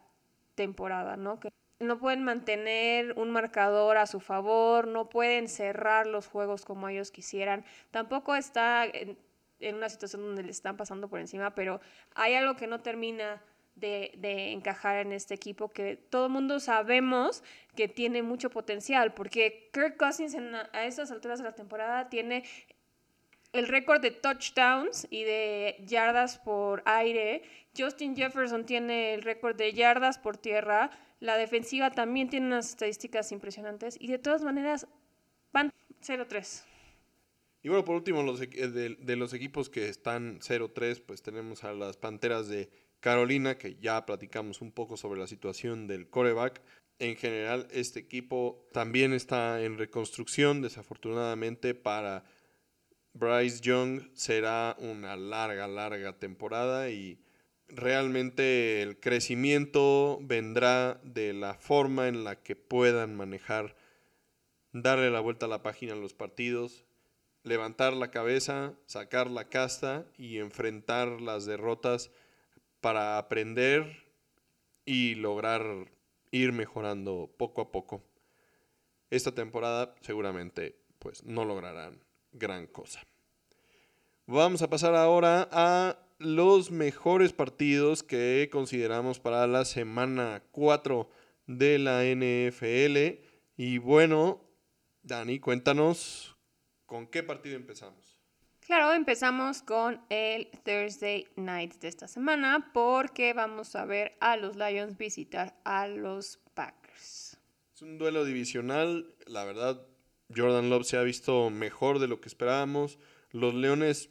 temporada, 0.56 1.18
¿no? 1.18 1.40
Que 1.40 1.50
no 1.80 2.00
pueden 2.00 2.24
mantener 2.24 3.14
un 3.18 3.32
marcador 3.32 3.98
a 3.98 4.08
su 4.08 4.20
favor, 4.20 4.88
no 4.88 5.10
pueden 5.10 5.48
cerrar 5.48 6.08
los 6.08 6.28
juegos 6.28 6.66
como 6.66 6.88
ellos 6.88 7.12
quisieran. 7.12 7.66
Tampoco 7.92 8.36
está 8.36 8.86
en, 8.86 9.18
una 9.76 9.90
situación 9.90 10.22
donde 10.22 10.44
le 10.44 10.52
están 10.52 10.78
pasando 10.78 11.10
por 11.10 11.20
encima, 11.20 11.54
pero 11.54 11.82
hay 12.16 12.34
algo 12.34 12.56
que 12.56 12.68
no 12.68 12.82
termina 12.82 13.42
de, 13.76 14.52
encajar 14.52 14.98
en 14.98 15.12
este 15.12 15.34
equipo 15.34 15.70
que 15.70 15.98
todo 15.98 16.28
el 16.28 16.32
mundo 16.32 16.60
sabemos 16.60 17.44
que 17.76 17.88
tiene 17.88 18.24
mucho 18.24 18.50
potencial, 18.50 19.14
porque 19.14 19.70
Kirk 19.74 19.98
Cousins 19.98 20.36
a 20.74 20.86
estas 20.86 21.12
alturas 21.12 21.40
de 21.40 21.46
la 21.46 21.56
temporada 21.56 22.10
tiene 22.10 22.44
el 23.52 23.68
récord 23.68 24.02
de 24.02 24.12
touchdowns 24.12 25.08
y 25.10 25.24
de 25.24 25.78
yardas 25.86 26.38
por 26.40 26.84
aire. 26.86 27.44
Justin 27.78 28.16
Jefferson 28.16 28.66
tiene 28.66 29.14
el 29.14 29.22
récord 29.22 29.56
de 29.56 29.74
yardas 29.74 30.18
por 30.18 30.38
tierra. 30.38 30.90
La 31.20 31.38
defensiva 31.38 31.92
también 31.92 32.30
tiene 32.30 32.48
unas 32.48 32.70
estadísticas 32.70 33.32
impresionantes 33.32 33.98
y 34.00 34.08
de 34.08 34.20
todas 34.20 34.42
maneras 34.42 34.88
van 35.54 35.72
0-3. 36.02 36.66
Y 37.64 37.70
bueno, 37.70 37.84
por 37.84 37.96
último, 37.96 38.22
los, 38.22 38.40
de, 38.40 38.96
de 39.00 39.16
los 39.16 39.34
equipos 39.34 39.70
que 39.70 39.90
están 39.90 40.40
0-3, 40.40 41.02
pues 41.04 41.24
tenemos 41.24 41.64
a 41.64 41.74
las 41.74 41.98
Panteras 41.98 42.48
de 42.48 42.70
Carolina, 43.06 43.56
que 43.60 43.76
ya 43.76 44.04
platicamos 44.04 44.62
un 44.62 44.72
poco 44.72 44.98
sobre 44.98 45.20
la 45.20 45.28
situación 45.28 45.86
del 45.86 46.10
coreback. 46.10 46.64
En 46.98 47.16
general, 47.16 47.68
este 47.70 48.00
equipo 48.00 48.68
también 48.74 49.14
está 49.14 49.62
en 49.62 49.78
reconstrucción, 49.78 50.64
desafortunadamente 50.64 51.76
para 51.76 52.24
Bryce 53.14 53.62
Young 53.62 54.10
será 54.16 54.76
una 54.80 55.16
larga, 55.18 55.68
larga 55.68 56.18
temporada 56.18 56.90
y 56.90 57.20
realmente 57.68 58.82
el 58.82 59.00
crecimiento 59.00 60.18
vendrá 60.24 61.00
de 61.04 61.34
la 61.34 61.54
forma 61.54 62.08
en 62.08 62.24
la 62.24 62.42
que 62.42 62.56
puedan 62.56 63.16
manejar, 63.16 63.76
darle 64.72 65.12
la 65.12 65.20
vuelta 65.20 65.46
a 65.46 65.50
la 65.50 65.62
página 65.62 65.94
a 65.94 65.98
los 65.98 66.16
partidos, 66.16 66.86
levantar 67.44 67.94
la 67.94 68.10
cabeza, 68.10 68.74
sacar 68.88 69.30
la 69.30 69.48
casta 69.48 70.08
y 70.18 70.40
enfrentar 70.40 71.22
las 71.22 71.46
derrotas 71.46 72.10
para 72.86 73.18
aprender 73.18 74.06
y 74.86 75.16
lograr 75.16 75.92
ir 76.30 76.52
mejorando 76.52 77.34
poco 77.36 77.62
a 77.62 77.72
poco. 77.72 78.04
Esta 79.10 79.34
temporada 79.34 79.96
seguramente 80.02 80.78
pues 81.00 81.24
no 81.24 81.46
lograrán 81.46 82.00
gran 82.32 82.68
cosa. 82.68 83.02
Vamos 84.28 84.62
a 84.62 84.70
pasar 84.70 84.94
ahora 84.94 85.50
a 85.52 85.98
los 86.20 86.70
mejores 86.70 87.34
partidos 87.34 88.04
que 88.04 88.50
consideramos 88.52 89.20
para 89.20 89.48
la 89.48 89.66
semana 89.66 90.44
4 90.52 91.10
de 91.48 91.80
la 91.80 92.04
NFL. 92.04 93.20
Y 93.58 93.80
bueno, 93.80 94.46
Dani, 95.02 95.40
cuéntanos 95.40 96.38
con 96.86 97.08
qué 97.08 97.24
partido 97.24 97.56
empezamos. 97.56 98.15
Claro, 98.66 98.94
empezamos 98.94 99.62
con 99.62 100.02
el 100.10 100.50
Thursday 100.64 101.28
Night 101.36 101.76
de 101.76 101.88
esta 101.88 102.08
semana 102.08 102.72
porque 102.74 103.34
vamos 103.34 103.76
a 103.76 103.86
ver 103.86 104.18
a 104.20 104.38
los 104.38 104.56
Lions 104.56 104.98
visitar 104.98 105.56
a 105.64 105.88
los 105.88 106.40
Packers. 106.56 107.38
Es 107.76 107.82
un 107.84 108.00
duelo 108.00 108.26
divisional, 108.26 109.14
la 109.28 109.44
verdad, 109.44 109.86
Jordan 110.36 110.72
Love 110.72 110.84
se 110.84 110.98
ha 110.98 111.04
visto 111.04 111.52
mejor 111.52 112.00
de 112.00 112.08
lo 112.08 112.20
que 112.20 112.28
esperábamos. 112.28 112.98
Los 113.32 113.54
Leones 113.54 114.10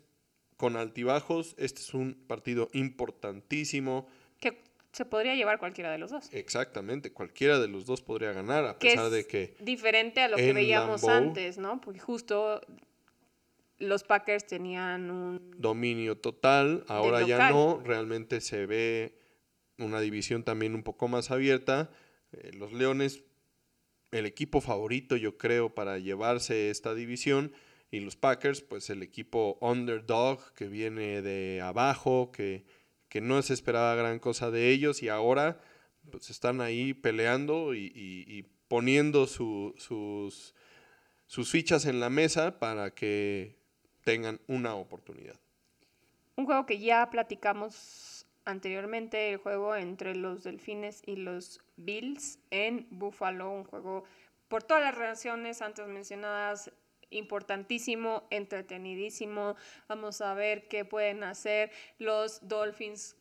con 0.57 0.77
altibajos. 0.77 1.57
Este 1.59 1.81
es 1.81 1.93
un 1.93 2.15
partido 2.15 2.69
importantísimo. 2.75 4.07
Que 4.39 4.63
se 4.93 5.05
podría 5.05 5.35
llevar 5.35 5.59
cualquiera 5.59 5.91
de 5.91 5.99
los 5.99 6.13
dos. 6.13 6.29
Exactamente, 6.33 7.13
cualquiera 7.13 7.59
de 7.59 7.67
los 7.67 7.87
dos 7.87 8.03
podría 8.03 8.33
ganar, 8.33 8.65
a 8.67 8.79
pesar 8.79 9.11
de 9.11 9.27
que. 9.27 9.57
Diferente 9.59 10.21
a 10.21 10.29
lo 10.29 10.37
que 10.37 10.53
veíamos 10.53 11.03
antes, 11.09 11.59
¿no? 11.59 11.81
Porque 11.81 11.99
justo 11.99 12.61
los 13.79 14.05
Packers 14.05 14.47
tenían 14.47 15.11
un. 15.11 15.55
Dominio 15.59 16.17
total, 16.17 16.85
ahora 16.89 17.27
ya 17.27 17.51
no. 17.51 17.81
Realmente 17.85 18.41
se 18.41 18.67
ve 18.67 19.19
una 19.79 20.01
división 20.01 20.45
también 20.45 20.75
un 20.75 20.83
poco 20.83 21.09
más 21.09 21.31
abierta. 21.31 21.91
Eh, 22.33 22.53
los 22.55 22.73
Leones, 22.73 23.25
el 24.11 24.27
equipo 24.27 24.61
favorito, 24.61 25.17
yo 25.17 25.37
creo, 25.37 25.75
para 25.75 25.99
llevarse 25.99 26.71
esta 26.71 26.95
división 26.95 27.53
y 27.91 28.01
los 28.01 28.17
Packers, 28.17 28.61
pues 28.61 28.91
el 28.91 29.03
equipo 29.03 29.59
underdog 29.61 30.53
que 30.55 30.69
viene 30.69 31.23
de 31.23 31.61
abajo, 31.61 32.33
que, 32.33 32.65
no 33.23 33.41
se 33.43 33.55
esperaba 33.55 33.95
gran 33.95 34.19
cosa 34.19 34.51
de 34.51 34.71
ellos 34.71 35.01
y 35.05 35.09
ahora 35.09 35.61
pues 36.11 36.31
están 36.31 36.61
ahí 36.61 36.95
peleando 36.95 37.73
y, 37.73 38.51
poniendo 38.67 39.29
sus, 39.29 40.53
sus 41.27 41.49
fichas 41.49 41.87
en 41.87 42.01
la 42.01 42.11
mesa 42.11 42.59
para 42.59 42.93
que 42.93 43.64
tengan 44.05 44.41
una 44.47 44.75
oportunidad. 44.75 45.37
Un 46.37 46.47
juego 46.47 46.67
que 46.67 46.79
ya 46.79 47.09
platicamos 47.11 48.27
anteriormente, 48.45 49.31
el 49.31 49.39
juego 49.39 49.75
entre 49.75 50.15
los 50.15 50.45
Delfines 50.45 51.03
y 51.07 51.17
los 51.17 51.61
Bills 51.77 52.39
en 52.51 52.87
Buffalo, 52.91 53.51
un 53.51 53.65
juego 53.65 54.05
por 54.49 54.63
todas 54.63 54.83
las 54.83 54.95
relaciones 54.95 55.63
antes 55.63 55.87
mencionadas, 55.87 56.71
importantísimo, 57.11 58.27
entretenidísimo. 58.31 59.57
Vamos 59.89 60.21
a 60.21 60.35
ver 60.35 60.69
qué 60.69 60.85
pueden 60.85 61.23
hacer 61.25 61.71
los 61.99 62.47
Dolphins 62.47 63.17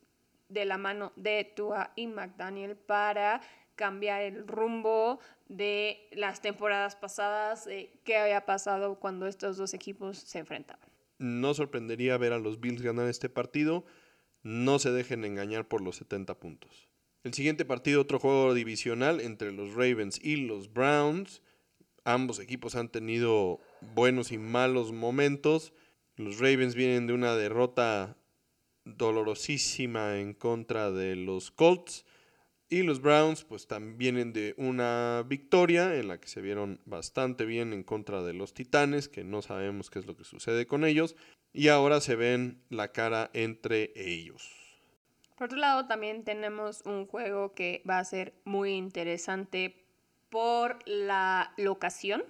de 0.50 0.66
la 0.66 0.78
mano 0.78 1.14
de 1.16 1.44
Tua 1.56 1.92
y 1.96 2.08
McDaniel 2.08 2.76
para 2.76 3.42
cambiar 3.76 4.22
el 4.22 4.48
rumbo 4.48 5.20
de 5.58 6.08
las 6.12 6.42
temporadas 6.42 6.96
pasadas, 6.96 7.68
qué 8.04 8.18
había 8.18 8.46
pasado 8.46 9.00
cuando 9.00 9.28
estos 9.28 9.58
dos 9.58 9.74
equipos 9.74 10.18
se 10.18 10.40
enfrentaban. 10.40 10.88
no 11.20 11.54
sorprendería 11.54 12.18
ver 12.18 12.34
a 12.34 12.40
los 12.40 12.60
Bills 12.60 12.82
ganar 12.82 13.08
este 13.08 13.30
partido. 13.30 13.86
No 14.42 14.80
se 14.80 14.92
dejen 14.92 15.24
engañar 15.24 15.68
por 15.68 15.82
los 15.82 15.96
70 15.98 16.38
puntos. 16.40 16.90
El 17.24 17.34
siguiente 17.34 17.64
partido, 17.64 18.02
otro 18.02 18.20
juego 18.20 18.54
divisional 18.54 19.22
entre 19.22 19.54
los 19.54 19.74
Ravens 19.76 20.20
y 20.22 20.36
los 20.36 20.74
Browns. 20.74 21.42
Ambos 22.04 22.40
equipos 22.40 22.76
han 22.76 22.90
tenido 22.90 23.62
buenos 23.94 24.34
y 24.34 24.38
malos 24.38 24.92
momentos. 24.92 25.72
Los 26.18 26.40
Ravens 26.40 26.76
vienen 26.76 27.08
de 27.08 27.14
una 27.14 27.36
derrota 27.36 28.18
dolorosísima 28.84 30.20
en 30.20 30.34
contra 30.34 30.92
de 30.92 31.16
los 31.16 31.52
Colts. 31.52 32.06
Y 32.74 32.82
los 32.82 33.04
Browns 33.04 33.44
pues 33.44 33.68
también 33.68 34.00
vienen 34.00 34.34
de 34.34 34.56
una 34.58 35.24
victoria 35.28 35.94
en 35.94 36.08
la 36.08 36.20
que 36.20 36.28
se 36.28 36.42
vieron 36.42 36.82
bastante 36.86 37.46
bien 37.46 37.72
en 37.72 37.84
contra 37.84 38.24
de 38.24 38.34
los 38.34 38.56
Titanes, 38.56 39.10
que 39.10 39.24
no 39.24 39.44
sabemos 39.44 39.92
qué 39.92 40.00
es 40.00 40.08
lo 40.08 40.18
que 40.18 40.24
sucede 40.24 40.66
con 40.66 40.84
ellos. 40.84 41.16
Y 41.54 41.68
ahora 41.68 42.02
se 42.02 42.16
ven 42.16 42.64
la 42.72 42.92
cara 42.92 43.30
entre 43.34 43.92
ellos. 43.96 44.50
Por 45.38 45.46
otro 45.46 45.60
lado, 45.60 45.86
también 45.86 46.24
tenemos 46.24 46.82
un 46.88 47.06
juego 47.06 47.54
que 47.54 47.84
va 47.88 48.00
a 48.00 48.06
ser 48.06 48.34
muy 48.44 48.72
interesante 48.72 49.86
por 50.32 50.80
la 50.88 51.54
locación. 51.58 52.24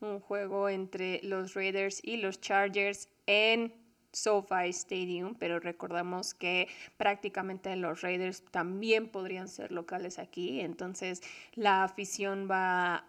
Un 0.00 0.20
juego 0.20 0.68
entre 0.68 1.20
los 1.22 1.54
Raiders 1.54 2.04
y 2.04 2.18
los 2.18 2.42
Chargers 2.42 3.08
en 3.24 3.72
SoFi 4.12 4.68
Stadium, 4.70 5.34
pero 5.38 5.60
recordamos 5.60 6.34
que 6.34 6.68
prácticamente 6.96 7.74
los 7.76 8.02
Raiders 8.02 8.42
también 8.50 9.08
podrían 9.08 9.48
ser 9.48 9.72
locales 9.72 10.18
aquí, 10.18 10.60
entonces 10.60 11.22
la 11.54 11.84
afición 11.84 12.48
va 12.50 13.04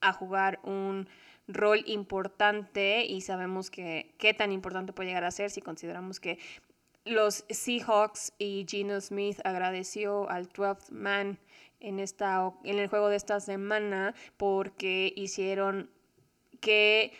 a 0.00 0.12
jugar 0.12 0.60
un 0.62 1.08
rol 1.48 1.82
importante 1.86 3.04
y 3.06 3.22
sabemos 3.22 3.70
que 3.70 4.14
qué 4.18 4.34
tan 4.34 4.52
importante 4.52 4.92
puede 4.92 5.08
llegar 5.08 5.24
a 5.24 5.30
ser 5.30 5.50
si 5.50 5.60
consideramos 5.60 6.20
que 6.20 6.38
los 7.04 7.44
Seahawks 7.48 8.34
y 8.38 8.66
Geno 8.68 9.00
Smith 9.00 9.40
agradeció 9.44 10.28
al 10.28 10.48
12th 10.52 10.90
man 10.90 11.38
en, 11.80 12.00
esta, 12.00 12.52
en 12.64 12.78
el 12.78 12.88
juego 12.88 13.08
de 13.08 13.16
esta 13.16 13.40
semana 13.40 14.14
porque 14.36 15.12
hicieron 15.16 15.90
que 16.60 17.12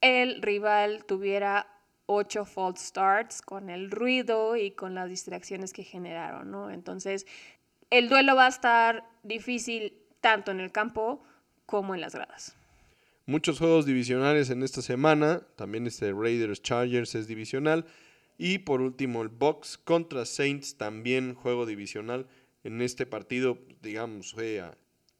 el 0.00 0.42
rival 0.42 1.04
tuviera 1.04 1.75
ocho 2.06 2.44
false 2.44 2.86
starts 2.86 3.42
con 3.42 3.68
el 3.68 3.90
ruido 3.90 4.56
y 4.56 4.70
con 4.70 4.94
las 4.94 5.08
distracciones 5.08 5.72
que 5.72 5.84
generaron, 5.84 6.50
¿no? 6.50 6.70
Entonces, 6.70 7.26
el 7.90 8.08
duelo 8.08 8.34
va 8.34 8.46
a 8.46 8.48
estar 8.48 9.04
difícil 9.22 9.92
tanto 10.20 10.50
en 10.50 10.60
el 10.60 10.72
campo 10.72 11.22
como 11.66 11.94
en 11.94 12.00
las 12.00 12.14
gradas. 12.14 12.56
Muchos 13.26 13.58
juegos 13.58 13.86
divisionales 13.86 14.50
en 14.50 14.62
esta 14.62 14.82
semana, 14.82 15.42
también 15.56 15.86
este 15.86 16.12
Raiders 16.12 16.62
Chargers 16.62 17.14
es 17.16 17.26
divisional. 17.26 17.84
Y 18.38 18.58
por 18.58 18.82
último, 18.82 19.22
el 19.22 19.28
Box 19.28 19.78
contra 19.78 20.24
Saints, 20.26 20.76
también 20.76 21.34
juego 21.34 21.66
divisional. 21.66 22.28
En 22.64 22.82
este 22.82 23.06
partido, 23.06 23.58
digamos, 23.82 24.36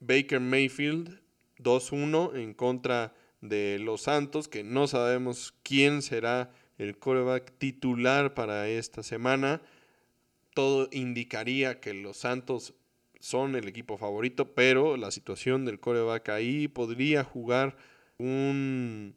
Baker 0.01 0.41
Mayfield 0.41 1.21
2-1 1.59 2.37
en 2.37 2.55
contra 2.55 3.15
de 3.41 3.79
los 3.81 4.03
Santos, 4.03 4.49
que 4.49 4.63
no 4.63 4.87
sabemos 4.87 5.55
quién 5.63 6.03
será 6.03 6.53
el 6.79 6.99
coreback 6.99 7.53
titular 7.59 8.35
para 8.35 8.69
esta 8.69 9.03
semana. 9.03 9.63
Todo 10.55 10.89
indicaría 10.93 11.81
que 11.81 11.95
los 11.95 12.19
Santos 12.19 12.75
son 13.21 13.57
el 13.57 13.69
equipo 13.69 13.99
favorito, 13.99 14.55
pero 14.55 14.97
la 14.97 15.11
situación 15.11 15.65
del 15.65 15.81
coreback 15.81 16.29
ahí 16.29 16.69
podría 16.69 17.25
jugar 17.25 17.77
un 18.19 19.17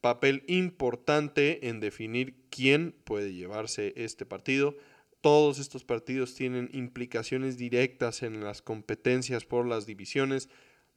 papel 0.00 0.44
importante 0.46 1.68
en 1.68 1.80
definir 1.80 2.36
quién 2.50 2.94
puede 3.04 3.34
llevarse 3.34 3.92
este 3.96 4.24
partido. 4.24 4.76
Todos 5.20 5.58
estos 5.58 5.84
partidos 5.84 6.34
tienen 6.34 6.70
implicaciones 6.72 7.58
directas 7.58 8.22
en 8.22 8.42
las 8.42 8.62
competencias 8.62 9.44
por 9.44 9.66
las 9.66 9.86
divisiones. 9.86 10.48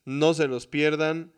No 0.06 0.34
se 0.34 0.48
los 0.48 0.68
pierdan 0.68 1.34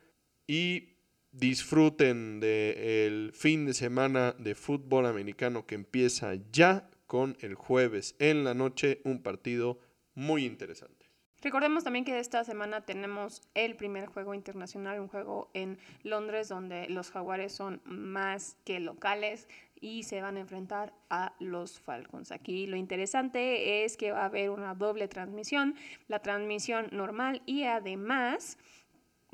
y 0.47 0.92
disfruten 1.33 2.39
del 2.39 3.31
fin 3.33 3.65
de 3.65 3.73
semana 3.73 4.33
de 4.37 4.55
fútbol 4.55 5.07
americano 5.07 5.65
que 5.65 5.75
empieza 5.75 6.35
ya 6.51 6.89
con 7.07 7.35
el 7.41 7.55
jueves 7.55 8.15
en 8.19 8.43
la 8.43 8.53
noche, 8.53 9.01
un 9.03 9.21
partido 9.21 9.79
muy 10.13 10.45
interesante. 10.45 11.03
Recordemos 11.41 11.83
también 11.83 12.05
que 12.05 12.17
esta 12.19 12.45
semana 12.45 12.85
tenemos 12.85 13.41
el 13.53 13.75
primer 13.75 14.05
juego 14.05 14.33
internacional, 14.33 15.01
un 15.01 15.09
juego 15.09 15.51
en 15.53 15.77
Londres 16.03 16.47
donde 16.47 16.87
los 16.87 17.11
jaguares 17.11 17.51
son 17.51 17.81
más 17.83 18.55
que 18.63 18.79
locales 18.79 19.49
y 19.81 20.03
se 20.03 20.21
van 20.21 20.37
a 20.37 20.39
enfrentar 20.39 20.93
a 21.09 21.35
los 21.39 21.81
Falcons. 21.81 22.31
Aquí 22.31 22.65
lo 22.65 22.77
interesante 22.77 23.83
es 23.83 23.97
que 23.97 24.13
va 24.13 24.21
a 24.21 24.25
haber 24.25 24.51
una 24.51 24.73
doble 24.73 25.09
transmisión, 25.09 25.75
la 26.07 26.19
transmisión 26.19 26.87
normal 26.93 27.41
y 27.45 27.63
además 27.63 28.57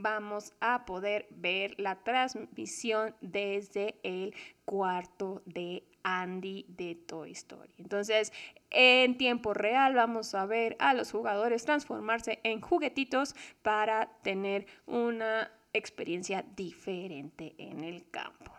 vamos 0.02 0.54
a 0.60 0.86
poder 0.86 1.28
ver 1.32 1.80
la 1.80 2.04
transmisión 2.04 3.16
desde 3.22 3.96
el 4.04 4.34
cuarto 4.66 5.42
de 5.46 5.84
Andy 6.04 6.66
de 6.70 6.96
Toy 6.96 7.32
Story. 7.32 7.74
Entonces, 7.78 8.32
en 8.70 9.18
tiempo 9.18 9.54
real 9.54 9.96
vamos 9.96 10.34
a 10.36 10.46
ver 10.46 10.76
a 10.80 10.94
los 10.94 11.12
jugadores 11.12 11.66
transformarse 11.66 12.40
en 12.44 12.62
juguetitos 12.62 13.36
para 13.62 14.10
tener 14.22 14.66
una 14.86 15.52
experiencia 15.74 16.44
diferente 16.56 17.56
en 17.58 17.84
el 17.84 18.10
campo. 18.10 18.54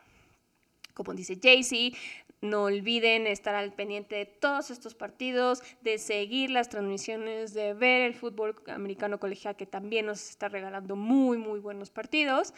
Como 0.94 1.14
dice 1.14 1.38
Jaycee, 1.42 1.94
no 2.40 2.64
olviden 2.64 3.26
estar 3.26 3.54
al 3.54 3.72
pendiente 3.72 4.16
de 4.16 4.26
todos 4.26 4.70
estos 4.70 4.94
partidos, 4.94 5.62
de 5.82 5.98
seguir 5.98 6.50
las 6.50 6.68
transmisiones, 6.68 7.54
de 7.54 7.74
ver 7.74 8.02
el 8.02 8.14
fútbol 8.14 8.56
americano 8.68 9.20
colegial 9.20 9.56
que 9.56 9.66
también 9.66 10.06
nos 10.06 10.30
está 10.30 10.48
regalando 10.48 10.96
muy, 10.96 11.38
muy 11.38 11.60
buenos 11.60 11.90
partidos. 11.90 12.54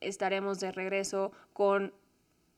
Estaremos 0.00 0.60
de 0.60 0.72
regreso 0.72 1.32
con 1.52 1.92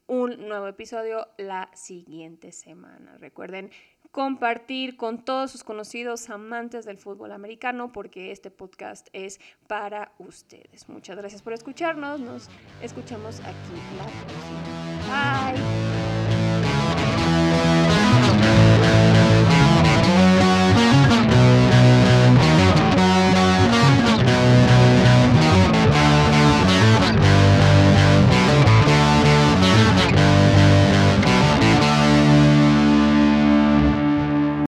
un 0.07 0.49
nuevo 0.49 0.67
episodio 0.67 1.29
la 1.39 1.71
siguiente 1.75 2.53
semana. 2.53 3.17
Recuerden 3.19 3.71
compartir 4.11 4.97
con 4.97 5.25
todos 5.25 5.51
sus 5.51 5.65
conocidos 5.65 6.29
amantes 6.29 6.85
del 6.85 6.99
fútbol 6.99 7.33
americano 7.33 7.93
porque 7.93 8.31
este 8.31 8.51
podcast 8.51 9.09
es 9.13 9.41
para 9.67 10.13
ustedes. 10.19 10.89
Muchas 10.89 11.17
gracias 11.17 11.41
por 11.41 11.55
escucharnos. 11.55 12.21
Nos 12.21 12.49
escuchamos 12.83 13.41
aquí 13.41 13.75
la 13.97 14.05
próxima. 14.27 15.53
Bye. 15.53 16.02